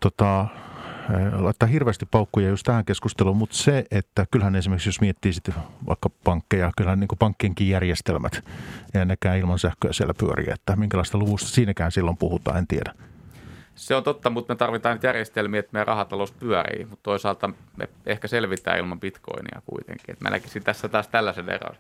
tota, 0.02 0.48
laittaa 1.32 1.68
hirveästi 1.68 2.06
paukkuja 2.06 2.49
just 2.49 2.64
tähän 2.64 2.86
keskusteluun, 2.86 3.38
mutta 3.38 3.56
se, 3.56 3.86
että 3.91 4.26
kyllähän 4.32 4.56
esimerkiksi 4.56 4.89
jos 4.89 5.01
miettii 5.01 5.34
sitten 5.34 5.53
vaikka 5.88 6.10
pankkeja, 6.24 6.72
kyllähän 6.78 6.99
niin 6.99 7.08
pankkienkin 7.20 7.70
järjestelmät, 7.70 8.43
ja 8.93 9.06
nekään 9.06 9.38
ilman 9.38 9.60
sähköä 9.60 9.93
siellä 9.93 10.14
pyörii, 10.14 10.53
että 10.53 10.76
minkälaista 10.76 11.18
luvusta 11.18 11.49
siinäkään 11.49 11.91
silloin 11.91 12.18
puhutaan, 12.18 12.58
en 12.58 12.68
tiedä. 12.68 12.93
Se 13.76 13.95
on 13.95 14.03
totta, 14.03 14.30
mutta 14.30 14.53
me 14.53 14.58
tarvitaan 14.58 14.95
nyt 14.95 15.03
järjestelmiä, 15.03 15.60
että 15.60 15.70
meidän 15.74 15.88
rahatalous 15.88 16.32
pyörii, 16.32 16.86
mutta 16.86 17.03
toisaalta 17.03 17.49
me 17.78 17.89
ehkä 18.06 18.28
selvitään 18.28 18.80
ilman 18.80 18.99
bitcoinia 18.99 19.62
kuitenkin. 19.66 20.14
Että 20.14 20.26
mä 20.26 20.30
näkisin 20.30 20.64
tässä 20.64 20.88
taas 20.88 21.08
tällaisen 21.08 21.49
eron. 21.49 21.76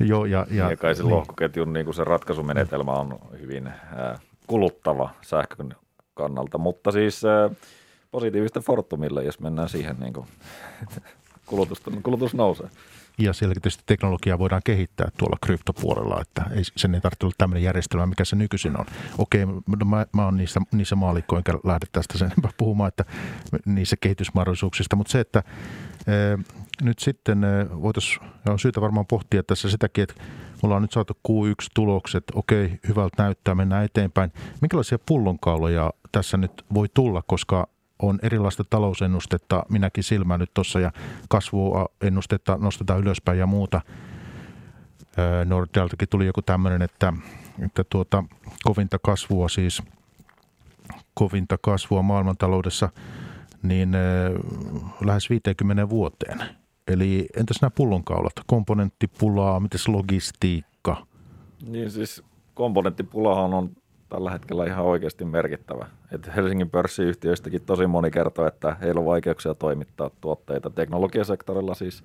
Joo, 0.00 0.24
ja, 0.24 0.46
ja, 0.50 0.70
ja 0.70 0.76
kai 0.76 0.94
se 0.94 1.02
niin. 1.02 1.14
lohkoketjun 1.14 1.72
niin 1.72 1.84
kuin 1.84 1.94
se 1.94 2.04
ratkaisumenetelmä 2.04 2.92
on 2.92 3.18
hyvin 3.40 3.66
äh, 3.66 4.20
kuluttava 4.46 5.10
sähkön 5.22 5.74
kannalta, 6.14 6.58
mutta 6.58 6.92
siis 6.92 7.22
äh, 7.24 7.56
positiivista 8.14 8.60
Fortumille, 8.60 9.24
jos 9.24 9.40
mennään 9.40 9.68
siihen 9.68 9.96
niin 10.00 10.12
kuin, 10.12 10.26
kulutus, 11.46 11.82
kulutus 12.02 12.34
nousee. 12.34 12.68
Ja 13.18 13.32
siellä 13.32 13.54
tietysti 13.54 13.82
teknologiaa 13.86 14.38
voidaan 14.38 14.62
kehittää 14.64 15.08
tuolla 15.16 15.36
kryptopuolella, 15.44 16.20
että 16.20 16.42
ei, 16.50 16.62
sen 16.76 16.94
ei 16.94 17.00
tarvitse 17.00 17.26
olla 17.26 17.34
tämmöinen 17.38 17.62
järjestelmä, 17.62 18.06
mikä 18.06 18.24
se 18.24 18.36
nykyisin 18.36 18.80
on. 18.80 18.86
Okei, 19.18 19.46
no 19.46 19.86
mä, 19.86 20.06
mä 20.12 20.24
oon 20.24 20.36
niissä, 20.36 20.60
niissä 20.72 20.96
maalikko, 20.96 21.36
enkä 21.36 21.52
lähde 21.64 21.86
tästä 21.92 22.18
sen 22.18 22.32
puhumaan, 22.58 22.88
että 22.88 23.04
niissä 23.66 23.96
kehitysmahdollisuuksista, 24.00 24.96
mutta 24.96 25.12
se, 25.12 25.20
että 25.20 25.42
e, 26.06 26.12
nyt 26.82 26.98
sitten 26.98 27.44
e, 27.44 27.66
voitaisiin, 27.82 28.26
ja 28.46 28.52
on 28.52 28.58
syytä 28.58 28.80
varmaan 28.80 29.06
pohtia 29.06 29.42
tässä 29.42 29.70
sitäkin, 29.70 30.02
että 30.02 30.14
ollaan 30.62 30.82
nyt 30.82 30.92
saatu 30.92 31.18
Q1-tulokset, 31.28 32.24
okei, 32.34 32.78
hyvältä 32.88 33.22
näyttää, 33.22 33.54
mennään 33.54 33.84
eteenpäin. 33.84 34.32
Minkälaisia 34.60 34.98
pullonkauloja 35.06 35.92
tässä 36.12 36.36
nyt 36.36 36.64
voi 36.74 36.86
tulla, 36.94 37.22
koska 37.26 37.68
on 38.02 38.18
erilaista 38.22 38.64
talousennustetta, 38.70 39.62
minäkin 39.68 40.04
silmään 40.04 40.40
nyt 40.40 40.54
tuossa 40.54 40.80
ja 40.80 40.92
kasvua 41.28 41.88
ennustetta 42.00 42.58
nostetaan 42.60 43.00
ylöspäin 43.00 43.38
ja 43.38 43.46
muuta. 43.46 43.80
Nordeltakin 45.44 46.08
tuli 46.08 46.26
joku 46.26 46.42
tämmöinen, 46.42 46.82
että, 46.82 47.12
että 47.64 47.84
tuota, 47.84 48.24
kovinta 48.64 48.98
kasvua 48.98 49.48
siis, 49.48 49.82
kovinta 51.14 51.58
kasvua 51.60 52.02
maailmantaloudessa 52.02 52.88
niin 53.62 53.92
lähes 55.04 55.30
50 55.30 55.88
vuoteen. 55.88 56.38
Eli 56.88 57.26
entäs 57.36 57.62
nämä 57.62 57.70
pullonkaulat, 57.70 58.32
komponenttipulaa, 58.46 59.60
miten 59.60 59.80
logistiikka? 59.86 61.06
Niin 61.68 61.90
siis 61.90 62.22
komponenttipulahan 62.54 63.54
on 63.54 63.70
tällä 64.14 64.30
hetkellä 64.30 64.64
ihan 64.64 64.84
oikeasti 64.84 65.24
merkittävä. 65.24 65.86
Et 66.12 66.36
Helsingin 66.36 66.70
pörssiyhtiöistäkin 66.70 67.62
tosi 67.62 67.86
moni 67.86 68.10
kertoo, 68.10 68.46
että 68.46 68.76
heillä 68.80 68.98
on 68.98 69.06
vaikeuksia 69.06 69.54
toimittaa 69.54 70.10
tuotteita 70.20 70.70
teknologiasektorilla 70.70 71.74
siis 71.74 72.04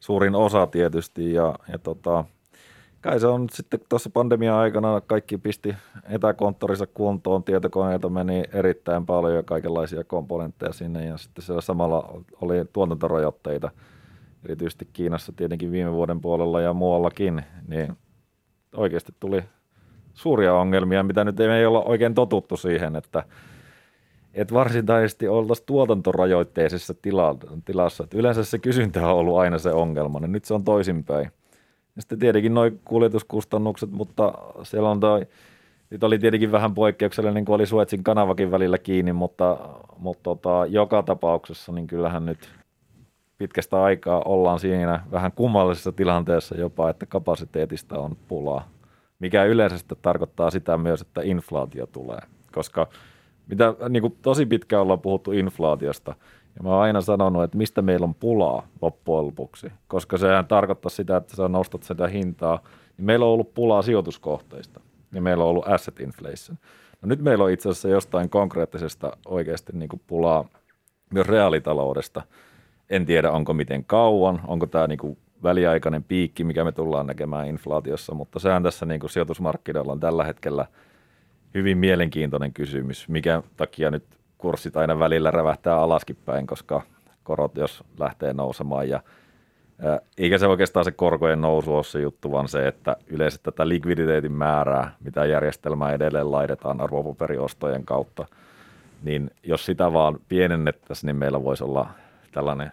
suurin 0.00 0.34
osa 0.34 0.66
tietysti. 0.66 1.32
Ja, 1.32 1.54
ja 1.72 1.78
tota, 1.78 2.24
kai 3.00 3.20
se 3.20 3.26
on 3.26 3.46
sitten 3.52 3.80
tuossa 3.88 4.10
pandemian 4.10 4.56
aikana 4.56 5.00
kaikki 5.00 5.38
pisti 5.38 5.74
etäkonttorissa 6.08 6.86
kuntoon, 6.86 7.44
tietokoneita 7.44 8.08
meni 8.08 8.42
erittäin 8.52 9.06
paljon 9.06 9.34
ja 9.34 9.42
kaikenlaisia 9.42 10.04
komponentteja 10.04 10.72
sinne. 10.72 11.06
Ja 11.06 11.16
sitten 11.16 11.44
siellä 11.44 11.60
samalla 11.60 12.22
oli 12.40 12.64
tuotantorajoitteita, 12.72 13.70
erityisesti 14.44 14.88
Kiinassa 14.92 15.32
tietenkin 15.32 15.72
viime 15.72 15.92
vuoden 15.92 16.20
puolella 16.20 16.60
ja 16.60 16.72
muuallakin, 16.72 17.42
niin 17.68 17.96
oikeasti 18.76 19.14
tuli 19.20 19.42
suuria 20.14 20.54
ongelmia, 20.54 21.02
mitä 21.02 21.24
nyt 21.24 21.40
ei 21.40 21.66
olla 21.66 21.82
oikein 21.82 22.14
totuttu 22.14 22.56
siihen, 22.56 22.96
että 22.96 23.22
et 24.34 24.52
varsinaisesti 24.52 25.28
oltaisiin 25.28 25.66
tuotantorajoitteisessa 25.66 26.94
tila, 27.02 27.36
tilassa. 27.64 28.04
Et 28.04 28.14
yleensä 28.14 28.44
se 28.44 28.58
kysyntä 28.58 29.06
on 29.08 29.14
ollut 29.14 29.38
aina 29.38 29.58
se 29.58 29.70
ongelma, 29.70 30.20
niin 30.20 30.32
nyt 30.32 30.44
se 30.44 30.54
on 30.54 30.64
toisinpäin. 30.64 31.30
Ja 31.96 32.02
sitten 32.02 32.18
tietenkin 32.18 32.54
noin 32.54 32.80
kuljetuskustannukset, 32.84 33.90
mutta 33.90 34.32
siellä 34.62 34.90
on 34.90 35.00
toi, 35.00 35.26
nyt 35.90 36.04
oli 36.04 36.18
tietenkin 36.18 36.52
vähän 36.52 36.74
poikkeuksellinen, 36.74 37.34
niin 37.34 37.44
kuin 37.44 37.54
oli 37.54 37.66
Suetsin 37.66 38.04
kanavakin 38.04 38.50
välillä 38.50 38.78
kiinni, 38.78 39.12
mutta, 39.12 39.58
mutta 39.98 40.22
tota, 40.22 40.66
joka 40.68 41.02
tapauksessa 41.02 41.72
niin 41.72 41.86
kyllähän 41.86 42.26
nyt 42.26 42.48
pitkästä 43.38 43.82
aikaa 43.82 44.22
ollaan 44.24 44.60
siinä 44.60 45.00
vähän 45.12 45.32
kummallisessa 45.32 45.92
tilanteessa 45.92 46.56
jopa, 46.56 46.90
että 46.90 47.06
kapasiteetista 47.06 47.98
on 47.98 48.16
pulaa 48.28 48.73
mikä 49.18 49.44
yleensä 49.44 49.76
tarkoittaa 50.02 50.50
sitä 50.50 50.78
myös, 50.78 51.00
että 51.00 51.20
inflaatio 51.24 51.86
tulee. 51.86 52.20
Koska 52.52 52.88
mitä 53.46 53.74
niin 53.88 54.00
kuin 54.00 54.18
tosi 54.22 54.46
pitkään 54.46 54.82
ollaan 54.82 55.00
puhuttu 55.00 55.32
inflaatiosta, 55.32 56.14
ja 56.56 56.62
mä 56.62 56.68
oon 56.68 56.82
aina 56.82 57.00
sanonut, 57.00 57.42
että 57.42 57.58
mistä 57.58 57.82
meillä 57.82 58.04
on 58.04 58.14
pulaa 58.14 58.66
loppujen 58.82 59.26
lopuksi, 59.26 59.72
koska 59.88 60.18
sehän 60.18 60.46
tarkoittaa 60.46 60.90
sitä, 60.90 61.16
että 61.16 61.36
sä 61.36 61.48
nostat 61.48 61.82
sitä 61.82 62.06
hintaa, 62.08 62.60
niin 62.96 63.06
meillä 63.06 63.24
on 63.24 63.32
ollut 63.32 63.54
pulaa 63.54 63.82
sijoituskohteista, 63.82 64.80
ja 65.12 65.22
meillä 65.22 65.44
on 65.44 65.50
ollut 65.50 65.68
asset 65.68 66.00
inflation. 66.00 66.58
No 67.02 67.08
nyt 67.08 67.20
meillä 67.20 67.44
on 67.44 67.50
itse 67.50 67.68
asiassa 67.68 67.88
jostain 67.88 68.30
konkreettisesta 68.30 69.16
oikeasti 69.26 69.72
niin 69.72 69.88
kuin 69.88 70.02
pulaa 70.06 70.44
myös 71.14 71.26
reaalitaloudesta. 71.26 72.22
En 72.90 73.06
tiedä, 73.06 73.30
onko 73.30 73.54
miten 73.54 73.84
kauan, 73.84 74.40
onko 74.46 74.66
tämä 74.66 74.86
niin 74.86 74.98
kuin 74.98 75.18
väliaikainen 75.44 76.04
piikki, 76.04 76.44
mikä 76.44 76.64
me 76.64 76.72
tullaan 76.72 77.06
näkemään 77.06 77.48
inflaatiossa, 77.48 78.14
mutta 78.14 78.38
sehän 78.38 78.62
tässä 78.62 78.86
niin 78.86 79.00
kuin 79.00 79.10
sijoitusmarkkinoilla 79.10 79.92
on 79.92 80.00
tällä 80.00 80.24
hetkellä 80.24 80.66
hyvin 81.54 81.78
mielenkiintoinen 81.78 82.52
kysymys, 82.52 83.08
mikä 83.08 83.42
takia 83.56 83.90
nyt 83.90 84.04
kurssit 84.38 84.76
aina 84.76 84.98
välillä 84.98 85.30
rävähtää 85.30 85.76
alaskin 85.76 86.16
päin, 86.24 86.46
koska 86.46 86.82
korot 87.22 87.56
jos 87.56 87.84
lähtee 87.98 88.32
nousemaan. 88.32 88.88
Ja 88.88 89.00
eikä 90.18 90.38
se 90.38 90.46
oikeastaan 90.46 90.84
se 90.84 90.90
korkojen 90.90 91.40
nousu 91.40 91.74
ole 91.74 91.84
se 91.84 92.00
juttu, 92.00 92.32
vaan 92.32 92.48
se, 92.48 92.68
että 92.68 92.96
yleensä 93.06 93.38
tätä 93.42 93.68
likviditeetin 93.68 94.32
määrää, 94.32 94.96
mitä 95.04 95.24
järjestelmää 95.26 95.92
edelleen 95.92 96.32
laitetaan 96.32 96.80
arvopaperiostojen 96.80 97.84
kautta, 97.84 98.26
niin 99.02 99.30
jos 99.42 99.66
sitä 99.66 99.92
vaan 99.92 100.18
pienennettäisiin, 100.28 101.06
niin 101.06 101.16
meillä 101.16 101.44
voisi 101.44 101.64
olla 101.64 101.88
tällainen 102.32 102.72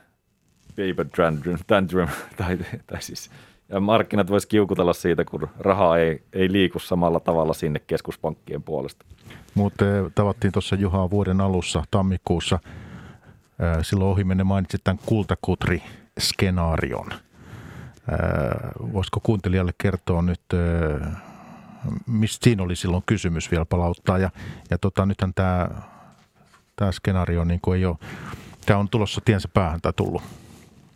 paper 0.87 1.07
tantrum, 1.15 1.57
tantrum 1.67 2.07
tai, 2.37 2.57
tai 2.87 3.01
siis 3.01 3.31
ja 3.71 3.79
markkinat 3.79 4.29
voisi 4.29 4.47
kiukutella 4.47 4.93
siitä, 4.93 5.25
kun 5.25 5.47
raha 5.59 5.97
ei, 5.97 6.23
ei 6.33 6.51
liiku 6.51 6.79
samalla 6.79 7.19
tavalla 7.19 7.53
sinne 7.53 7.79
keskuspankkien 7.79 8.63
puolesta. 8.63 9.05
Mutta 9.53 9.85
tavattiin 10.15 10.53
tuossa 10.53 10.75
Juhaa 10.75 11.09
vuoden 11.09 11.41
alussa 11.41 11.83
tammikuussa. 11.91 12.59
Silloin 13.81 14.11
ohimenne 14.11 14.43
mainitsit 14.43 14.81
tämän 14.83 14.99
kultakutri-skenaarion. 15.05 17.13
Voisiko 18.93 19.19
kuuntelijalle 19.23 19.73
kertoa 19.77 20.21
nyt, 20.21 20.41
mistä 22.07 22.43
siinä 22.43 22.63
oli 22.63 22.75
silloin 22.75 23.03
kysymys 23.05 23.51
vielä 23.51 23.65
palauttaa. 23.65 24.17
Ja, 24.17 24.29
ja 24.69 24.77
tota, 24.77 25.05
nythän 25.05 25.33
tämä, 25.33 25.69
tämä 26.75 26.91
skenaario 26.91 27.43
niin 27.43 27.59
ei 27.75 27.85
ole, 27.85 27.97
tämä 28.65 28.79
on 28.79 28.89
tulossa 28.89 29.21
tiensä 29.25 29.49
päähän 29.53 29.81
tai 29.81 29.93
tullut. 29.95 30.21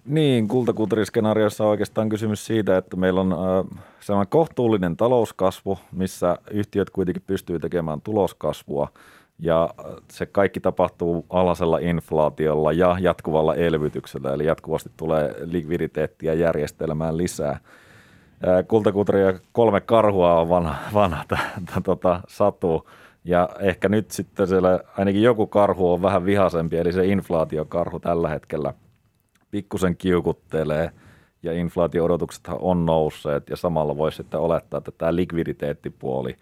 Niin, 0.06 0.48
kultakulttuuriskenaariossa 0.48 1.64
on 1.64 1.70
oikeastaan 1.70 2.10
kysymys 2.10 2.46
siitä, 2.46 2.78
että 2.78 2.98
meillä 2.98 3.22
on 3.22 3.34
äh, 3.34 3.82
sellainen 4.00 4.30
kohtuullinen 4.30 4.98
talouskasvu, 4.98 5.78
missä 5.92 6.38
yhtiöt 6.52 6.90
kuitenkin 6.90 7.24
pystyy 7.28 7.60
tekemään 7.60 8.02
tuloskasvua 8.02 8.88
ja 9.40 9.70
se 10.12 10.26
kaikki 10.26 10.60
tapahtuu 10.60 11.26
alhaisella 11.30 11.78
inflaatiolla 11.78 12.74
ja 12.74 12.98
jatkuvalla 13.00 13.56
elvytyksellä, 13.56 14.34
eli 14.34 14.46
jatkuvasti 14.46 14.90
tulee 14.98 15.36
likviditeettiä 15.46 16.34
järjestelmään 16.34 17.18
lisää. 17.18 17.52
Äh, 17.52 18.68
Kultakutri 18.68 19.22
ja 19.22 19.34
kolme 19.52 19.82
karhua 19.82 20.40
on 20.40 20.50
vanha, 20.50 20.76
vanha 20.94 21.24
tota, 21.84 22.22
satu. 22.28 22.90
Ja 23.24 23.50
ehkä 23.60 23.90
nyt 23.90 24.12
sitten 24.12 24.48
siellä 24.48 24.80
ainakin 24.98 25.24
joku 25.24 25.48
karhu 25.48 25.94
on 25.94 26.02
vähän 26.02 26.26
vihasempi, 26.26 26.78
eli 26.78 26.94
se 26.94 27.06
inflaatiokarhu 27.06 28.00
tällä 28.00 28.30
hetkellä– 28.30 28.74
pikkusen 29.56 29.98
kiukuttelee 29.98 30.92
ja 31.44 31.54
inflaatio-odotuksethan 31.54 32.58
on 32.60 32.86
nousseet 32.86 33.50
ja 33.50 33.56
samalla 33.56 33.98
voisi 33.98 34.18
sitten 34.18 34.40
olettaa, 34.40 34.78
että 34.78 34.92
tämä 34.92 35.16
likviditeettipuoli, 35.16 36.36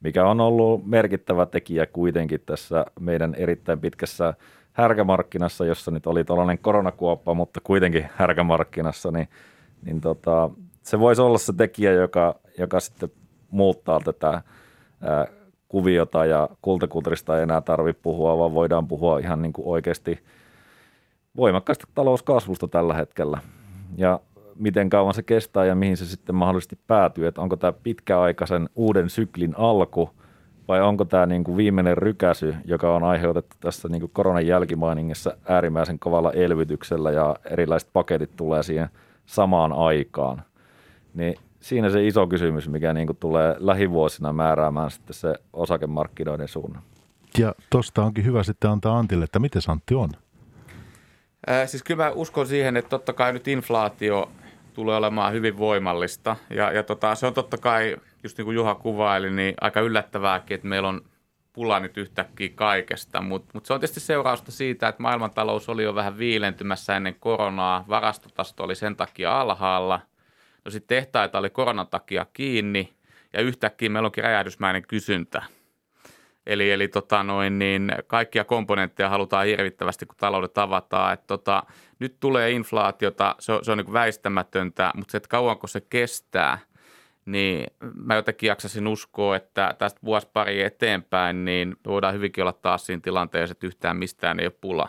mikä 0.00 0.26
on 0.26 0.40
ollut 0.40 0.86
merkittävä 0.86 1.46
tekijä 1.46 1.86
kuitenkin 1.86 2.40
tässä 2.46 2.86
meidän 3.00 3.34
erittäin 3.34 3.80
pitkässä 3.80 4.34
härkämarkkinassa, 4.72 5.64
jossa 5.64 5.90
nyt 5.90 6.06
oli 6.06 6.24
tällainen 6.24 6.58
koronakuoppa, 6.58 7.34
mutta 7.34 7.60
kuitenkin 7.64 8.08
härkämarkkinassa, 8.16 9.10
niin, 9.10 9.28
niin 9.84 10.00
tota, 10.00 10.50
se 10.82 11.00
voisi 11.00 11.22
olla 11.22 11.38
se 11.38 11.52
tekijä, 11.52 11.92
joka, 11.92 12.34
joka 12.58 12.80
sitten 12.80 13.10
muuttaa 13.50 14.00
tätä 14.00 14.42
ää, 15.00 15.26
kuviota 15.68 16.24
ja 16.24 16.48
kultakultrista 16.60 17.36
ei 17.36 17.42
enää 17.42 17.60
tarvitse 17.60 18.02
puhua, 18.02 18.38
vaan 18.38 18.54
voidaan 18.54 18.88
puhua 18.88 19.18
ihan 19.18 19.42
niin 19.42 19.52
kuin 19.52 19.68
oikeasti– 19.68 20.18
voimakkaasta 21.36 21.86
talouskasvusta 21.94 22.68
tällä 22.68 22.94
hetkellä. 22.94 23.40
Ja 23.96 24.20
miten 24.56 24.90
kauan 24.90 25.14
se 25.14 25.22
kestää 25.22 25.64
ja 25.64 25.74
mihin 25.74 25.96
se 25.96 26.06
sitten 26.06 26.34
mahdollisesti 26.34 26.78
päätyy, 26.86 27.26
että 27.26 27.40
onko 27.40 27.56
tämä 27.56 27.72
pitkäaikaisen 27.72 28.68
uuden 28.74 29.10
syklin 29.10 29.54
alku 29.58 30.10
vai 30.68 30.80
onko 30.80 31.04
tämä 31.04 31.26
niin 31.26 31.44
kuin 31.44 31.56
viimeinen 31.56 31.98
rykäsy, 31.98 32.54
joka 32.64 32.94
on 32.94 33.02
aiheutettu 33.02 33.56
tässä 33.60 33.88
niin 33.88 34.00
kuin 34.00 34.10
koronan 34.14 34.46
jälkimainingissa 34.46 35.36
äärimmäisen 35.48 35.98
kovalla 35.98 36.32
elvytyksellä 36.32 37.10
ja 37.10 37.36
erilaiset 37.50 37.90
paketit 37.92 38.30
tulee 38.36 38.62
siihen 38.62 38.88
samaan 39.26 39.72
aikaan. 39.72 40.42
Niin 41.14 41.34
siinä 41.60 41.90
se 41.90 42.06
iso 42.06 42.26
kysymys, 42.26 42.68
mikä 42.68 42.92
niin 42.92 43.06
kuin 43.06 43.16
tulee 43.16 43.56
lähivuosina 43.58 44.32
määräämään 44.32 44.90
sitten 44.90 45.14
se 45.14 45.34
osakemarkkinoiden 45.52 46.48
suunnan. 46.48 46.82
Ja 47.38 47.54
tuosta 47.70 48.04
onkin 48.04 48.24
hyvä 48.24 48.42
sitten 48.42 48.70
antaa 48.70 48.98
Antille, 48.98 49.24
että 49.24 49.38
miten 49.38 49.62
Antti 49.68 49.94
on? 49.94 50.10
Siis 51.66 51.82
kyllä 51.82 52.04
mä 52.04 52.10
uskon 52.10 52.46
siihen, 52.46 52.76
että 52.76 52.88
totta 52.88 53.12
kai 53.12 53.32
nyt 53.32 53.48
inflaatio 53.48 54.32
tulee 54.74 54.96
olemaan 54.96 55.32
hyvin 55.32 55.58
voimallista. 55.58 56.36
Ja, 56.50 56.72
ja 56.72 56.82
tota, 56.82 57.14
se 57.14 57.26
on 57.26 57.34
totta 57.34 57.58
kai, 57.58 57.96
just 58.22 58.38
niin 58.38 58.44
kuin 58.44 58.54
Juha 58.54 58.74
kuvaili, 58.74 59.30
niin 59.30 59.54
aika 59.60 59.80
yllättävääkin, 59.80 60.54
että 60.54 60.66
meillä 60.66 60.88
on 60.88 61.04
pula 61.52 61.80
nyt 61.80 61.96
yhtäkkiä 61.96 62.48
kaikesta. 62.54 63.20
Mutta 63.20 63.50
mut 63.54 63.66
se 63.66 63.72
on 63.72 63.80
tietysti 63.80 64.00
seurausta 64.00 64.52
siitä, 64.52 64.88
että 64.88 65.02
maailmantalous 65.02 65.68
oli 65.68 65.82
jo 65.82 65.94
vähän 65.94 66.18
viilentymässä 66.18 66.96
ennen 66.96 67.16
koronaa. 67.20 67.84
Varastotasto 67.88 68.64
oli 68.64 68.74
sen 68.74 68.96
takia 68.96 69.40
alhaalla. 69.40 70.00
No 70.64 70.70
sitten 70.70 70.96
tehtaita 70.96 71.38
oli 71.38 71.50
koronan 71.50 71.86
takia 71.86 72.26
kiinni 72.32 72.92
ja 73.32 73.40
yhtäkkiä 73.40 73.88
meillä 73.88 74.06
onkin 74.06 74.24
räjähdysmäinen 74.24 74.82
kysyntä– 74.82 75.42
Eli, 76.46 76.70
eli 76.70 76.88
tota 76.88 77.22
noin, 77.22 77.58
niin 77.58 77.92
kaikkia 78.06 78.44
komponentteja 78.44 79.08
halutaan 79.08 79.46
hirvittävästi, 79.46 80.06
kun 80.06 80.16
taloudet 80.16 80.58
avataan. 80.58 81.12
Et 81.12 81.26
tota, 81.26 81.62
nyt 81.98 82.16
tulee 82.20 82.50
inflaatiota, 82.50 83.36
se 83.38 83.52
on, 83.52 83.64
se 83.64 83.72
on 83.72 83.78
niin 83.78 83.92
väistämätöntä, 83.92 84.90
mutta 84.96 85.12
se, 85.12 85.16
että 85.16 85.28
kauanko 85.28 85.66
se 85.66 85.80
kestää, 85.80 86.58
niin 87.26 87.66
mä 87.94 88.14
jotenkin 88.14 88.48
jaksasin 88.48 88.86
uskoa, 88.86 89.36
että 89.36 89.74
tästä 89.78 90.00
vuosi 90.04 90.28
pari 90.32 90.62
eteenpäin, 90.62 91.44
niin 91.44 91.76
voidaan 91.86 92.14
hyvinkin 92.14 92.42
olla 92.42 92.52
taas 92.52 92.86
siinä 92.86 93.00
tilanteessa, 93.00 93.52
että 93.52 93.66
yhtään 93.66 93.96
mistään 93.96 94.40
ei 94.40 94.46
ole 94.46 94.54
pula. 94.60 94.88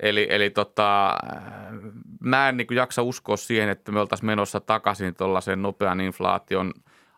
Eli, 0.00 0.26
eli 0.30 0.50
tota, 0.50 1.18
mä 2.20 2.48
en 2.48 2.56
niin 2.56 2.66
jaksa 2.70 3.02
uskoa 3.02 3.36
siihen, 3.36 3.68
että 3.68 3.92
me 3.92 4.00
oltaisiin 4.00 4.26
menossa 4.26 4.60
takaisin 4.60 5.14
tuollaisen 5.14 5.62
nopean 5.62 6.00
inflaation 6.00 6.72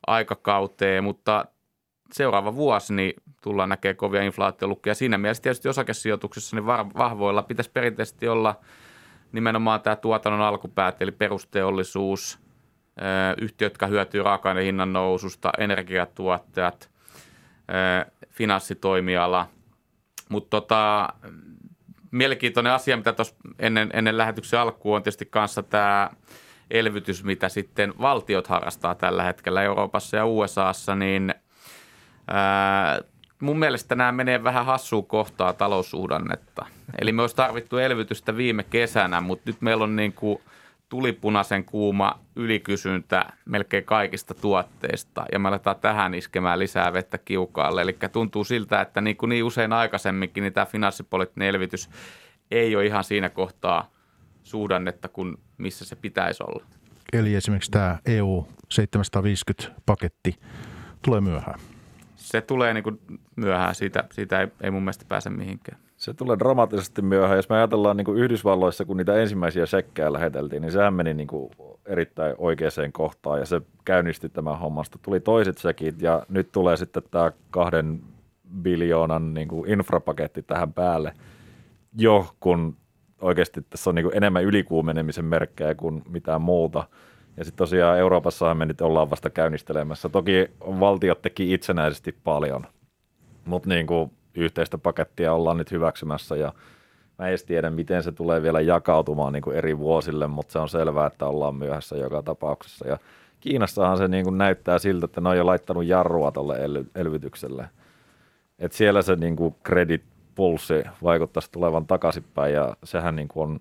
aikakauteen, 0.06 1.04
mutta 1.04 1.44
seuraava 2.12 2.54
vuosi 2.54 2.94
niin 2.94 3.14
tullaan 3.42 3.68
näkemään 3.68 3.96
kovia 3.96 4.22
inflaatiolukuja. 4.22 4.94
Siinä 4.94 5.18
mielessä 5.18 5.42
tietysti 5.42 5.68
osakesijoituksessa 5.68 6.56
niin 6.56 6.66
vahvoilla 6.66 7.42
pitäisi 7.42 7.70
perinteisesti 7.70 8.28
olla 8.28 8.54
nimenomaan 9.32 9.80
tämä 9.80 9.96
tuotannon 9.96 10.40
alkupäät, 10.40 11.02
eli 11.02 11.12
perusteollisuus, 11.12 12.38
yhtiöt, 13.40 13.72
jotka 13.72 13.86
hyötyy 13.86 14.22
raaka 14.22 14.54
hinnan 14.54 14.92
noususta, 14.92 15.52
energiatuottajat, 15.58 16.90
finanssitoimiala. 18.30 19.48
Mutta 20.28 20.50
tota, 20.50 21.08
mielenkiintoinen 22.10 22.72
asia, 22.72 22.96
mitä 22.96 23.12
tuossa 23.12 23.34
ennen, 23.58 23.90
ennen 23.92 24.18
lähetyksen 24.18 24.60
alkuun 24.60 24.96
on 24.96 25.02
tietysti 25.02 25.26
kanssa 25.26 25.62
tämä 25.62 26.10
elvytys, 26.70 27.24
mitä 27.24 27.48
sitten 27.48 27.94
valtiot 28.00 28.46
harrastaa 28.46 28.94
tällä 28.94 29.22
hetkellä 29.22 29.62
Euroopassa 29.62 30.16
ja 30.16 30.26
USAssa, 30.26 30.94
niin 30.94 31.34
Ää, 32.28 33.00
mun 33.40 33.58
mielestä 33.58 33.94
nämä 33.94 34.12
menee 34.12 34.44
vähän 34.44 34.66
hassuun 34.66 35.06
kohtaa 35.06 35.52
taloussuhdannetta. 35.52 36.66
Eli 37.00 37.12
me 37.12 37.22
olisi 37.22 37.36
tarvittu 37.36 37.78
elvytystä 37.78 38.36
viime 38.36 38.62
kesänä, 38.62 39.20
mutta 39.20 39.50
nyt 39.50 39.60
meillä 39.60 39.84
on 39.84 39.96
niin 39.96 40.12
kuin 40.12 40.38
tulipunaisen 40.88 41.64
kuuma 41.64 42.18
ylikysyntä 42.36 43.32
melkein 43.44 43.84
kaikista 43.84 44.34
tuotteista 44.34 45.24
ja 45.32 45.38
me 45.38 45.48
aletaan 45.48 45.76
tähän 45.80 46.14
iskemään 46.14 46.58
lisää 46.58 46.92
vettä 46.92 47.18
kiukaalle. 47.18 47.82
Eli 47.82 47.98
tuntuu 48.12 48.44
siltä, 48.44 48.80
että 48.80 49.00
niin, 49.00 49.16
kuin 49.16 49.28
niin 49.28 49.44
usein 49.44 49.72
aikaisemminkin 49.72 50.42
niin 50.42 50.52
tämä 50.52 50.66
finanssipoliittinen 50.66 51.48
elvytys 51.48 51.90
ei 52.50 52.76
ole 52.76 52.86
ihan 52.86 53.04
siinä 53.04 53.28
kohtaa 53.28 53.90
suhdannetta 54.42 55.08
kuin 55.08 55.36
missä 55.58 55.84
se 55.84 55.96
pitäisi 55.96 56.42
olla. 56.42 56.64
Eli 57.12 57.34
esimerkiksi 57.34 57.70
tämä 57.70 57.98
EU 58.06 58.46
750 58.70 59.82
paketti 59.86 60.36
tulee 61.02 61.20
myöhään 61.20 61.71
se 62.32 62.40
tulee 62.40 62.74
niin 62.74 62.84
kuin 62.84 63.00
myöhään, 63.36 63.74
siitä, 63.74 64.04
siitä 64.12 64.40
ei, 64.40 64.48
ei 64.60 64.70
mun 64.70 64.82
mielestä 64.82 65.04
pääse 65.08 65.30
mihinkään. 65.30 65.78
Se 65.96 66.14
tulee 66.14 66.38
dramaattisesti 66.38 67.02
myöhään. 67.02 67.36
Jos 67.36 67.48
me 67.48 67.56
ajatellaan 67.56 67.96
niin 67.96 68.04
kuin 68.04 68.18
Yhdysvalloissa, 68.18 68.84
kun 68.84 68.96
niitä 68.96 69.14
ensimmäisiä 69.14 69.66
sekkejä 69.66 70.12
läheteltiin, 70.12 70.62
niin 70.62 70.72
sehän 70.72 70.94
meni 70.94 71.14
niin 71.14 71.26
kuin 71.26 71.50
erittäin 71.86 72.34
oikeaan 72.38 72.92
kohtaan 72.92 73.38
ja 73.38 73.46
se 73.46 73.60
käynnisti 73.84 74.28
tämän 74.28 74.58
hommasta. 74.58 74.98
Tuli 75.02 75.20
toiset 75.20 75.58
sekit 75.58 76.02
ja 76.02 76.26
nyt 76.28 76.52
tulee 76.52 76.76
sitten 76.76 77.02
tämä 77.10 77.32
kahden 77.50 78.00
biljoonan 78.62 79.34
niin 79.34 79.48
kuin 79.48 79.70
infrapaketti 79.70 80.42
tähän 80.42 80.72
päälle 80.72 81.12
jo, 81.98 82.34
kun 82.40 82.76
oikeasti 83.20 83.62
tässä 83.70 83.90
on 83.90 83.94
niin 83.94 84.04
kuin 84.04 84.16
enemmän 84.16 84.44
ylikuumenemisen 84.44 85.24
merkkejä 85.24 85.74
kuin 85.74 86.02
mitään 86.08 86.42
muuta– 86.42 86.88
ja 87.36 87.44
sitten 87.44 87.58
tosiaan 87.58 87.98
Euroopassahan 87.98 88.56
me 88.56 88.66
nyt 88.66 88.80
ollaan 88.80 89.10
vasta 89.10 89.30
käynnistelemässä. 89.30 90.08
Toki 90.08 90.50
valtiot 90.60 91.22
teki 91.22 91.54
itsenäisesti 91.54 92.16
paljon, 92.24 92.66
mutta 93.44 93.68
niin 93.68 93.86
kuin 93.86 94.10
yhteistä 94.34 94.78
pakettia 94.78 95.32
ollaan 95.32 95.56
nyt 95.56 95.70
hyväksymässä 95.70 96.36
ja 96.36 96.52
Mä 97.18 97.28
en 97.28 97.38
tiedä, 97.46 97.70
miten 97.70 98.02
se 98.02 98.12
tulee 98.12 98.42
vielä 98.42 98.60
jakautumaan 98.60 99.32
niin 99.32 99.42
kuin 99.42 99.56
eri 99.56 99.78
vuosille, 99.78 100.26
mutta 100.26 100.52
se 100.52 100.58
on 100.58 100.68
selvää, 100.68 101.06
että 101.06 101.26
ollaan 101.26 101.54
myöhässä 101.54 101.96
joka 101.96 102.22
tapauksessa. 102.22 102.88
Ja 102.88 102.98
Kiinassahan 103.40 103.98
se 103.98 104.08
niin 104.08 104.24
kuin 104.24 104.38
näyttää 104.38 104.78
siltä, 104.78 105.04
että 105.04 105.20
ne 105.20 105.28
on 105.28 105.36
jo 105.36 105.46
laittanut 105.46 105.84
jarrua 105.84 106.32
tuolle 106.32 106.56
elvytykselle. 106.94 107.68
Et 108.58 108.72
siellä 108.72 109.02
se 109.02 109.16
niin 109.16 109.36
kuin 109.36 109.54
credit 109.66 110.02
pulssi 110.34 110.74
vaikuttaisi 111.02 111.52
tulevan 111.52 111.86
takaisinpäin 111.86 112.54
ja 112.54 112.76
sehän 112.84 113.16
niin 113.16 113.28
kuin 113.28 113.50
on 113.50 113.60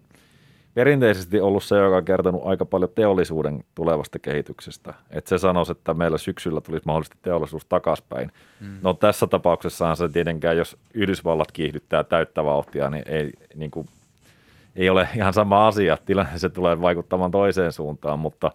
perinteisesti 0.73 1.41
ollut 1.41 1.63
se, 1.63 1.77
joka 1.77 1.97
on 1.97 2.05
kertonut 2.05 2.41
aika 2.45 2.65
paljon 2.65 2.91
teollisuuden 2.95 3.63
tulevasta 3.75 4.19
kehityksestä. 4.19 4.93
Että 5.09 5.29
se 5.29 5.37
sanoisi, 5.37 5.71
että 5.71 5.93
meillä 5.93 6.17
syksyllä 6.17 6.61
tulisi 6.61 6.85
mahdollisesti 6.85 7.17
teollisuus 7.21 7.65
takaspäin. 7.65 8.31
Mm. 8.59 8.77
No 8.81 8.93
tässä 8.93 9.27
tapauksessahan 9.27 9.97
se 9.97 10.09
tietenkään, 10.09 10.57
jos 10.57 10.77
Yhdysvallat 10.93 11.51
kiihdyttää 11.51 12.03
täyttä 12.03 12.43
vauhtia, 12.43 12.89
niin 12.89 13.03
ei, 13.05 13.31
niin 13.55 13.71
kuin, 13.71 13.87
ei 14.75 14.89
ole 14.89 15.07
ihan 15.15 15.33
sama 15.33 15.67
asia. 15.67 15.97
Tilanne 16.05 16.39
se 16.39 16.49
tulee 16.49 16.81
vaikuttamaan 16.81 17.31
toiseen 17.31 17.71
suuntaan, 17.71 18.19
mutta 18.19 18.51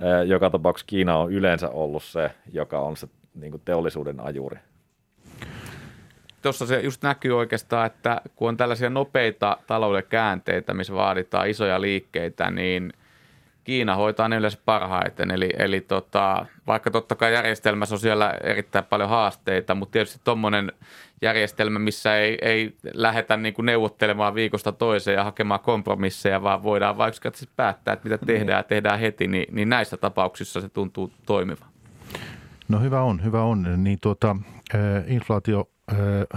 ää, 0.00 0.22
joka 0.22 0.50
tapauksessa 0.50 0.86
Kiina 0.86 1.16
on 1.16 1.32
yleensä 1.32 1.68
ollut 1.68 2.02
se, 2.02 2.30
joka 2.52 2.80
on 2.80 2.96
se 2.96 3.08
niin 3.34 3.50
kuin 3.50 3.62
teollisuuden 3.64 4.20
ajuri 4.20 4.58
tuossa 6.46 6.66
se 6.66 6.80
just 6.80 7.02
näkyy 7.02 7.38
oikeastaan, 7.38 7.86
että 7.86 8.20
kun 8.36 8.48
on 8.48 8.56
tällaisia 8.56 8.90
nopeita 8.90 9.58
talouden 9.66 10.04
käänteitä, 10.08 10.74
missä 10.74 10.94
vaaditaan 10.94 11.48
isoja 11.48 11.80
liikkeitä, 11.80 12.50
niin 12.50 12.92
Kiina 13.64 13.96
hoitaa 13.96 14.28
ne 14.28 14.36
yleensä 14.36 14.58
parhaiten. 14.64 15.30
Eli, 15.30 15.50
eli 15.58 15.80
tota, 15.80 16.46
vaikka 16.66 16.90
totta 16.90 17.14
kai 17.14 17.34
järjestelmässä 17.34 17.94
on 17.94 17.98
siellä 17.98 18.34
erittäin 18.42 18.84
paljon 18.84 19.08
haasteita, 19.08 19.74
mutta 19.74 19.92
tietysti 19.92 20.20
tuommoinen 20.24 20.72
järjestelmä, 21.22 21.78
missä 21.78 22.16
ei, 22.16 22.38
ei 22.42 22.76
lähdetä 22.94 23.36
niin 23.36 23.54
kuin 23.54 23.66
neuvottelemaan 23.66 24.34
viikosta 24.34 24.72
toiseen 24.72 25.14
ja 25.14 25.24
hakemaan 25.24 25.60
kompromisseja, 25.60 26.42
vaan 26.42 26.62
voidaan 26.62 26.98
vaikka 26.98 27.30
päättää, 27.56 27.94
että 27.94 28.08
mitä 28.08 28.26
tehdään 28.26 28.58
ja 28.58 28.62
tehdään 28.62 29.00
heti, 29.00 29.26
niin, 29.26 29.54
niin 29.54 29.68
näissä 29.68 29.96
tapauksissa 29.96 30.60
se 30.60 30.68
tuntuu 30.68 31.12
toimivan. 31.26 31.68
No 32.68 32.80
hyvä 32.80 33.02
on, 33.02 33.24
hyvä 33.24 33.42
on. 33.42 33.84
Niin 33.84 33.98
tuota, 34.00 34.36
inflaatio 35.06 35.68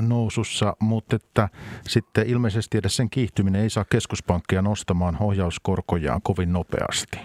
nousussa, 0.02 0.76
mutta 0.80 1.16
että 1.16 1.50
sitten 1.88 2.28
ilmeisesti 2.28 2.78
edes 2.78 2.96
sen 2.96 3.10
kiihtyminen 3.10 3.62
ei 3.62 3.70
saa 3.70 3.86
keskuspankkia 3.86 4.62
nostamaan 4.62 5.18
ohjauskorkojaan 5.20 6.22
kovin 6.22 6.54
nopeasti. 6.54 7.20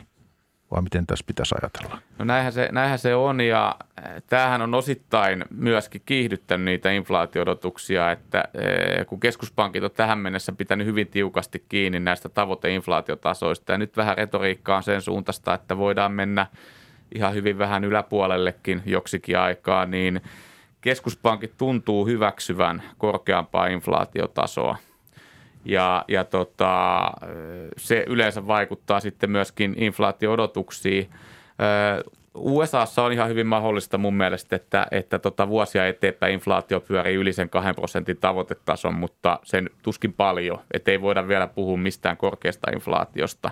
Vai 0.70 0.83
miten 0.83 1.07
tässä 1.07 1.25
pitäisi 1.27 1.55
ajatella? 1.62 1.99
No 2.18 2.25
näinhän 2.25 2.53
se, 2.53 2.68
näinhän 2.72 2.99
se 2.99 3.14
on 3.14 3.41
ja 3.41 3.77
tämähän 4.27 4.62
on 4.62 4.75
osittain 4.75 5.45
myöskin 5.51 6.03
kiihdyttänyt 6.07 6.64
niitä 6.64 6.91
inflaatiodotuksia, 6.91 8.12
että 8.12 8.45
kun 9.07 9.20
keskuspankit 9.20 9.85
on 9.85 9.91
tähän 9.91 10.18
mennessä 10.18 10.53
pitänyt 10.53 10.87
hyvin 10.87 11.07
tiukasti 11.07 11.64
kiinni 11.68 12.01
näistä 12.01 12.29
tavoiteinflaatiotasoista 12.29 13.72
ja 13.72 13.79
nyt 13.79 13.97
vähän 13.97 14.16
retoriikkaa 14.16 14.77
on 14.77 14.83
sen 14.83 15.03
suuntaista, 15.03 15.55
että 15.55 15.79
voidaan 15.79 16.12
mennä 16.12 16.47
ihan 17.14 17.35
hyvin 17.35 17.59
vähän 17.59 17.85
yläpuolellekin 17.85 18.83
joksikin 18.87 19.39
aikaa, 19.39 19.87
niin– 19.87 20.20
keskuspankit 20.85 21.53
tuntuu 21.59 22.07
hyväksyvän 22.07 22.82
korkeampaa 22.99 23.66
inflaatiotasoa. 23.66 24.76
Ja, 25.64 26.05
ja 26.09 26.24
tota, 26.24 27.11
se 27.76 28.05
yleensä 28.09 28.47
vaikuttaa 28.47 29.01
sitten 29.01 29.30
myöskin 29.30 29.74
inflaatio-odotuksiin. 29.78 31.11
USAssa 32.35 33.03
on 33.03 33.12
ihan 33.12 33.28
hyvin 33.28 33.47
mahdollista 33.47 33.99
mun 33.99 34.14
mielestä, 34.14 34.57
että, 34.57 34.87
että 34.91 35.18
tota 35.18 35.49
vuosia 35.49 35.87
eteenpäin 35.87 36.32
inflaatio 36.32 36.80
pyörii 36.80 37.14
yli 37.14 37.32
sen 37.32 37.51
2 37.51 37.72
prosentin 37.72 38.16
tavoitetason, 38.16 38.95
mutta 38.95 39.39
sen 39.43 39.70
tuskin 39.82 40.12
paljon, 40.12 40.59
ettei 40.74 41.01
voida 41.01 41.28
vielä 41.28 41.47
puhua 41.47 41.76
mistään 41.76 42.16
korkeasta 42.16 42.70
inflaatiosta. 42.70 43.51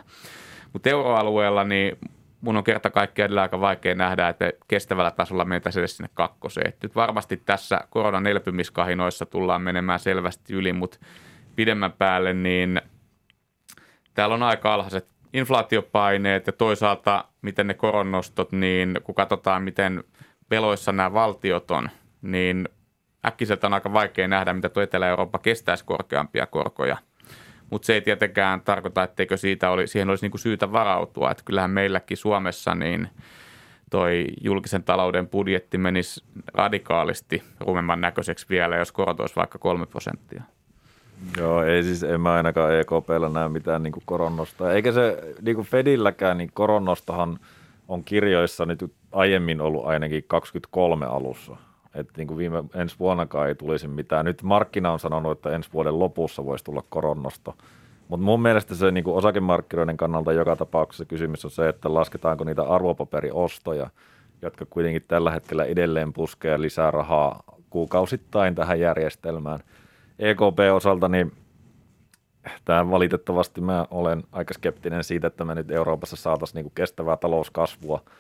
Mutta 0.72 0.90
euroalueella 0.90 1.64
niin 1.64 1.98
mun 2.42 2.56
on 2.56 2.64
kerta 2.64 2.90
kaikkiaan 2.90 3.38
aika 3.38 3.60
vaikea 3.60 3.94
nähdä, 3.94 4.28
että 4.28 4.52
kestävällä 4.68 5.10
tasolla 5.10 5.44
mentäisiin 5.44 5.80
edes 5.80 5.96
sinne 5.96 6.10
kakkoseen. 6.14 6.68
Et 6.68 6.82
nyt 6.82 6.94
varmasti 6.94 7.36
tässä 7.36 7.80
koronan 7.90 8.26
elpymiskahinoissa 8.26 9.26
tullaan 9.26 9.62
menemään 9.62 10.00
selvästi 10.00 10.54
yli, 10.54 10.72
mutta 10.72 10.98
pidemmän 11.56 11.92
päälle 11.92 12.32
niin 12.32 12.80
täällä 14.14 14.34
on 14.34 14.42
aika 14.42 14.74
alhaiset 14.74 15.06
inflaatiopaineet 15.32 16.46
ja 16.46 16.52
toisaalta 16.52 17.24
miten 17.42 17.66
ne 17.66 17.74
koronnostot, 17.74 18.52
niin 18.52 19.00
kun 19.04 19.14
katsotaan 19.14 19.62
miten 19.62 20.04
veloissa 20.50 20.92
nämä 20.92 21.12
valtiot 21.12 21.70
on, 21.70 21.90
niin 22.22 22.68
äkkiseltä 23.26 23.66
on 23.66 23.74
aika 23.74 23.92
vaikea 23.92 24.28
nähdä, 24.28 24.52
mitä 24.52 24.68
tuo 24.68 24.82
Etelä-Eurooppa 24.82 25.38
kestäisi 25.38 25.84
korkeampia 25.84 26.46
korkoja– 26.46 26.96
mutta 27.72 27.86
se 27.86 27.94
ei 27.94 28.00
tietenkään 28.00 28.60
tarkoita, 28.60 29.02
etteikö 29.02 29.36
siitä 29.36 29.70
oli, 29.70 29.86
siihen 29.86 30.10
olisi 30.10 30.24
niinku 30.24 30.38
syytä 30.38 30.72
varautua. 30.72 31.30
Että 31.30 31.42
kyllähän 31.46 31.70
meilläkin 31.70 32.16
Suomessa 32.16 32.74
niin 32.74 33.08
toi 33.90 34.26
julkisen 34.40 34.82
talouden 34.82 35.28
budjetti 35.28 35.78
menisi 35.78 36.24
radikaalisti 36.54 37.42
rumemman 37.60 38.00
näköiseksi 38.00 38.46
vielä, 38.48 38.76
jos 38.76 38.92
korot 38.92 39.20
olisi 39.20 39.36
vaikka 39.36 39.58
kolme 39.58 39.86
prosenttia. 39.86 40.42
Joo, 41.36 41.62
ei 41.62 41.82
siis, 41.82 42.02
en 42.02 42.20
mä 42.20 42.32
ainakaan 42.32 42.74
EKPllä 42.74 43.28
näe 43.28 43.48
mitään 43.48 43.82
niin 43.82 43.92
koronnosta. 44.04 44.72
Eikä 44.72 44.92
se 44.92 45.34
niin 45.42 45.54
kuin 45.54 45.66
Fedilläkään, 45.66 46.38
niin 46.38 46.50
koronnostahan 46.54 47.38
on 47.88 48.04
kirjoissa 48.04 48.66
nyt 48.66 48.92
aiemmin 49.12 49.60
ollut 49.60 49.86
ainakin 49.86 50.24
23 50.28 51.06
alussa– 51.06 51.56
että 51.94 52.12
niin 52.16 52.28
kuin 52.28 52.38
viime 52.38 52.64
ensi 52.74 52.96
vuonnakaan 52.98 53.48
ei 53.48 53.54
tulisi 53.54 53.88
mitään. 53.88 54.24
Nyt 54.24 54.42
markkina 54.42 54.92
on 54.92 54.98
sanonut, 54.98 55.32
että 55.32 55.50
ensi 55.50 55.70
vuoden 55.72 55.98
lopussa 55.98 56.44
voisi 56.44 56.64
tulla 56.64 56.84
koronnosto. 56.88 57.54
Mutta 58.08 58.24
mun 58.24 58.42
mielestä 58.42 58.74
se 58.74 58.90
niin 58.90 59.04
kuin 59.04 59.16
osakemarkkinoiden 59.16 59.96
kannalta 59.96 60.32
joka 60.32 60.56
tapauksessa 60.56 61.04
kysymys 61.04 61.44
on 61.44 61.50
se, 61.50 61.68
että 61.68 61.94
lasketaanko 61.94 62.44
niitä 62.44 62.62
arvopaperiostoja, 62.62 63.90
jotka 64.42 64.66
kuitenkin 64.70 65.04
tällä 65.08 65.30
hetkellä 65.30 65.64
edelleen 65.64 66.12
puskee 66.12 66.60
lisää 66.60 66.90
rahaa 66.90 67.42
kuukausittain 67.70 68.54
tähän 68.54 68.80
järjestelmään. 68.80 69.60
EKP-osalta 70.18 71.08
niin 71.08 71.32
tämä 72.64 72.90
valitettavasti 72.90 73.60
mä 73.60 73.86
olen 73.90 74.22
aika 74.32 74.54
skeptinen 74.54 75.04
siitä, 75.04 75.26
että 75.26 75.44
me 75.44 75.54
nyt 75.54 75.70
Euroopassa 75.70 76.16
saataisiin 76.16 76.62
niin 76.62 76.72
kestävää 76.74 77.16
talouskasvua– 77.16 78.02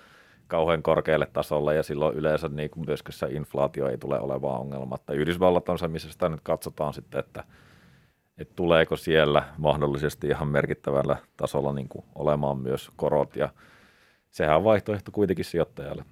kauhean 0.46 0.82
korkealle 0.82 1.26
tasolle 1.32 1.74
ja 1.74 1.82
silloin 1.82 2.16
yleensä 2.16 2.48
niin 2.48 2.70
kuin 2.70 2.86
myöskään 2.86 3.12
se 3.12 3.26
inflaatio 3.26 3.88
ei 3.88 3.98
tule 3.98 4.20
olevaa 4.20 4.58
ongelma. 4.58 4.94
Että 4.94 5.12
Yhdysvallat 5.12 5.68
on 5.68 5.78
se, 5.78 5.88
missä 5.88 6.12
sitä 6.12 6.28
nyt 6.28 6.40
katsotaan 6.42 6.94
sitten, 6.94 7.20
että, 7.20 7.44
että 8.38 8.54
tuleeko 8.56 8.96
siellä 8.96 9.42
mahdollisesti 9.58 10.26
ihan 10.26 10.48
merkittävällä 10.48 11.16
tasolla 11.36 11.72
niin 11.72 11.88
kuin 11.88 12.04
olemaan 12.14 12.58
myös 12.58 12.90
korot 12.96 13.36
ja 13.36 13.48
sehän 14.30 14.56
on 14.56 14.64
vaihtoehto 14.64 15.12
kuitenkin 15.12 15.44
sijoittajalle. 15.44 16.04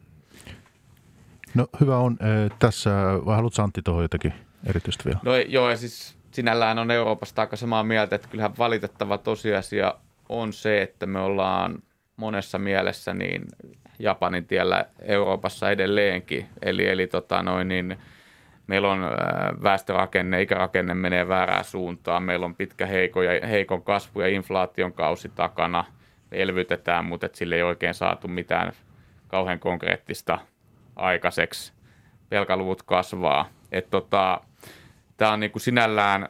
No 1.55 1.67
hyvä 1.81 1.99
on. 1.99 2.19
Tässä, 2.59 2.91
vai 3.27 3.37
haluatko 3.37 3.63
Antti 3.63 3.83
tuohon 3.83 4.05
jotakin 4.05 4.33
erityistä 4.67 5.05
vielä? 5.05 5.21
No 5.25 5.37
joo, 5.37 5.71
ja 5.71 5.77
siis 5.77 6.17
sinällään 6.31 6.79
on 6.79 6.91
Euroopasta 6.91 7.43
aika 7.43 7.57
samaa 7.57 7.83
mieltä, 7.83 8.17
että 8.17 8.29
kyllähän 8.29 8.59
valitettava 8.59 9.19
tosiasia 9.19 9.95
on 10.29 10.53
se, 10.53 10.83
että 10.83 11.07
me 11.07 11.21
ollaan 11.21 11.83
monessa 12.17 12.59
mielessä 12.59 13.15
niin 13.15 13.47
Japanin 14.01 14.47
tiellä 14.47 14.85
Euroopassa 15.03 15.71
edelleenkin. 15.71 16.47
Eli, 16.63 16.89
eli 16.89 17.07
tota 17.07 17.43
noin, 17.43 17.69
niin 17.69 17.99
meillä 18.67 18.91
on 18.93 19.01
väestörakenne, 19.63 20.43
ikärakenne 20.43 20.95
menee 20.95 21.29
väärään 21.29 21.65
suuntaan. 21.65 22.23
Meillä 22.23 22.47
on 22.47 22.55
pitkä 22.55 22.87
heiko 22.87 23.23
ja, 23.23 23.47
heikon 23.47 23.83
kasvu 23.83 24.21
ja 24.21 24.29
inflaation 24.29 24.93
kausi 24.93 25.29
takana. 25.29 25.85
Elvytetään, 26.33 27.05
mutta 27.05 27.27
et 27.27 27.35
sille 27.35 27.57
ei 27.57 27.63
oikein 27.63 27.95
saatu 27.95 28.29
mitään 28.29 28.73
kauhean 29.29 29.61
konkreettista 29.61 30.39
aikaiseksi. 30.97 31.73
Velkaluvut 32.31 32.83
kasvaa. 32.83 33.49
tota, 33.91 34.41
Tämä 35.17 35.33
on 35.33 35.41
niin 35.41 35.51
kuin 35.51 35.63
sinällään 35.63 36.29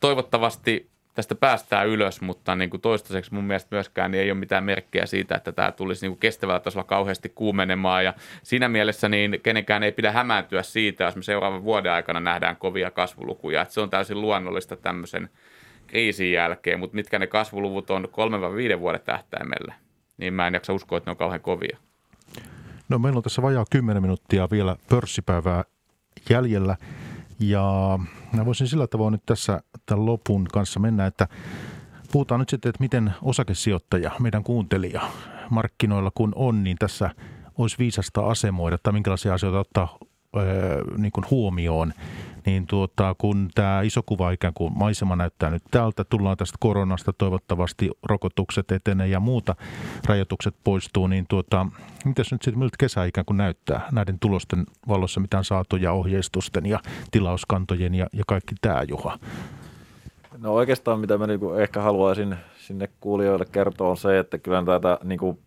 toivottavasti 0.00 0.90
tästä 1.14 1.34
päästään 1.34 1.88
ylös, 1.88 2.20
mutta 2.20 2.54
niin 2.54 2.70
kuin 2.70 2.80
toistaiseksi 2.80 3.34
mun 3.34 3.44
mielestä 3.44 3.68
myöskään 3.70 4.10
niin 4.10 4.22
ei 4.22 4.30
ole 4.30 4.38
mitään 4.38 4.64
merkkejä 4.64 5.06
siitä, 5.06 5.34
että 5.34 5.52
tämä 5.52 5.72
tulisi 5.72 6.04
niin 6.04 6.10
kuin 6.10 6.20
kestävällä 6.20 6.60
tasolla 6.60 6.84
kauheasti 6.84 7.32
kuumenemaan. 7.34 8.04
Ja 8.04 8.14
siinä 8.42 8.68
mielessä 8.68 9.08
niin 9.08 9.40
kenenkään 9.42 9.82
ei 9.82 9.92
pidä 9.92 10.12
hämääntyä 10.12 10.62
siitä, 10.62 11.04
jos 11.04 11.16
me 11.16 11.22
seuraavan 11.22 11.64
vuoden 11.64 11.92
aikana 11.92 12.20
nähdään 12.20 12.56
kovia 12.56 12.90
kasvulukuja. 12.90 13.62
Että 13.62 13.74
se 13.74 13.80
on 13.80 13.90
täysin 13.90 14.20
luonnollista 14.20 14.76
tämmöisen 14.76 15.30
kriisin 15.86 16.32
jälkeen, 16.32 16.78
mutta 16.78 16.94
mitkä 16.94 17.18
ne 17.18 17.26
kasvuluvut 17.26 17.90
on 17.90 18.08
3-5 18.76 18.80
vuoden 18.80 19.00
tähtäimellä, 19.04 19.74
niin 20.16 20.34
mä 20.34 20.46
en 20.46 20.54
jaksa 20.54 20.72
uskoa, 20.72 20.98
että 20.98 21.08
ne 21.08 21.12
on 21.12 21.16
kauhean 21.16 21.40
kovia. 21.40 21.78
No 22.88 22.98
meillä 22.98 23.16
on 23.16 23.22
tässä 23.22 23.42
vajaa 23.42 23.64
10 23.70 24.02
minuuttia 24.02 24.48
vielä 24.50 24.76
pörssipäivää 24.88 25.64
jäljellä. 26.30 26.76
Ja 27.48 27.98
mä 28.32 28.44
voisin 28.44 28.66
sillä 28.68 28.86
tavoin 28.86 29.12
nyt 29.12 29.26
tässä 29.26 29.60
tämän 29.86 30.06
lopun 30.06 30.46
kanssa 30.52 30.80
mennä, 30.80 31.06
että 31.06 31.28
puhutaan 32.12 32.38
nyt 32.40 32.48
sitten, 32.48 32.70
että 32.70 32.82
miten 32.82 33.12
osakesijoittaja, 33.22 34.10
meidän 34.20 34.44
kuuntelija 34.44 35.00
markkinoilla 35.50 36.10
kun 36.14 36.32
on, 36.36 36.64
niin 36.64 36.76
tässä 36.78 37.10
olisi 37.58 37.78
viisasta 37.78 38.26
asemoida 38.26 38.78
tai 38.78 38.92
minkälaisia 38.92 39.34
asioita 39.34 39.58
ottaa 39.60 39.98
niin 40.98 41.12
kuin 41.12 41.24
huomioon 41.30 41.92
niin 42.46 42.66
tuota, 42.66 43.14
kun 43.18 43.48
tämä 43.54 43.82
iso 43.82 44.02
kuva 44.06 44.30
ikään 44.30 44.54
kuin 44.54 44.72
maisema 44.78 45.16
näyttää 45.16 45.50
nyt 45.50 45.62
tältä, 45.70 46.04
tullaan 46.04 46.36
tästä 46.36 46.56
koronasta, 46.60 47.12
toivottavasti 47.12 47.90
rokotukset 48.02 48.72
etenee 48.72 49.06
ja 49.06 49.20
muuta, 49.20 49.54
rajoitukset 50.06 50.54
poistuu, 50.64 51.06
niin 51.06 51.24
tuota, 51.28 51.66
mitäs 52.04 52.32
nyt 52.32 52.42
sitten 52.42 52.58
miltä 52.58 52.76
kesä 52.78 53.04
ikään 53.04 53.24
kuin 53.24 53.36
näyttää 53.36 53.88
näiden 53.92 54.18
tulosten 54.18 54.64
valossa, 54.88 55.20
mitä 55.20 55.38
on 55.38 55.44
saatu 55.44 55.76
ja 55.76 55.92
ohjeistusten 55.92 56.66
ja 56.66 56.80
tilauskantojen 57.10 57.94
ja, 57.94 58.06
ja 58.12 58.24
kaikki 58.26 58.54
tämä, 58.60 58.82
Juha? 58.88 59.18
No 60.38 60.54
oikeastaan 60.54 61.00
mitä 61.00 61.18
mä 61.18 61.26
niinku 61.26 61.52
ehkä 61.52 61.82
haluaisin 61.82 62.36
sinne 62.58 62.88
kuulijoille 63.00 63.44
kertoa 63.52 63.90
on 63.90 63.96
se, 63.96 64.18
että 64.18 64.38
kyllä 64.38 64.62
tätä 64.64 64.98
niinku, 65.04 65.38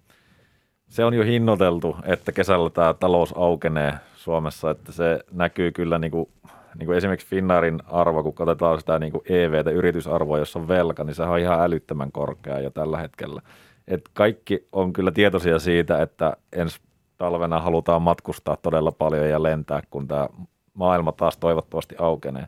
se 0.88 1.06
on 1.06 1.14
jo 1.14 1.24
hinnoiteltu, 1.24 1.98
että 2.04 2.32
kesällä 2.32 2.70
tämä 2.70 2.94
talous 2.94 3.34
aukenee 3.38 3.94
Suomessa, 4.28 4.72
että 4.72 4.92
se 4.92 5.20
näkyy 5.32 5.72
kyllä 5.72 6.00
niinku, 6.00 6.30
niinku 6.78 6.92
esimerkiksi 6.92 7.28
Finnairin 7.28 7.80
arvo, 7.86 8.24
kun 8.24 8.34
katsotaan 8.34 8.80
sitä 8.80 9.00
niinku 9.00 9.24
EV, 9.30 9.68
yritysarvoa, 9.74 10.38
jossa 10.38 10.60
on 10.60 10.68
velka, 10.68 11.04
niin 11.04 11.16
se 11.16 11.24
on 11.24 11.40
ihan 11.40 11.62
älyttömän 11.62 12.12
korkea 12.12 12.60
jo 12.60 12.70
tällä 12.70 12.98
hetkellä. 12.98 13.42
Et 13.88 14.02
kaikki 14.14 14.68
on 14.72 14.94
kyllä 14.94 15.12
tietoisia 15.12 15.60
siitä, 15.60 16.02
että 16.02 16.38
ensi 16.54 16.80
talvena 17.18 17.60
halutaan 17.60 18.02
matkustaa 18.02 18.58
todella 18.58 18.92
paljon 18.92 19.30
ja 19.30 19.44
lentää, 19.44 19.82
kun 19.90 20.08
tämä 20.08 20.28
maailma 20.74 21.12
taas 21.12 21.38
toivottavasti 21.38 21.96
aukenee. 22.00 22.48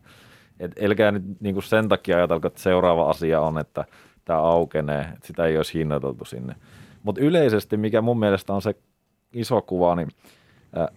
Et 0.59 0.71
elkää 0.75 1.11
nyt 1.11 1.23
niin 1.39 1.55
kuin 1.55 1.63
sen 1.63 1.89
takia 1.89 2.17
ajatella, 2.17 2.47
että 2.47 2.61
seuraava 2.61 3.09
asia 3.09 3.41
on, 3.41 3.57
että 3.57 3.85
tämä 4.25 4.39
aukenee, 4.39 5.01
että 5.01 5.27
sitä 5.27 5.45
ei 5.45 5.57
olisi 5.57 5.79
hinnoiteltu 5.79 6.25
sinne. 6.25 6.55
Mutta 7.03 7.21
yleisesti, 7.21 7.77
mikä 7.77 8.01
mun 8.01 8.19
mielestä 8.19 8.53
on 8.53 8.61
se 8.61 8.75
iso 9.33 9.61
kuva, 9.61 9.95
niin 9.95 10.07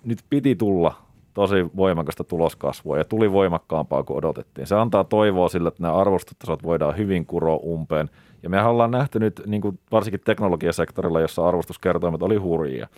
nyt 0.04 0.18
piti 0.30 0.56
tulla 0.56 0.94
tosi 1.34 1.70
voimakasta 1.76 2.24
tuloskasvua 2.24 2.98
ja 2.98 3.04
tuli 3.04 3.32
voimakkaampaa 3.32 4.02
kuin 4.02 4.16
odotettiin. 4.16 4.66
Se 4.66 4.74
antaa 4.74 5.04
toivoa 5.04 5.48
sille, 5.48 5.68
että 5.68 5.82
nämä 5.82 5.94
arvostustasot 5.94 6.62
voidaan 6.62 6.96
hyvin 6.96 7.26
kuroa 7.26 7.56
umpeen. 7.56 8.10
Ja 8.42 8.50
me 8.50 8.64
ollaan 8.64 8.90
nähty 8.90 9.18
nyt 9.18 9.42
niin 9.46 9.62
kuin 9.62 9.78
varsinkin 9.92 10.20
teknologiasektorilla, 10.24 11.20
jossa 11.20 11.48
arvostuskertoimet 11.48 12.22
oli 12.22 12.36
hurjia. 12.36 12.88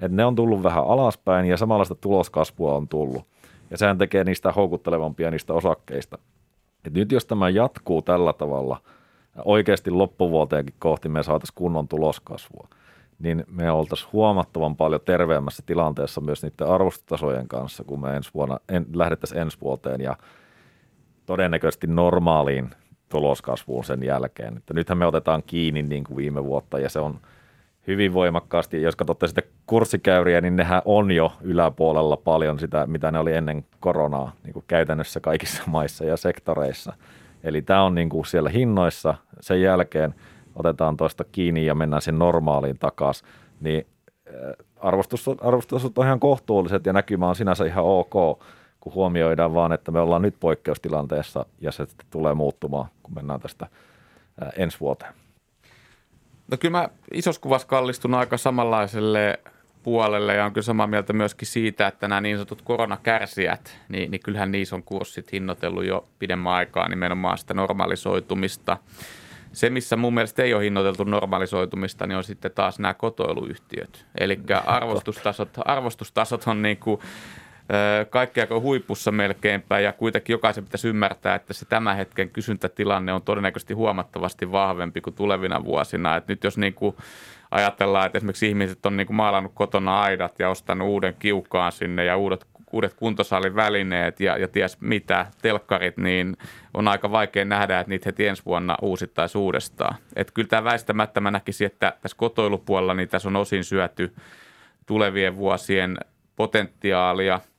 Et 0.00 0.12
ne 0.12 0.24
on 0.24 0.34
tullut 0.34 0.62
vähän 0.62 0.84
alaspäin 0.84 1.46
ja 1.46 1.56
samanlaista 1.56 1.94
tuloskasvua 1.94 2.74
on 2.74 2.88
tullut 2.88 3.24
ja 3.70 3.78
sehän 3.78 3.98
tekee 3.98 4.24
niistä 4.24 4.52
houkuttelevampia 4.52 5.30
niistä 5.30 5.54
osakkeista. 5.54 6.18
Et 6.84 6.92
nyt 6.92 7.12
jos 7.12 7.26
tämä 7.26 7.48
jatkuu 7.48 8.02
tällä 8.02 8.32
tavalla, 8.32 8.80
oikeasti 9.44 9.90
loppuvuoteenkin 9.90 10.74
kohti 10.78 11.08
me 11.08 11.22
saataisiin 11.22 11.54
kunnon 11.54 11.88
tuloskasvua, 11.88 12.68
niin 13.18 13.44
me 13.50 13.70
oltaisiin 13.70 14.12
huomattavan 14.12 14.76
paljon 14.76 15.00
terveemmässä 15.04 15.62
tilanteessa 15.66 16.20
myös 16.20 16.42
niiden 16.42 16.66
arvostotasojen 16.66 17.48
kanssa, 17.48 17.84
kun 17.84 18.00
me 18.00 18.16
ensi 18.16 18.30
vuonna, 18.34 18.58
en, 18.68 18.86
lähdettäisiin 18.94 19.40
ensi 19.40 19.58
vuoteen 19.60 20.00
ja 20.00 20.16
todennäköisesti 21.26 21.86
normaaliin 21.86 22.70
tuloskasvuun 23.08 23.84
sen 23.84 24.02
jälkeen. 24.02 24.56
Että 24.56 24.74
nythän 24.74 24.98
me 24.98 25.06
otetaan 25.06 25.42
kiinni 25.46 25.82
niin 25.82 26.04
kuin 26.04 26.16
viime 26.16 26.44
vuotta 26.44 26.78
ja 26.78 26.88
se 26.88 27.00
on– 27.00 27.20
hyvin 27.86 28.14
voimakkaasti. 28.14 28.82
Jos 28.82 28.96
katsotte 28.96 29.26
sitä 29.26 29.42
kurssikäyriä, 29.66 30.40
niin 30.40 30.56
nehän 30.56 30.82
on 30.84 31.10
jo 31.10 31.32
yläpuolella 31.40 32.16
paljon 32.16 32.58
sitä, 32.58 32.86
mitä 32.86 33.10
ne 33.10 33.18
oli 33.18 33.32
ennen 33.32 33.64
koronaa 33.80 34.32
niin 34.44 34.52
kuin 34.52 34.64
käytännössä 34.68 35.20
kaikissa 35.20 35.62
maissa 35.66 36.04
ja 36.04 36.16
sektoreissa. 36.16 36.92
Eli 37.44 37.62
tämä 37.62 37.82
on 37.82 37.94
niin 37.94 38.08
kuin 38.08 38.26
siellä 38.26 38.50
hinnoissa, 38.50 39.14
sen 39.40 39.62
jälkeen 39.62 40.14
otetaan 40.56 40.96
toista 40.96 41.24
kiinni 41.24 41.66
ja 41.66 41.74
mennään 41.74 42.02
sen 42.02 42.18
normaaliin 42.18 42.78
takaisin, 42.78 43.28
niin 43.60 43.86
arvostus, 44.76 45.28
arvostus 45.40 45.84
on 45.84 46.04
ihan 46.04 46.20
kohtuulliset 46.20 46.86
ja 46.86 46.92
näkymä 46.92 47.28
on 47.28 47.36
sinänsä 47.36 47.64
ihan 47.64 47.84
ok, 47.84 48.40
kun 48.80 48.94
huomioidaan 48.94 49.54
vaan, 49.54 49.72
että 49.72 49.90
me 49.90 50.00
ollaan 50.00 50.22
nyt 50.22 50.34
poikkeustilanteessa 50.40 51.46
ja 51.60 51.72
se 51.72 51.86
tulee 52.10 52.34
muuttumaan, 52.34 52.86
kun 53.02 53.14
mennään 53.14 53.40
tästä 53.40 53.66
ensi 54.56 54.80
vuoteen. 54.80 55.12
No 56.50 56.56
kyllä 56.56 56.78
mä 56.78 56.88
isossa 57.12 57.40
kuvassa 57.40 57.68
kallistun 57.68 58.14
aika 58.14 58.36
samanlaiselle 58.36 59.40
puolelle 59.82 60.34
ja 60.34 60.44
on 60.44 60.52
kyllä 60.52 60.64
samaa 60.64 60.86
mieltä 60.86 61.12
myöskin 61.12 61.48
siitä, 61.48 61.86
että 61.86 62.08
nämä 62.08 62.20
niin 62.20 62.36
sanotut 62.36 62.62
koronakärsijät, 62.62 63.78
niin, 63.88 64.10
niin 64.10 64.20
kyllähän 64.20 64.52
niissä 64.52 64.76
on 64.76 64.82
kurssit 64.82 65.32
hinnoitellut 65.32 65.84
jo 65.84 66.04
pidemmän 66.18 66.52
aikaa 66.52 66.88
nimenomaan 66.88 67.38
sitä 67.38 67.54
normalisoitumista. 67.54 68.76
Se, 69.52 69.70
missä 69.70 69.96
mun 69.96 70.14
mielestä 70.14 70.42
ei 70.42 70.54
ole 70.54 70.64
hinnoiteltu 70.64 71.04
normalisoitumista, 71.04 72.06
niin 72.06 72.16
on 72.16 72.24
sitten 72.24 72.50
taas 72.54 72.78
nämä 72.78 72.94
kotoiluyhtiöt. 72.94 74.06
Eli 74.20 74.40
arvostustasot, 74.66 75.48
arvostustasot 75.64 76.44
on 76.46 76.62
niin 76.62 76.76
kuin 76.76 77.00
kaikkea 78.10 78.46
huipussa 78.60 79.12
melkeinpä 79.12 79.80
ja 79.80 79.92
kuitenkin 79.92 80.34
jokaisen 80.34 80.64
pitäisi 80.64 80.88
ymmärtää, 80.88 81.34
että 81.34 81.52
se 81.52 81.64
tämän 81.64 81.96
hetken 81.96 82.30
kysyntätilanne 82.30 83.12
on 83.12 83.22
todennäköisesti 83.22 83.74
huomattavasti 83.74 84.52
vahvempi 84.52 85.00
kuin 85.00 85.14
tulevina 85.14 85.64
vuosina. 85.64 86.16
Et 86.16 86.28
nyt 86.28 86.44
jos 86.44 86.58
niin 86.58 86.74
kuin 86.74 86.96
ajatellaan, 87.50 88.06
että 88.06 88.18
esimerkiksi 88.18 88.48
ihmiset 88.48 88.86
on 88.86 88.96
niin 88.96 89.06
kuin 89.06 89.16
maalannut 89.16 89.52
kotona 89.54 90.00
aidat 90.00 90.38
ja 90.38 90.50
ostanut 90.50 90.88
uuden 90.88 91.16
kiukaan 91.18 91.72
sinne 91.72 92.04
ja 92.04 92.16
uudet, 92.16 92.46
uudet 92.72 92.94
kuntosalin 92.94 93.54
välineet 93.54 94.20
ja, 94.20 94.38
ja 94.38 94.48
ties 94.48 94.80
mitä, 94.80 95.26
telkkarit, 95.42 95.96
niin 95.96 96.36
on 96.74 96.88
aika 96.88 97.10
vaikea 97.10 97.44
nähdä, 97.44 97.80
että 97.80 97.90
niitä 97.90 98.08
heti 98.08 98.26
ensi 98.26 98.42
vuonna 98.46 98.76
uusittaisiin 98.82 99.42
uudestaan. 99.42 99.96
Että 100.16 100.32
kyllä 100.32 100.48
tämä 100.48 100.64
väistämättä 100.64 101.20
mä 101.20 101.30
näkisin, 101.30 101.66
että 101.66 101.92
tässä 102.02 102.16
kotoilupuolella 102.16 102.94
niin 102.94 103.08
tässä 103.08 103.28
on 103.28 103.36
osin 103.36 103.64
syöty 103.64 104.14
tulevien 104.86 105.36
vuosien 105.36 105.98
potentiaalia– 106.36 107.40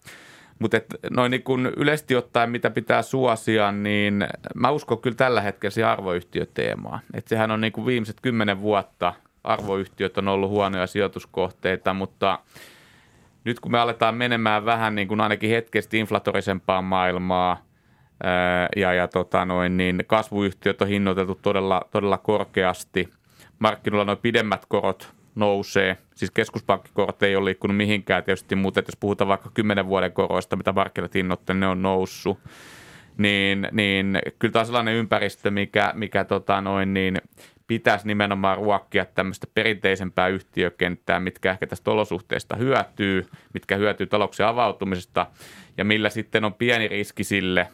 mutta 0.59 0.77
noin 1.09 1.31
niin 1.31 1.43
kuin 1.43 1.65
yleisesti 1.65 2.15
ottaen, 2.15 2.49
mitä 2.49 2.69
pitää 2.69 3.01
suosia, 3.01 3.71
niin 3.71 4.27
mä 4.55 4.71
uskon 4.71 5.01
kyllä 5.01 5.15
tällä 5.15 5.41
hetkellä 5.41 5.71
se 5.71 5.83
arvoyhtiöteemaa. 5.83 6.99
Että 7.13 7.29
sehän 7.29 7.51
on 7.51 7.61
niin 7.61 7.73
kuin 7.73 7.85
viimeiset 7.85 8.21
kymmenen 8.21 8.61
vuotta 8.61 9.13
arvoyhtiöt 9.43 10.17
on 10.17 10.27
ollut 10.27 10.49
huonoja 10.49 10.87
sijoituskohteita, 10.87 11.93
mutta 11.93 12.39
nyt 13.47 13.59
kun 13.59 13.71
me 13.71 13.79
aletaan 13.79 14.15
menemään 14.15 14.65
vähän 14.65 14.95
niin 14.95 15.07
kuin 15.07 15.21
ainakin 15.21 15.49
hetkesti 15.49 15.99
inflatorisempaan 15.99 16.83
maailmaa, 16.83 17.67
ja, 18.75 18.93
ja 18.93 19.07
tota 19.07 19.45
noin, 19.45 19.77
niin 19.77 20.03
kasvuyhtiöt 20.07 20.81
on 20.81 20.87
hinnoiteltu 20.87 21.39
todella, 21.41 21.81
todella 21.91 22.17
korkeasti. 22.17 23.09
Markkinoilla 23.59 24.05
noin 24.05 24.17
pidemmät 24.17 24.65
korot 24.65 25.13
nousee. 25.35 25.97
Siis 26.15 26.31
keskuspankkikorot 26.31 27.23
ei 27.23 27.35
ole 27.35 27.45
liikkunut 27.45 27.77
mihinkään 27.77 28.23
tietysti, 28.23 28.55
mutta 28.55 28.79
jos 28.79 28.97
puhutaan 28.99 29.27
vaikka 29.27 29.49
10 29.53 29.87
vuoden 29.87 30.11
koroista, 30.11 30.55
mitä 30.55 30.73
markkinat 30.73 31.13
hinnoittavat, 31.13 31.59
ne 31.59 31.67
on 31.67 31.81
noussut. 31.81 32.39
Niin, 33.17 33.67
niin 33.71 34.19
kyllä 34.39 34.51
tämä 34.51 34.61
on 34.61 34.65
sellainen 34.65 34.95
ympäristö, 34.95 35.51
mikä, 35.51 35.91
mikä 35.95 36.23
tota 36.23 36.61
noin, 36.61 36.93
niin 36.93 37.17
pitäisi 37.67 38.07
nimenomaan 38.07 38.57
ruokkia 38.57 39.05
tämmöistä 39.05 39.47
perinteisempää 39.53 40.27
yhtiökenttää, 40.27 41.19
mitkä 41.19 41.51
ehkä 41.51 41.67
tästä 41.67 41.91
olosuhteesta 41.91 42.55
hyötyy, 42.55 43.27
mitkä 43.53 43.75
hyötyy 43.75 44.07
talouksien 44.07 44.49
avautumisesta 44.49 45.25
ja 45.77 45.85
millä 45.85 46.09
sitten 46.09 46.45
on 46.45 46.53
pieni 46.53 46.87
riski 46.87 47.23
sille, 47.23 47.67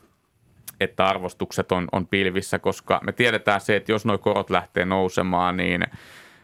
että 0.80 1.06
arvostukset 1.06 1.72
on, 1.72 1.88
on 1.92 2.08
pilvissä, 2.08 2.60
koska 2.60 3.00
me 3.04 3.12
tiedetään 3.12 3.62
se, 3.62 3.76
että 3.76 3.92
jos 3.92 4.06
nuo 4.06 4.18
korot 4.18 4.50
lähtee 4.50 4.86
nousemaan, 4.86 5.58
niin 5.58 5.84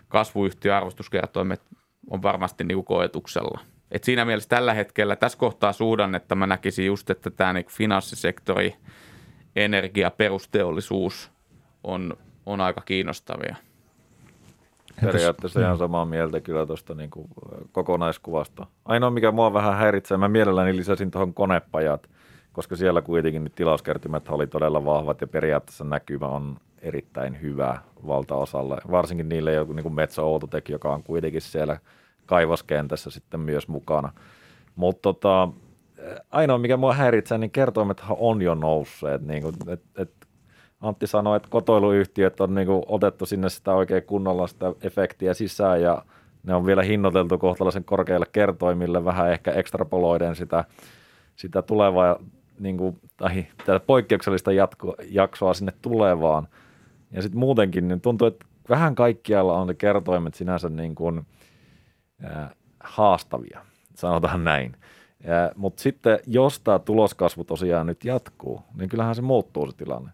kasvuyhtiöarvostuskertoimet 0.07 1.61
on 2.09 2.21
varmasti 2.21 2.63
niin 2.63 2.85
koetuksella. 2.85 3.59
Et 3.91 4.03
siinä 4.03 4.25
mielessä 4.25 4.49
tällä 4.49 4.73
hetkellä, 4.73 5.15
tässä 5.15 5.37
kohtaa 5.37 5.73
suhdannetta 5.73 6.35
mä 6.35 6.47
näkisin 6.47 6.85
just, 6.85 7.09
että 7.09 7.29
tämä 7.29 7.53
niin 7.53 7.65
finanssisektori, 7.65 8.75
energia, 9.55 10.11
perusteollisuus 10.11 11.31
on, 11.83 12.17
on 12.45 12.61
aika 12.61 12.81
kiinnostavia. 12.81 13.55
Periaatteessa 15.01 15.59
ihan 15.59 15.77
samaa 15.77 16.05
mieltä 16.05 16.41
kyllä 16.41 16.65
tuosta 16.65 16.95
niin 16.95 17.09
kuin 17.09 17.27
kokonaiskuvasta. 17.71 18.65
Ainoa, 18.85 19.09
mikä 19.09 19.31
mua 19.31 19.53
vähän 19.53 19.77
häiritsee, 19.77 20.17
mä 20.17 20.27
mielelläni 20.27 20.77
lisäsin 20.77 21.11
tuohon 21.11 21.33
konepajat, 21.33 22.09
koska 22.53 22.75
siellä 22.75 23.01
kuitenkin 23.01 23.43
nyt 23.43 23.55
tilauskertymät 23.55 24.29
oli 24.29 24.47
todella 24.47 24.85
vahvat 24.85 25.21
ja 25.21 25.27
periaatteessa 25.27 25.83
näkymä 25.83 26.27
on 26.27 26.57
erittäin 26.81 27.41
hyvä 27.41 27.77
valtaosalle, 28.07 28.77
varsinkin 28.91 29.29
niille 29.29 29.53
joku 29.53 29.73
niin 29.73 29.83
kuin 29.83 29.95
Metso 29.95 30.31
Outotec, 30.31 30.69
joka 30.69 30.93
on 30.93 31.03
kuitenkin 31.03 31.41
siellä 31.41 31.79
kaivoskentässä 32.25 33.09
sitten 33.09 33.39
myös 33.39 33.67
mukana. 33.67 34.13
Mutta 34.75 35.01
tota, 35.01 35.49
ainoa, 36.31 36.57
mikä 36.57 36.77
mua 36.77 36.93
häiritsee, 36.93 37.37
niin 37.37 37.51
kertoimethan 37.51 38.17
on 38.19 38.41
jo 38.41 38.55
nousseet. 38.55 39.21
Niin 39.21 39.43
kuin, 39.43 39.55
et, 39.67 39.81
et 39.97 40.11
Antti 40.81 41.07
sanoi, 41.07 41.37
että 41.37 41.49
kotoiluyhtiöt 41.51 42.41
on 42.41 42.55
niin 42.55 42.67
kuin 42.67 42.83
otettu 42.87 43.25
sinne 43.25 43.49
sitä 43.49 43.73
oikein 43.73 44.03
kunnolla 44.03 44.47
sitä 44.47 44.73
efektiä 44.81 45.33
sisään 45.33 45.81
ja 45.81 46.05
ne 46.43 46.55
on 46.55 46.65
vielä 46.65 46.83
hinnoiteltu 46.83 47.37
kohtalaisen 47.37 47.83
korkeille 47.83 48.25
kertoimille, 48.31 49.05
vähän 49.05 49.31
ehkä 49.31 49.51
ekstrapoloiden 49.51 50.35
sitä, 50.35 50.63
sitä 51.35 51.61
tulevaa 51.61 52.19
niin 52.59 52.77
kuin, 52.77 52.99
tai 53.17 53.45
tätä 53.65 53.79
poikkeuksellista 53.79 54.51
jatko, 54.51 54.95
jaksoa 55.09 55.53
sinne 55.53 55.73
tulevaan– 55.81 56.47
ja 57.11 57.21
sitten 57.21 57.39
muutenkin 57.39 57.87
niin 57.87 58.01
tuntuu, 58.01 58.27
että 58.27 58.45
vähän 58.69 58.95
kaikkialla 58.95 59.53
on 59.53 59.67
ne 59.67 59.73
kertoimet 59.73 60.33
sinänsä 60.33 60.69
niin 60.69 60.95
kuin, 60.95 61.25
äh, 62.25 62.49
haastavia, 62.79 63.61
sanotaan 63.95 64.43
näin. 64.43 64.75
Mutta 65.55 65.81
sitten 65.81 66.19
jos 66.27 66.59
tämä 66.59 66.79
tuloskasvu 66.79 67.43
tosiaan 67.43 67.87
nyt 67.87 68.05
jatkuu, 68.05 68.61
niin 68.75 68.89
kyllähän 68.89 69.15
se 69.15 69.21
muuttuu 69.21 69.71
se 69.71 69.77
tilanne. 69.77 70.11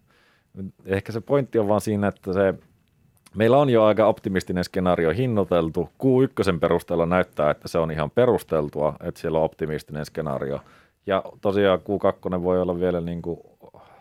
Ehkä 0.84 1.12
se 1.12 1.20
pointti 1.20 1.58
on 1.58 1.68
vaan 1.68 1.80
siinä, 1.80 2.08
että 2.08 2.32
se, 2.32 2.54
meillä 3.34 3.56
on 3.56 3.70
jo 3.70 3.84
aika 3.84 4.06
optimistinen 4.06 4.64
skenaario 4.64 5.10
hinnoiteltu. 5.10 5.88
Q1 6.02 6.58
perusteella 6.60 7.06
näyttää, 7.06 7.50
että 7.50 7.68
se 7.68 7.78
on 7.78 7.90
ihan 7.90 8.10
perusteltua, 8.10 8.96
että 9.00 9.20
siellä 9.20 9.38
on 9.38 9.44
optimistinen 9.44 10.04
skenaario. 10.04 10.60
Ja 11.06 11.22
tosiaan 11.40 11.78
Q2 11.78 12.42
voi 12.42 12.60
olla 12.60 12.80
vielä 12.80 13.00
niin 13.00 13.22
kuin, 13.22 13.40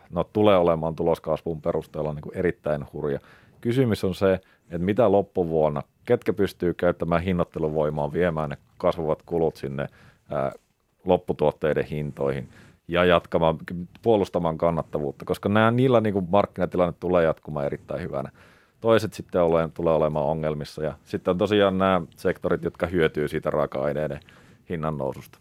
no 0.10 0.24
tulee 0.24 0.58
olemaan 0.58 0.95
tuloskasvun 0.95 1.62
perusteella 1.62 2.14
niin 2.14 2.22
kuin 2.24 2.38
erittäin 2.38 2.86
hurja. 2.93 3.20
Kysymys 3.62 4.03
on 4.03 4.16
se, 4.16 4.34
että 4.34 4.78
mitä 4.78 5.12
loppuvuonna, 5.12 5.82
ketkä 6.06 6.34
pystyy 6.34 6.74
käyttämään 6.74 7.22
hinnoitteluvoimaa 7.22 8.14
viemään 8.14 8.49
ne 8.49 8.58
kasvavat 8.78 9.22
kulut 9.26 9.56
sinne 9.56 9.88
ää, 10.32 10.51
lopputuotteiden 11.06 11.86
hintoihin 11.86 12.49
ja 12.88 13.06
jatkamaan, 13.06 13.58
puolustamaan 14.02 14.58
kannattavuutta, 14.58 15.26
koska 15.26 15.50
nämä, 15.50 15.72
niillä 15.72 16.02
niin 16.02 16.14
kuin 16.14 16.28
markkinatilanne 16.30 16.94
tulee 17.00 17.24
jatkumaan 17.24 17.66
erittäin 17.66 18.02
hyvänä. 18.02 18.30
Toiset 18.82 19.14
sitten 19.14 19.42
ole, 19.42 19.70
tulee 19.74 19.94
olemaan 19.94 20.26
ongelmissa 20.26 20.84
ja 20.84 20.94
sitten 21.04 21.32
on 21.32 21.38
tosiaan 21.38 21.78
nämä 21.78 22.02
sektorit, 22.18 22.64
jotka 22.64 22.88
hyötyy 22.88 23.28
siitä 23.28 23.50
raaka-aineiden 23.50 24.20
hinnan 24.70 24.98
noususta. 24.98 25.40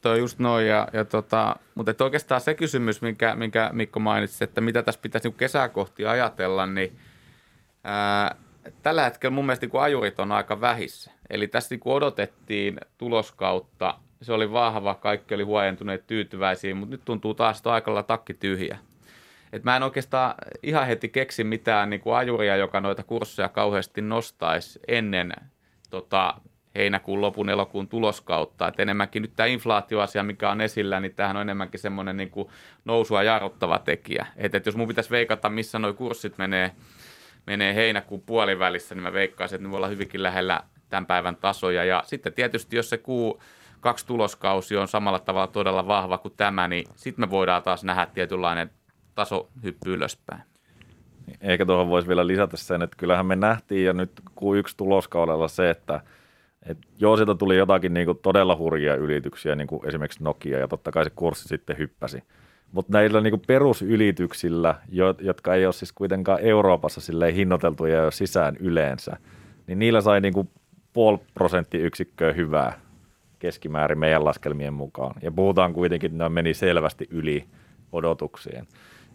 Tuo 0.00 0.12
on 0.12 0.18
just 0.18 0.38
noin, 0.38 0.66
ja, 0.66 0.88
ja 0.92 1.04
tota, 1.04 1.56
mutta 1.74 2.04
oikeastaan 2.04 2.40
se 2.40 2.54
kysymys, 2.54 3.02
minkä, 3.02 3.34
minkä 3.34 3.70
Mikko 3.72 4.00
mainitsi, 4.00 4.44
että 4.44 4.60
mitä 4.60 4.82
tässä 4.82 5.00
pitäisi 5.00 5.28
niin 5.28 5.36
kesäkohti 5.36 6.06
ajatella, 6.06 6.66
niin 6.66 6.96
ää, 7.84 8.36
tällä 8.82 9.04
hetkellä 9.04 9.34
mun 9.34 9.46
mielestä 9.46 9.66
niin 9.66 9.82
ajurit 9.82 10.20
on 10.20 10.32
aika 10.32 10.60
vähissä. 10.60 11.10
Eli 11.30 11.48
tässä 11.48 11.74
niin 11.74 11.80
odotettiin 11.84 12.80
tuloskautta, 12.98 13.94
se 14.24 14.32
oli 14.32 14.52
vahva, 14.52 14.94
kaikki 14.94 15.34
oli 15.34 15.42
huojentuneet 15.42 16.06
tyytyväisiä, 16.06 16.74
mutta 16.74 16.90
nyt 16.90 17.04
tuntuu 17.04 17.34
taas, 17.34 17.56
että 17.56 17.72
aikalla 17.72 18.02
takki 18.02 18.34
tyhjä. 18.34 18.78
Et 19.52 19.64
mä 19.64 19.76
en 19.76 19.82
oikeastaan 19.82 20.34
ihan 20.62 20.86
heti 20.86 21.08
keksi 21.08 21.44
mitään 21.44 21.90
niin 21.90 22.00
kuin 22.00 22.16
ajuria, 22.16 22.56
joka 22.56 22.80
noita 22.80 23.02
kursseja 23.02 23.48
kauheasti 23.48 24.02
nostaisi 24.02 24.80
ennen 24.88 25.32
tota, 25.90 26.34
heinäkuun 26.74 27.20
lopun 27.20 27.48
elokuun 27.50 27.88
tuloskautta. 27.88 28.68
Et 28.68 28.80
enemmänkin 28.80 29.22
nyt 29.22 29.32
tämä 29.36 29.46
inflaatioasia, 29.46 30.22
mikä 30.22 30.50
on 30.50 30.60
esillä, 30.60 31.00
niin 31.00 31.14
tämähän 31.14 31.36
on 31.36 31.42
enemmänkin 31.42 31.80
semmoinen 31.80 32.16
niin 32.16 32.30
kuin 32.30 32.48
nousua 32.84 33.22
jarruttava 33.22 33.78
tekijä. 33.78 34.26
Et, 34.36 34.54
et 34.54 34.66
jos 34.66 34.76
mun 34.76 34.88
pitäisi 34.88 35.10
veikata, 35.10 35.50
missä 35.50 35.78
nuo 35.78 35.92
kurssit 35.92 36.38
menee, 36.38 36.70
menee 37.46 37.74
heinäkuun 37.74 38.22
puolivälissä, 38.22 38.94
niin 38.94 39.02
mä 39.02 39.12
veikkaisin, 39.12 39.56
että 39.56 39.68
ne 39.68 39.70
voi 39.70 39.76
olla 39.76 39.88
hyvinkin 39.88 40.22
lähellä 40.22 40.60
tämän 40.88 41.06
päivän 41.06 41.36
tasoja. 41.36 41.84
Ja 41.84 42.02
sitten 42.06 42.32
tietysti, 42.32 42.76
jos 42.76 42.90
se 42.90 42.98
kuu 42.98 43.42
kaksi 43.84 44.06
tuloskausi 44.06 44.76
on 44.76 44.88
samalla 44.88 45.18
tavalla 45.18 45.46
todella 45.46 45.86
vahva 45.86 46.18
kuin 46.18 46.34
tämä, 46.36 46.68
niin 46.68 46.84
sitten 46.96 47.22
me 47.22 47.30
voidaan 47.30 47.62
taas 47.62 47.84
nähdä 47.84 48.06
tietynlainen 48.06 48.70
tasohyppy 49.14 49.92
ylöspäin. 49.94 50.42
Eikä 51.40 51.66
tuohon 51.66 51.88
voisi 51.88 52.08
vielä 52.08 52.26
lisätä 52.26 52.56
sen, 52.56 52.82
että 52.82 52.96
kyllähän 52.96 53.26
me 53.26 53.36
nähtiin 53.36 53.84
jo 53.84 53.92
nyt 53.92 54.12
Q1 54.30 54.74
tuloskaudella 54.76 55.48
se, 55.48 55.70
että– 55.70 56.00
et 56.66 56.78
joo, 56.98 57.16
sieltä 57.16 57.34
tuli 57.34 57.56
jotakin 57.56 57.94
niin 57.94 58.06
kuin 58.06 58.18
todella 58.22 58.56
hurjia 58.56 58.94
ylityksiä, 58.94 59.54
niin 59.54 59.66
kuin 59.66 59.88
esimerkiksi 59.88 60.24
Nokia, 60.24 60.58
ja 60.58 60.68
totta 60.68 60.92
kai 60.92 61.04
se 61.04 61.10
kurssi 61.10 61.48
sitten 61.48 61.78
hyppäsi. 61.78 62.22
Mutta 62.72 62.92
näillä 62.92 63.20
niin 63.20 63.30
kuin 63.30 63.42
perusylityksillä, 63.46 64.74
jotka 65.20 65.54
ei 65.54 65.66
ole 65.66 65.72
siis 65.72 65.92
kuitenkaan 65.92 66.40
Euroopassa 66.40 67.00
hinnoiteltuja 67.34 68.02
jo 68.02 68.10
sisään 68.10 68.56
yleensä, 68.56 69.16
niin 69.66 69.78
niillä 69.78 70.00
sai 70.00 70.20
niin 70.20 70.34
kuin 70.34 70.50
puoli 70.92 71.18
prosenttiyksikköä 71.34 72.32
hyvää 72.32 72.80
keskimäärin 73.44 73.98
meidän 73.98 74.24
laskelmien 74.24 74.74
mukaan. 74.74 75.14
Ja 75.22 75.32
puhutaan 75.32 75.72
kuitenkin, 75.72 76.12
että 76.12 76.24
ne 76.24 76.28
meni 76.28 76.54
selvästi 76.54 77.06
yli 77.10 77.44
odotuksien. 77.92 78.66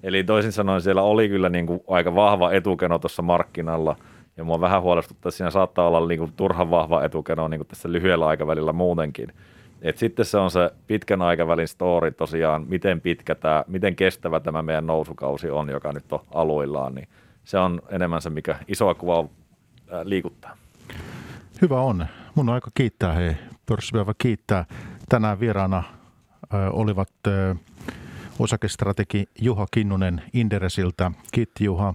Eli 0.03 0.23
toisin 0.23 0.51
sanoen 0.51 0.81
siellä 0.81 1.01
oli 1.01 1.29
kyllä 1.29 1.49
niin 1.49 1.67
kuin 1.67 1.79
aika 1.87 2.15
vahva 2.15 2.51
etukeno 2.51 2.99
tuossa 2.99 3.21
markkinalla– 3.21 3.95
ja 4.39 4.45
mua 4.45 4.61
vähän 4.61 4.81
huolestuttaa, 4.81 5.29
että 5.29 5.37
siinä 5.37 5.51
saattaa 5.51 5.87
olla 5.87 6.07
niin 6.07 6.19
kuin 6.19 6.33
turhan 6.35 6.71
vahva 6.71 7.03
etukeno 7.03 7.47
niin 7.47 7.59
kuin 7.59 7.67
tässä 7.67 7.91
lyhyellä 7.91 8.27
aikavälillä 8.27 8.73
muutenkin. 8.73 9.33
Et 9.81 9.97
sitten 9.97 10.25
se 10.25 10.37
on 10.37 10.51
se 10.51 10.71
pitkän 10.87 11.21
aikavälin 11.21 11.67
story 11.67 12.11
tosiaan, 12.11 12.65
miten 12.67 13.01
pitkä 13.01 13.35
tämä, 13.35 13.63
miten 13.67 13.95
kestävä 13.95 14.39
tämä 14.39 14.61
meidän 14.61 14.87
nousukausi 14.87 15.49
on, 15.49 15.69
joka 15.69 15.93
nyt 15.93 16.13
on 16.13 16.19
aluillaan, 16.33 16.95
niin 16.95 17.07
se 17.43 17.57
on 17.57 17.81
enemmän 17.89 18.21
se, 18.21 18.29
mikä 18.29 18.55
isoa 18.67 18.93
kuvaa 18.93 19.27
liikuttaa. 20.03 20.57
Hyvä 21.61 21.81
on. 21.81 22.05
Mun 22.35 22.49
on 22.49 22.55
aika 22.55 22.71
kiittää, 22.73 23.13
hei, 23.13 23.35
pörssipäivä 23.69 24.13
kiittää. 24.17 24.65
Tänään 25.09 25.39
vieraana 25.39 25.83
olivat 26.71 27.09
osakestrategi 28.39 29.25
Juha 29.41 29.65
Kinnunen 29.71 30.21
Inderesiltä. 30.33 31.11
Kiitti 31.31 31.63
Juha. 31.63 31.93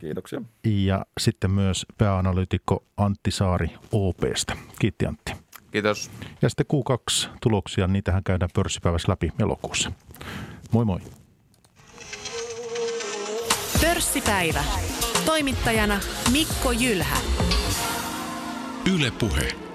Kiitoksia. 0.00 0.42
Ja 0.64 1.06
sitten 1.20 1.50
myös 1.50 1.86
pääanalyytikko 1.98 2.84
Antti 2.96 3.30
Saari 3.30 3.74
OPstä. 3.92 4.56
Kiitti 4.78 5.06
Antti. 5.06 5.32
Kiitos. 5.70 6.10
Ja 6.42 6.48
sitten 6.48 6.66
Q2-tuloksia, 6.72 7.86
niitähän 7.86 8.24
käydään 8.24 8.50
pörssipäivässä 8.54 9.12
läpi 9.12 9.32
elokuussa. 9.38 9.92
Moi 10.72 10.84
moi. 10.84 11.00
Pörssipäivä. 13.80 14.64
Toimittajana 15.26 16.00
Mikko 16.32 16.72
Jylhä. 16.72 17.16
Yle 18.94 19.10
Puhe. 19.10 19.67